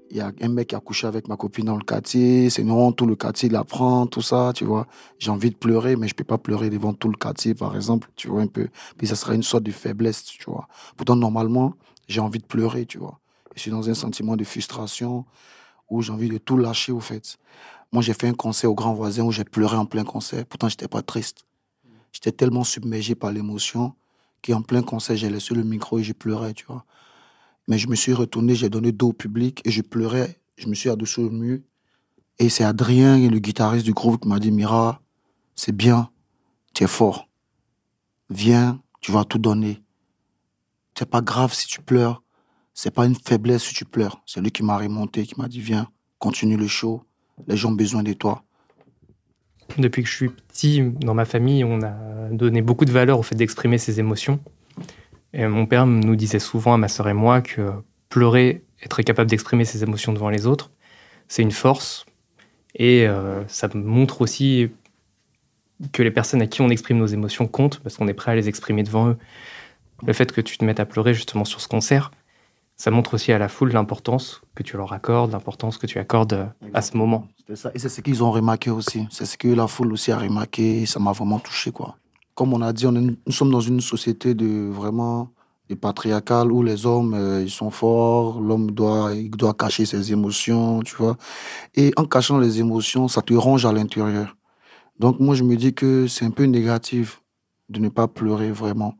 il 0.09 0.17
y 0.17 0.19
a 0.19 0.31
un 0.41 0.47
mec 0.49 0.69
qui 0.69 0.75
a 0.75 0.79
couché 0.79 1.07
avec 1.07 1.29
ma 1.29 1.37
copine 1.37 1.65
dans 1.65 1.77
le 1.77 1.83
quartier. 1.83 2.49
C'est 2.49 2.63
non, 2.63 2.91
tout 2.91 3.05
le 3.05 3.15
quartier 3.15 3.47
l'apprend, 3.47 4.07
tout 4.07 4.21
ça, 4.21 4.51
tu 4.53 4.65
vois. 4.65 4.87
J'ai 5.19 5.31
envie 5.31 5.51
de 5.51 5.55
pleurer, 5.55 5.95
mais 5.95 6.07
je 6.07 6.15
peux 6.15 6.25
pas 6.25 6.37
pleurer 6.37 6.69
devant 6.69 6.93
tout 6.93 7.07
le 7.07 7.15
quartier, 7.15 7.53
par 7.53 7.75
exemple, 7.75 8.09
tu 8.15 8.27
vois 8.27 8.41
un 8.41 8.47
peu. 8.47 8.67
Puis 8.97 9.07
ça 9.07 9.15
sera 9.15 9.35
une 9.35 9.43
sorte 9.43 9.63
de 9.63 9.71
faiblesse, 9.71 10.23
tu 10.23 10.43
vois. 10.45 10.67
Pourtant, 10.97 11.15
normalement, 11.15 11.75
j'ai 12.09 12.19
envie 12.19 12.39
de 12.39 12.45
pleurer, 12.45 12.85
tu 12.85 12.97
vois. 12.97 13.19
Je 13.55 13.61
suis 13.61 13.71
dans 13.71 13.89
un 13.89 13.93
sentiment 13.93 14.35
de 14.35 14.43
frustration 14.43 15.25
où 15.89 16.01
j'ai 16.01 16.11
envie 16.11 16.29
de 16.29 16.39
tout 16.39 16.57
lâcher, 16.57 16.91
au 16.91 16.99
fait. 16.99 17.37
Moi, 17.93 18.01
j'ai 18.01 18.13
fait 18.13 18.27
un 18.27 18.33
concert 18.33 18.69
au 18.69 18.75
grand 18.75 18.93
voisin 18.93 19.23
où 19.23 19.31
j'ai 19.31 19.45
pleuré 19.45 19.77
en 19.77 19.85
plein 19.85 20.03
concert. 20.03 20.45
Pourtant, 20.45 20.67
j'étais 20.67 20.87
pas 20.89 21.01
triste. 21.01 21.45
J'étais 22.11 22.31
tellement 22.31 22.63
submergé 22.63 23.15
par 23.15 23.31
l'émotion 23.31 23.93
qu'en 24.43 24.61
plein 24.61 24.81
concert, 24.81 25.15
j'ai 25.15 25.29
laissé 25.29 25.53
le 25.53 25.63
micro 25.63 25.99
et 25.99 26.03
j'ai 26.03 26.13
pleuré, 26.13 26.53
tu 26.53 26.65
vois. 26.65 26.85
Mais 27.67 27.77
je 27.77 27.87
me 27.87 27.95
suis 27.95 28.13
retourné, 28.13 28.55
j'ai 28.55 28.69
donné 28.69 28.91
dos 28.91 29.09
au 29.09 29.13
public 29.13 29.61
et 29.65 29.71
je 29.71 29.81
pleurais. 29.81 30.39
Je 30.57 30.67
me 30.67 30.75
suis 30.75 30.89
adossé 30.89 31.21
au 31.21 31.29
mur. 31.29 31.59
Et 32.39 32.49
c'est 32.49 32.63
Adrien, 32.63 33.17
le 33.29 33.39
guitariste 33.39 33.85
du 33.85 33.93
groupe, 33.93 34.21
qui 34.21 34.27
m'a 34.27 34.39
dit 34.39 34.51
Mira, 34.51 35.01
c'est 35.55 35.75
bien, 35.75 36.09
tu 36.73 36.83
es 36.83 36.87
fort. 36.87 37.29
Viens, 38.29 38.81
tu 38.99 39.11
vas 39.11 39.25
tout 39.25 39.37
donner. 39.37 39.81
C'est 40.97 41.09
pas 41.09 41.21
grave 41.21 41.53
si 41.53 41.67
tu 41.67 41.81
pleures. 41.81 42.23
C'est 42.73 42.91
pas 42.91 43.05
une 43.05 43.15
faiblesse 43.15 43.63
si 43.63 43.73
tu 43.73 43.85
pleures. 43.85 44.21
C'est 44.25 44.41
lui 44.41 44.51
qui 44.51 44.63
m'a 44.63 44.77
remonté, 44.77 45.25
qui 45.25 45.39
m'a 45.39 45.47
dit 45.47 45.61
Viens, 45.61 45.87
continue 46.19 46.57
le 46.57 46.67
show. 46.67 47.03
Les 47.47 47.57
gens 47.57 47.69
ont 47.69 47.75
besoin 47.75 48.03
de 48.03 48.13
toi. 48.13 48.43
Depuis 49.77 50.03
que 50.03 50.09
je 50.09 50.15
suis 50.15 50.29
petit, 50.29 50.81
dans 50.81 51.13
ma 51.13 51.25
famille, 51.25 51.63
on 51.63 51.81
a 51.81 51.93
donné 52.31 52.61
beaucoup 52.61 52.85
de 52.85 52.91
valeur 52.91 53.19
au 53.19 53.23
fait 53.23 53.35
d'exprimer 53.35 53.77
ses 53.77 53.99
émotions. 53.99 54.39
Et 55.33 55.45
mon 55.47 55.65
père 55.65 55.85
nous 55.85 56.15
disait 56.15 56.39
souvent 56.39 56.73
à 56.73 56.77
ma 56.77 56.87
sœur 56.87 57.07
et 57.07 57.13
moi 57.13 57.41
que 57.41 57.71
pleurer, 58.09 58.63
être 58.83 59.01
capable 59.01 59.29
d'exprimer 59.29 59.65
ses 59.65 59.83
émotions 59.83 60.13
devant 60.13 60.29
les 60.29 60.45
autres, 60.45 60.71
c'est 61.27 61.41
une 61.41 61.51
force. 61.51 62.05
Et 62.75 63.07
euh, 63.07 63.47
ça 63.47 63.69
montre 63.73 64.21
aussi 64.21 64.69
que 65.93 66.03
les 66.03 66.11
personnes 66.11 66.41
à 66.41 66.47
qui 66.47 66.61
on 66.61 66.69
exprime 66.69 66.97
nos 66.97 67.07
émotions 67.07 67.47
comptent 67.47 67.79
parce 67.79 67.97
qu'on 67.97 68.07
est 68.07 68.13
prêt 68.13 68.31
à 68.31 68.35
les 68.35 68.49
exprimer 68.49 68.83
devant 68.83 69.09
eux. 69.09 69.17
Le 70.05 70.13
fait 70.13 70.31
que 70.31 70.41
tu 70.41 70.57
te 70.57 70.65
mettes 70.65 70.79
à 70.79 70.85
pleurer 70.85 71.13
justement 71.13 71.45
sur 71.45 71.61
ce 71.61 71.67
concert, 71.67 72.11
ça 72.81 72.89
montre 72.89 73.13
aussi 73.13 73.31
à 73.31 73.37
la 73.37 73.47
foule 73.47 73.73
l'importance 73.73 74.41
que 74.55 74.63
tu 74.63 74.75
leur 74.75 74.91
accordes, 74.91 75.33
l'importance 75.33 75.77
que 75.77 75.85
tu 75.85 75.99
accordes 75.99 76.49
à 76.73 76.81
ce 76.81 76.97
moment. 76.97 77.27
Ça. 77.53 77.69
Et 77.75 77.79
c'est 77.79 77.89
ce 77.89 78.01
qu'ils 78.01 78.23
ont 78.23 78.31
remarqué 78.31 78.71
aussi. 78.71 79.07
C'est 79.11 79.25
ce 79.25 79.37
que 79.37 79.49
la 79.49 79.67
foule 79.67 79.93
aussi 79.93 80.11
a 80.11 80.17
remarqué. 80.17 80.87
Ça 80.87 80.99
m'a 80.99 81.11
vraiment 81.11 81.37
touché, 81.37 81.71
quoi. 81.71 81.95
Comme 82.33 82.53
on 82.53 82.61
a 82.63 82.73
dit, 82.73 82.87
on 82.87 82.93
nous 82.93 83.15
sommes 83.29 83.51
dans 83.51 83.61
une 83.61 83.81
société 83.81 84.33
de 84.33 84.67
vraiment 84.71 85.29
de 85.69 85.75
patriarcale 85.75 86.51
où 86.51 86.63
les 86.63 86.87
hommes 86.87 87.13
euh, 87.13 87.43
ils 87.43 87.51
sont 87.51 87.69
forts, 87.69 88.41
l'homme 88.41 88.71
doit 88.71 89.13
il 89.13 89.29
doit 89.29 89.53
cacher 89.53 89.85
ses 89.85 90.11
émotions, 90.11 90.81
tu 90.81 90.95
vois. 90.95 91.17
Et 91.75 91.93
en 91.97 92.05
cachant 92.05 92.39
les 92.39 92.59
émotions, 92.61 93.07
ça 93.07 93.21
te 93.21 93.35
ronge 93.35 93.63
à 93.63 93.71
l'intérieur. 93.71 94.35
Donc 94.97 95.19
moi 95.19 95.35
je 95.35 95.43
me 95.43 95.55
dis 95.55 95.75
que 95.75 96.07
c'est 96.07 96.25
un 96.25 96.31
peu 96.31 96.45
négatif 96.45 97.21
de 97.69 97.79
ne 97.79 97.89
pas 97.89 98.07
pleurer 98.07 98.51
vraiment 98.51 98.95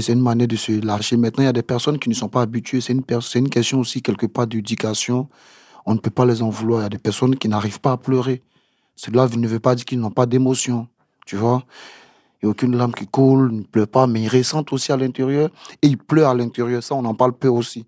c'est 0.00 0.12
une 0.12 0.22
manière 0.22 0.48
de 0.48 0.56
se 0.56 0.84
lâcher. 0.84 1.16
Maintenant, 1.16 1.42
il 1.42 1.46
y 1.46 1.50
a 1.50 1.52
des 1.52 1.62
personnes 1.62 1.98
qui 1.98 2.08
ne 2.08 2.14
sont 2.14 2.28
pas 2.28 2.42
habituées. 2.42 2.80
C'est 2.80 2.92
une, 2.92 3.48
question 3.48 3.80
aussi, 3.80 4.00
quelque 4.00 4.26
part, 4.26 4.46
d'éducation. 4.46 5.28
On 5.84 5.94
ne 5.94 5.98
peut 5.98 6.10
pas 6.10 6.24
les 6.24 6.42
en 6.42 6.48
vouloir. 6.48 6.80
Il 6.80 6.82
y 6.84 6.86
a 6.86 6.88
des 6.88 6.98
personnes 6.98 7.36
qui 7.36 7.48
n'arrivent 7.48 7.80
pas 7.80 7.92
à 7.92 7.96
pleurer. 7.96 8.42
Cela 8.96 9.28
ne 9.28 9.46
veut 9.46 9.60
pas 9.60 9.74
dire 9.74 9.84
qu'ils 9.84 10.00
n'ont 10.00 10.10
pas 10.10 10.26
d'émotion. 10.26 10.88
Tu 11.26 11.36
vois 11.36 11.64
Il 12.40 12.46
n'y 12.46 12.48
a 12.48 12.50
aucune 12.50 12.76
larme 12.76 12.92
qui 12.94 13.06
coule, 13.06 13.52
ne 13.52 13.62
pleure 13.62 13.88
pas, 13.88 14.06
mais 14.06 14.22
ils 14.22 14.28
ressentent 14.28 14.72
aussi 14.72 14.92
à 14.92 14.96
l'intérieur. 14.96 15.50
Et 15.82 15.88
ils 15.88 15.98
pleurent 15.98 16.30
à 16.30 16.34
l'intérieur. 16.34 16.82
Ça, 16.82 16.94
on 16.94 17.04
en 17.04 17.14
parle 17.14 17.32
peu 17.34 17.48
aussi. 17.48 17.84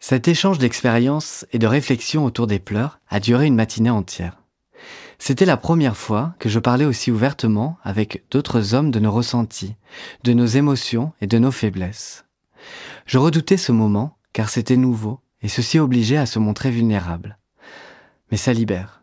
Cet 0.00 0.28
échange 0.28 0.58
d'expériences 0.58 1.46
et 1.52 1.58
de 1.58 1.66
réflexions 1.66 2.24
autour 2.24 2.46
des 2.46 2.58
pleurs 2.58 3.00
a 3.08 3.20
duré 3.20 3.46
une 3.46 3.54
matinée 3.54 3.90
entière. 3.90 4.42
C'était 5.18 5.46
la 5.46 5.56
première 5.56 5.96
fois 5.96 6.34
que 6.38 6.48
je 6.48 6.58
parlais 6.58 6.84
aussi 6.84 7.10
ouvertement 7.10 7.78
avec 7.82 8.24
d'autres 8.30 8.74
hommes 8.74 8.90
de 8.90 9.00
nos 9.00 9.12
ressentis, 9.12 9.74
de 10.24 10.32
nos 10.32 10.46
émotions 10.46 11.12
et 11.20 11.26
de 11.26 11.38
nos 11.38 11.50
faiblesses. 11.50 12.24
Je 13.06 13.18
redoutais 13.18 13.56
ce 13.56 13.72
moment 13.72 14.16
car 14.32 14.48
c'était 14.48 14.76
nouveau 14.76 15.20
et 15.42 15.48
ceci 15.48 15.78
obligeait 15.78 16.16
à 16.16 16.26
se 16.26 16.38
montrer 16.38 16.70
vulnérable. 16.70 17.38
Mais 18.30 18.36
ça 18.36 18.52
libère. 18.52 19.02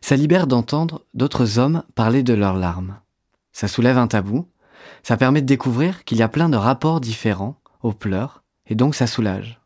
Ça 0.00 0.16
libère 0.16 0.46
d'entendre 0.46 1.04
d'autres 1.14 1.58
hommes 1.58 1.82
parler 1.94 2.22
de 2.22 2.34
leurs 2.34 2.56
larmes. 2.56 2.98
Ça 3.52 3.68
soulève 3.68 3.98
un 3.98 4.06
tabou, 4.06 4.46
ça 5.02 5.16
permet 5.16 5.42
de 5.42 5.46
découvrir 5.46 6.04
qu'il 6.04 6.18
y 6.18 6.22
a 6.22 6.28
plein 6.28 6.48
de 6.48 6.56
rapports 6.56 7.00
différents 7.00 7.60
aux 7.82 7.92
pleurs 7.92 8.42
et 8.66 8.74
donc 8.74 8.94
ça 8.94 9.06
soulage. 9.06 9.60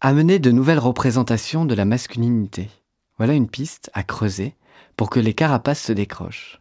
Amener 0.00 0.38
de 0.38 0.50
nouvelles 0.50 0.78
représentations 0.78 1.64
de 1.64 1.74
la 1.74 1.84
masculinité. 1.84 2.68
Voilà 3.18 3.34
une 3.34 3.48
piste 3.48 3.90
à 3.94 4.02
creuser 4.02 4.54
pour 4.96 5.10
que 5.10 5.20
les 5.20 5.34
carapaces 5.34 5.82
se 5.82 5.92
décrochent. 5.92 6.60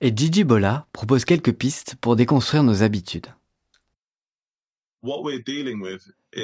Et 0.00 0.14
Gigi 0.14 0.44
Bola 0.44 0.86
propose 0.92 1.24
quelques 1.24 1.52
pistes 1.52 1.96
pour 2.00 2.16
déconstruire 2.16 2.62
nos 2.62 2.82
habitudes. 2.82 3.26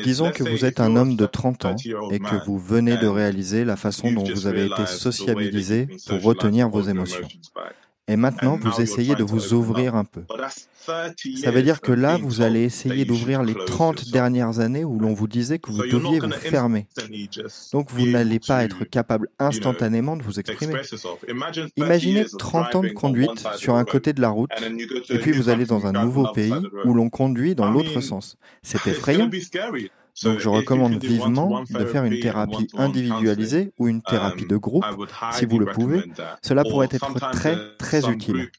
Disons 0.04 0.30
que 0.30 0.42
vous 0.42 0.64
êtes 0.64 0.80
un 0.80 0.96
homme 0.96 1.16
de 1.16 1.26
30 1.26 1.64
ans 1.64 1.76
et 2.10 2.18
que 2.20 2.44
vous 2.46 2.58
venez 2.58 2.96
de 2.96 3.06
réaliser 3.06 3.64
la 3.64 3.76
façon 3.76 4.12
dont 4.12 4.24
vous 4.24 4.46
avez 4.46 4.66
été 4.66 4.86
sociabilisé 4.86 5.88
pour 6.06 6.22
retenir 6.22 6.68
vos 6.68 6.82
émotions. 6.82 7.28
Et 8.08 8.16
maintenant, 8.16 8.58
vous 8.60 8.80
essayez 8.80 9.14
de 9.14 9.22
vous 9.22 9.54
ouvrir 9.54 9.94
un 9.94 10.04
peu. 10.04 10.22
Ça 10.84 11.50
veut 11.52 11.62
dire 11.62 11.80
que 11.80 11.92
là, 11.92 12.16
vous 12.16 12.40
allez 12.40 12.62
essayer 12.62 13.04
d'ouvrir 13.04 13.44
les 13.44 13.54
30 13.54 14.10
dernières 14.10 14.58
années 14.58 14.84
où 14.84 14.98
l'on 14.98 15.14
vous 15.14 15.28
disait 15.28 15.60
que 15.60 15.70
vous 15.70 15.82
deviez 15.82 16.18
vous 16.18 16.32
fermer. 16.32 16.86
Donc, 17.72 17.90
vous 17.90 18.06
n'allez 18.06 18.40
pas 18.40 18.64
être 18.64 18.84
capable 18.84 19.28
instantanément 19.38 20.16
de 20.16 20.22
vous 20.22 20.40
exprimer. 20.40 20.74
Imaginez 21.76 22.24
30 22.26 22.74
ans 22.74 22.82
de 22.82 22.88
conduite 22.88 23.46
sur 23.56 23.76
un 23.76 23.84
côté 23.84 24.12
de 24.12 24.20
la 24.20 24.30
route, 24.30 24.50
et 25.08 25.18
puis 25.18 25.32
vous 25.32 25.48
allez 25.48 25.64
dans 25.64 25.86
un 25.86 25.92
nouveau 25.92 26.32
pays 26.32 26.52
où 26.84 26.94
l'on 26.94 27.08
conduit 27.08 27.54
dans 27.54 27.70
l'autre 27.70 28.00
sens. 28.00 28.36
C'est 28.62 28.84
effrayant. 28.86 29.30
Donc 30.22 30.38
je 30.38 30.48
recommande 30.48 31.02
vivement 31.02 31.64
de 31.68 31.84
faire 31.84 32.04
une 32.04 32.20
thérapie 32.20 32.68
individualisée 32.74 33.72
ou 33.78 33.88
une 33.88 34.02
thérapie 34.02 34.46
de 34.46 34.56
groupe, 34.56 34.84
si 35.32 35.46
vous 35.46 35.58
le 35.58 35.66
pouvez. 35.66 36.02
Cela 36.42 36.64
pourrait 36.64 36.88
être 36.90 37.30
très, 37.32 37.56
très 37.78 38.08
utile. 38.08 38.50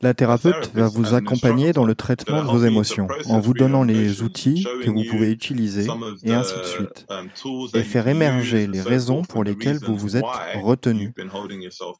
La 0.00 0.14
thérapeute 0.14 0.70
va 0.72 0.88
vous 0.88 1.14
accompagner 1.14 1.72
dans 1.72 1.84
le 1.84 1.94
traitement 1.94 2.42
de 2.42 2.48
vos 2.48 2.64
émotions 2.64 3.08
en 3.26 3.40
vous 3.40 3.52
donnant 3.52 3.82
les 3.82 4.22
outils 4.22 4.64
que 4.84 4.90
vous 4.90 5.04
pouvez 5.10 5.32
utiliser 5.32 5.86
et 6.22 6.32
ainsi 6.32 6.54
de 6.56 6.64
suite, 6.64 7.06
et 7.74 7.82
faire 7.82 8.06
émerger 8.06 8.66
les 8.66 8.80
raisons 8.80 9.22
pour 9.22 9.42
lesquelles 9.42 9.78
vous 9.78 9.96
vous 9.96 10.16
êtes 10.16 10.24
retenu. 10.62 11.12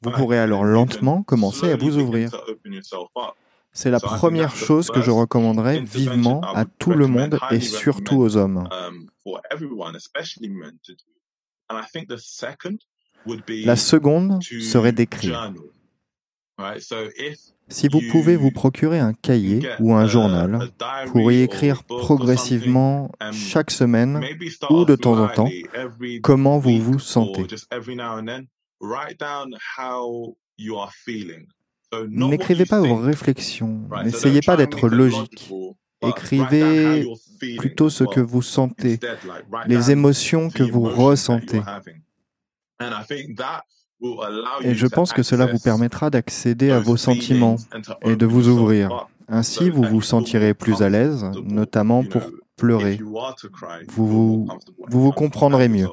Vous 0.02 0.10
pourrez 0.12 0.38
alors 0.38 0.64
lentement 0.64 1.22
commencer 1.22 1.72
à 1.72 1.76
vous 1.76 1.98
ouvrir. 1.98 2.30
C'est 3.72 3.90
la 3.90 4.00
première 4.00 4.56
chose 4.56 4.88
que 4.88 5.02
je 5.02 5.10
recommanderais 5.10 5.80
vivement 5.80 6.40
à 6.40 6.64
tout 6.64 6.92
le 6.92 7.06
monde 7.06 7.38
et 7.50 7.60
surtout 7.60 8.16
aux 8.16 8.36
hommes. 8.36 8.68
La 13.64 13.76
seconde 13.76 14.42
serait 14.42 14.92
d'écrire. 14.92 15.52
Si 17.68 17.88
vous 17.88 18.00
pouvez 18.10 18.36
vous 18.36 18.50
procurer 18.50 18.98
un 18.98 19.12
cahier 19.12 19.68
ou 19.78 19.94
un 19.94 20.06
journal 20.06 20.70
pour 21.12 21.30
y 21.30 21.42
écrire 21.42 21.84
progressivement 21.84 23.12
chaque 23.32 23.70
semaine 23.70 24.24
ou 24.70 24.84
de 24.84 24.96
temps 24.96 25.18
en 25.18 25.28
temps 25.28 25.48
comment 26.22 26.58
vous 26.58 26.78
vous 26.78 26.98
sentez. 26.98 27.46
N'écrivez 32.08 32.66
pas 32.66 32.80
vos 32.80 32.96
réflexions, 32.96 33.80
n'essayez 34.04 34.40
pas 34.40 34.56
d'être 34.56 34.88
logique. 34.88 35.50
Écrivez 36.06 37.08
plutôt 37.58 37.90
ce 37.90 38.04
que 38.04 38.20
vous 38.20 38.42
sentez, 38.42 39.00
les 39.66 39.90
émotions 39.90 40.50
que 40.50 40.62
vous 40.62 40.82
ressentez. 40.82 41.60
Et 44.62 44.74
je 44.74 44.86
pense 44.86 45.12
que 45.12 45.22
cela 45.22 45.46
vous 45.46 45.58
permettra 45.58 46.10
d'accéder 46.10 46.70
à 46.70 46.78
vos 46.78 46.96
sentiments 46.96 47.56
et 48.02 48.16
de 48.16 48.26
vous 48.26 48.48
ouvrir. 48.48 49.08
Ainsi, 49.28 49.70
vous 49.70 49.82
vous 49.82 50.02
sentirez 50.02 50.54
plus 50.54 50.82
à 50.82 50.88
l'aise, 50.88 51.24
notamment 51.44 52.04
pour 52.04 52.22
pleurer. 52.56 53.00
Vous 53.88 54.06
vous, 54.06 54.48
vous 54.88 55.02
vous 55.02 55.12
comprendrez 55.12 55.68
mieux. 55.68 55.88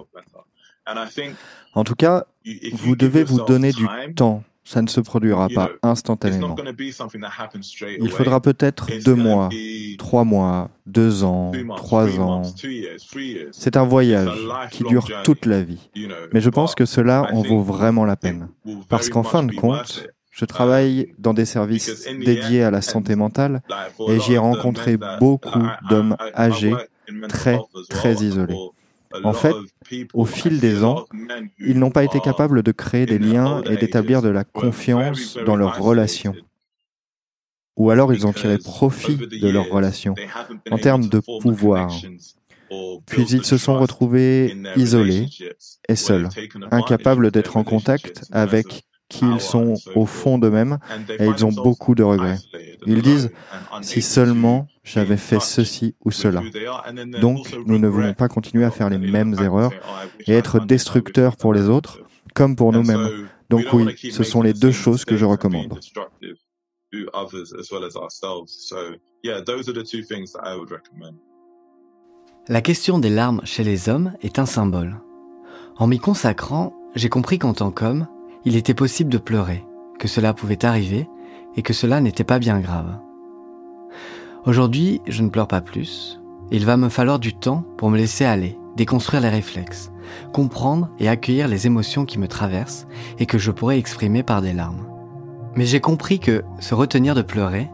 En 1.73 1.83
tout 1.83 1.95
cas, 1.95 2.25
vous 2.73 2.95
devez 2.95 3.23
vous 3.23 3.43
donner 3.43 3.71
du 3.71 3.87
temps 4.15 4.43
ça 4.65 4.81
ne 4.81 4.87
se 4.87 4.99
produira 4.99 5.47
pas 5.47 5.69
instantanément. 5.83 6.55
Il 7.99 8.09
faudra 8.09 8.41
peut-être 8.41 8.89
deux 9.05 9.13
mois, 9.15 9.49
trois 9.99 10.23
mois, 10.23 10.71
deux 10.87 11.23
ans, 11.23 11.51
trois 11.77 12.19
ans. 12.19 12.41
C'est 13.51 13.77
un 13.77 13.85
voyage 13.85 14.37
qui 14.71 14.83
dure 14.83 15.07
toute 15.23 15.45
la 15.45 15.61
vie. 15.61 15.89
Mais 16.33 16.41
je 16.41 16.49
pense 16.49 16.75
que 16.75 16.85
cela 16.85 17.31
en 17.31 17.43
vaut 17.43 17.61
vraiment 17.61 18.05
la 18.05 18.15
peine. 18.15 18.49
Parce 18.89 19.09
qu'en 19.09 19.23
fin 19.23 19.43
de 19.43 19.53
compte, 19.53 20.07
je 20.31 20.43
travaille 20.43 21.13
dans 21.17 21.33
des 21.33 21.45
services 21.45 22.07
dédiés 22.25 22.63
à 22.63 22.71
la 22.71 22.81
santé 22.81 23.15
mentale 23.15 23.61
et 24.09 24.19
j'y 24.19 24.33
ai 24.33 24.37
rencontré 24.39 24.97
beaucoup 25.19 25.63
d'hommes 25.89 26.17
âgés, 26.35 26.75
très, 27.29 27.59
très 27.89 28.15
isolés. 28.15 28.57
En 29.23 29.33
fait, 29.33 29.53
au 30.13 30.25
fil 30.25 30.59
des 30.59 30.83
ans, 30.83 31.05
ils 31.59 31.79
n'ont 31.79 31.91
pas 31.91 32.03
été 32.03 32.19
capables 32.19 32.63
de 32.63 32.71
créer 32.71 33.05
des 33.05 33.19
liens 33.19 33.61
et 33.63 33.77
d'établir 33.77 34.21
de 34.21 34.29
la 34.29 34.43
confiance 34.43 35.37
dans 35.45 35.55
leurs 35.55 35.79
relations. 35.79 36.35
Ou 37.77 37.89
alors 37.89 38.13
ils 38.13 38.25
ont 38.25 38.33
tiré 38.33 38.57
profit 38.57 39.17
de 39.17 39.49
leurs 39.49 39.69
relations 39.69 40.15
en 40.71 40.77
termes 40.77 41.09
de 41.09 41.19
pouvoir. 41.19 41.91
Puis 43.05 43.23
ils 43.29 43.45
se 43.45 43.57
sont 43.57 43.77
retrouvés 43.77 44.55
isolés 44.75 45.27
et 45.87 45.95
seuls, 45.95 46.29
incapables 46.71 47.31
d'être 47.31 47.57
en 47.57 47.63
contact 47.63 48.23
avec 48.31 48.85
qui 49.09 49.25
ils 49.25 49.39
sont 49.39 49.75
au 49.95 50.05
fond 50.05 50.37
d'eux-mêmes 50.37 50.79
et 51.19 51.25
ils 51.25 51.45
ont 51.45 51.51
beaucoup 51.51 51.95
de 51.95 52.03
regrets. 52.03 52.39
Ils 52.85 53.01
disent, 53.01 53.31
si 53.81 54.01
seulement 54.01 54.67
j'avais 54.83 55.17
fait 55.17 55.39
ceci 55.39 55.95
ou 56.03 56.11
cela. 56.11 56.41
Donc, 57.21 57.55
nous 57.65 57.77
ne 57.77 57.87
voulons 57.87 58.13
pas 58.13 58.27
continuer 58.27 58.65
à 58.65 58.71
faire 58.71 58.89
les 58.89 58.97
mêmes 58.97 59.35
erreurs 59.39 59.71
et 60.27 60.33
être 60.33 60.59
destructeurs 60.59 61.37
pour 61.37 61.53
les 61.53 61.69
autres 61.69 61.99
comme 62.33 62.55
pour 62.55 62.71
nous-mêmes. 62.71 63.27
Donc 63.49 63.65
oui, 63.73 63.95
ce 64.11 64.23
sont 64.23 64.41
les 64.41 64.53
deux 64.53 64.71
choses 64.71 65.05
que 65.05 65.17
je 65.17 65.25
recommande. 65.25 65.79
La 72.47 72.61
question 72.61 72.99
des 72.99 73.09
larmes 73.09 73.41
chez 73.43 73.63
les 73.63 73.89
hommes 73.89 74.13
est 74.21 74.39
un 74.39 74.45
symbole. 74.45 74.99
En 75.77 75.87
m'y 75.87 75.99
consacrant, 75.99 76.73
j'ai 76.95 77.09
compris 77.09 77.39
qu'en 77.39 77.53
tant 77.53 77.71
qu'homme, 77.71 78.07
il 78.45 78.55
était 78.55 78.73
possible 78.75 79.09
de 79.09 79.17
pleurer, 79.17 79.65
que 79.99 80.07
cela 80.07 80.33
pouvait 80.33 80.65
arriver 80.65 81.09
et 81.55 81.61
que 81.61 81.73
cela 81.73 81.99
n'était 81.99 82.23
pas 82.23 82.39
bien 82.39 82.59
grave. 82.59 82.99
Aujourd'hui, 84.45 85.01
je 85.07 85.23
ne 85.23 85.29
pleure 85.29 85.47
pas 85.47 85.61
plus. 85.61 86.21
Il 86.51 86.65
va 86.65 86.77
me 86.77 86.89
falloir 86.89 87.17
du 87.17 87.33
temps 87.33 87.63
pour 87.77 87.89
me 87.89 87.97
laisser 87.97 88.23
aller, 88.23 88.57
déconstruire 88.75 89.21
les 89.21 89.29
réflexes, 89.29 89.91
comprendre 90.31 90.89
et 90.99 91.09
accueillir 91.09 91.47
les 91.47 91.65
émotions 91.65 92.05
qui 92.05 92.19
me 92.19 92.27
traversent 92.27 92.85
et 93.17 93.25
que 93.25 93.39
je 93.39 93.49
pourrais 93.49 93.79
exprimer 93.79 94.21
par 94.21 94.43
des 94.43 94.53
larmes. 94.53 94.87
Mais 95.55 95.65
j'ai 95.65 95.79
compris 95.79 96.19
que 96.19 96.43
se 96.59 96.75
retenir 96.75 97.15
de 97.15 97.23
pleurer, 97.23 97.69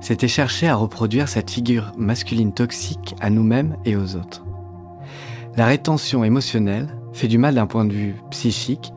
c'était 0.00 0.28
chercher 0.28 0.68
à 0.68 0.76
reproduire 0.76 1.28
cette 1.28 1.50
figure 1.50 1.90
masculine 1.96 2.52
toxique 2.52 3.16
à 3.20 3.30
nous-mêmes 3.30 3.76
et 3.84 3.96
aux 3.96 4.14
autres. 4.14 4.44
La 5.56 5.66
rétention 5.66 6.22
émotionnelle 6.22 6.94
fait 7.12 7.28
du 7.28 7.38
mal 7.38 7.54
d'un 7.54 7.66
point 7.66 7.84
de 7.84 7.92
vue 7.92 8.16
psychique, 8.30 8.92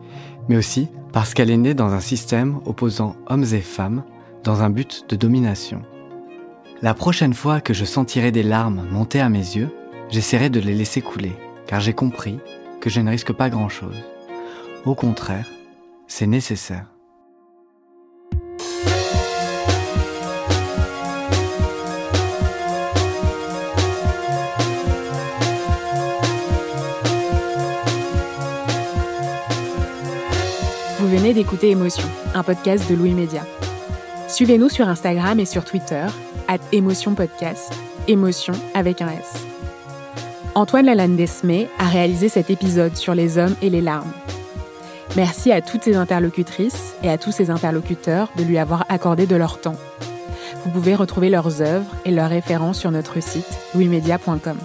mais 0.48 0.56
aussi 0.56 0.88
parce 1.12 1.34
qu'elle 1.34 1.50
est 1.50 1.56
née 1.56 1.74
dans 1.74 1.92
un 1.92 2.00
système 2.00 2.60
opposant 2.66 3.16
hommes 3.26 3.44
et 3.52 3.60
femmes 3.60 4.02
dans 4.44 4.62
un 4.62 4.70
but 4.70 5.04
de 5.08 5.16
domination. 5.16 5.82
La 6.80 6.94
prochaine 6.94 7.34
fois 7.34 7.60
que 7.60 7.74
je 7.74 7.84
sentirai 7.84 8.30
des 8.30 8.42
larmes 8.42 8.86
monter 8.90 9.20
à 9.20 9.28
mes 9.28 9.38
yeux, 9.38 9.70
j'essaierai 10.10 10.50
de 10.50 10.60
les 10.60 10.74
laisser 10.74 11.00
couler, 11.00 11.32
car 11.66 11.80
j'ai 11.80 11.92
compris 11.92 12.38
que 12.80 12.90
je 12.90 13.00
ne 13.00 13.10
risque 13.10 13.32
pas 13.32 13.50
grand-chose. 13.50 13.96
Au 14.84 14.94
contraire, 14.94 15.46
c'est 16.06 16.26
nécessaire. 16.26 16.86
Vous 31.08 31.16
venez 31.16 31.32
d'écouter 31.32 31.70
Émotion, 31.70 32.06
un 32.34 32.42
podcast 32.42 32.86
de 32.90 32.94
Louis 32.94 33.14
Média. 33.14 33.40
Suivez-nous 34.28 34.68
sur 34.68 34.86
Instagram 34.86 35.40
et 35.40 35.46
sur 35.46 35.64
Twitter, 35.64 36.04
at 36.48 36.58
Émotion 36.70 37.14
Podcast, 37.14 37.72
émotion 38.08 38.52
avec 38.74 39.00
un 39.00 39.08
S. 39.08 39.46
Antoine 40.54 40.84
Lalanne 40.84 41.16
Desmé 41.16 41.70
a 41.78 41.86
réalisé 41.86 42.28
cet 42.28 42.50
épisode 42.50 42.94
sur 42.94 43.14
les 43.14 43.38
hommes 43.38 43.54
et 43.62 43.70
les 43.70 43.80
larmes. 43.80 44.12
Merci 45.16 45.50
à 45.50 45.62
toutes 45.62 45.84
ses 45.84 45.96
interlocutrices 45.96 46.94
et 47.02 47.08
à 47.08 47.16
tous 47.16 47.32
ses 47.32 47.48
interlocuteurs 47.48 48.28
de 48.36 48.42
lui 48.42 48.58
avoir 48.58 48.84
accordé 48.90 49.24
de 49.24 49.36
leur 49.36 49.62
temps. 49.62 49.76
Vous 50.66 50.70
pouvez 50.70 50.94
retrouver 50.94 51.30
leurs 51.30 51.62
œuvres 51.62 51.90
et 52.04 52.10
leurs 52.10 52.28
références 52.28 52.80
sur 52.80 52.90
notre 52.90 53.22
site 53.22 53.48
louismedia.com. 53.74 54.58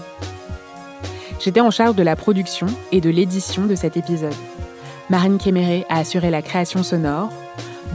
J'étais 1.40 1.62
en 1.62 1.72
charge 1.72 1.96
de 1.96 2.04
la 2.04 2.18
production 2.18 2.68
et 2.92 3.00
de 3.00 3.10
l'édition 3.10 3.66
de 3.66 3.76
cet 3.76 3.96
épisode. 3.96 4.36
Marine 5.10 5.38
Kéméré 5.38 5.86
a 5.90 6.00
assuré 6.00 6.32
la 6.32 6.42
création 6.42 6.82
sonore. 6.82 7.30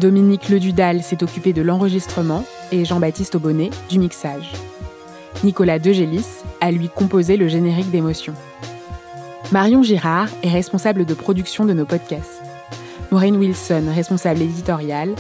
Dominique 0.00 0.48
Ledudal 0.48 1.02
s'est 1.02 1.22
occupé 1.22 1.52
de 1.52 1.62
l'enregistrement 1.62 2.44
et 2.70 2.84
Jean-Baptiste 2.84 3.34
Aubonnet 3.34 3.70
du 3.88 3.98
mixage. 3.98 4.52
Nicolas 5.42 5.78
Degélis 5.78 6.26
a 6.61 6.70
lui 6.70 6.88
composé 6.88 7.36
le 7.36 7.48
générique 7.48 7.90
d'émotion. 7.90 8.34
Marion 9.52 9.82
Girard 9.82 10.28
est 10.42 10.50
responsable 10.50 11.06
de 11.06 11.14
production 11.14 11.64
de 11.64 11.72
nos 11.72 11.86
podcasts. 11.86 12.42
Maureen 13.11 13.36
Wilson, 13.36 13.84
responsable 13.94 14.42
éditoriale. 14.42 15.14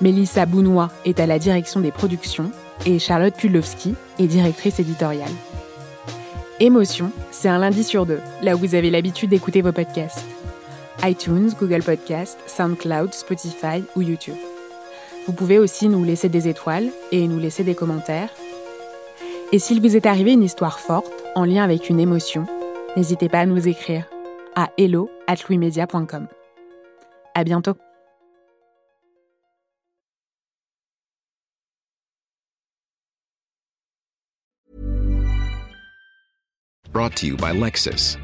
Mélissa 0.00 0.46
Bounois 0.46 0.90
est 1.04 1.20
à 1.20 1.26
la 1.26 1.38
direction 1.38 1.80
des 1.80 1.92
productions. 1.92 2.50
Et 2.86 2.98
Charlotte 2.98 3.34
Pudlowski 3.34 3.94
est 4.18 4.26
directrice 4.26 4.80
éditoriale. 4.80 5.30
Émotion, 6.60 7.10
c'est 7.30 7.48
un 7.48 7.58
lundi 7.58 7.84
sur 7.84 8.06
deux, 8.06 8.20
là 8.42 8.54
où 8.54 8.58
vous 8.58 8.74
avez 8.74 8.90
l'habitude 8.90 9.30
d'écouter 9.30 9.60
vos 9.60 9.72
podcasts. 9.72 10.24
iTunes, 11.02 11.50
Google 11.58 11.82
Podcasts, 11.82 12.38
SoundCloud, 12.46 13.12
Spotify 13.14 13.82
ou 13.96 14.02
YouTube. 14.02 14.36
Vous 15.26 15.32
pouvez 15.32 15.58
aussi 15.58 15.88
nous 15.88 16.04
laisser 16.04 16.28
des 16.28 16.48
étoiles 16.48 16.90
et 17.10 17.26
nous 17.26 17.38
laisser 17.38 17.64
des 17.64 17.74
commentaires. 17.74 18.30
Et 19.52 19.58
s'il 19.58 19.80
vous 19.80 19.96
est 19.96 20.06
arrivé 20.06 20.32
une 20.32 20.42
histoire 20.42 20.78
forte 20.78 21.12
en 21.34 21.44
lien 21.44 21.64
avec 21.64 21.88
une 21.88 22.00
émotion, 22.00 22.46
n'hésitez 22.96 23.28
pas 23.28 23.40
à 23.40 23.46
nous 23.46 23.68
écrire 23.68 24.06
à 24.54 24.70
hello 24.78 25.10
at 25.26 25.36
À 27.34 27.44
bientôt. 27.44 27.74
Brought 36.92 37.16
to 37.16 37.26
you 37.26 37.36
by 37.36 37.52
Lexus. 37.52 38.16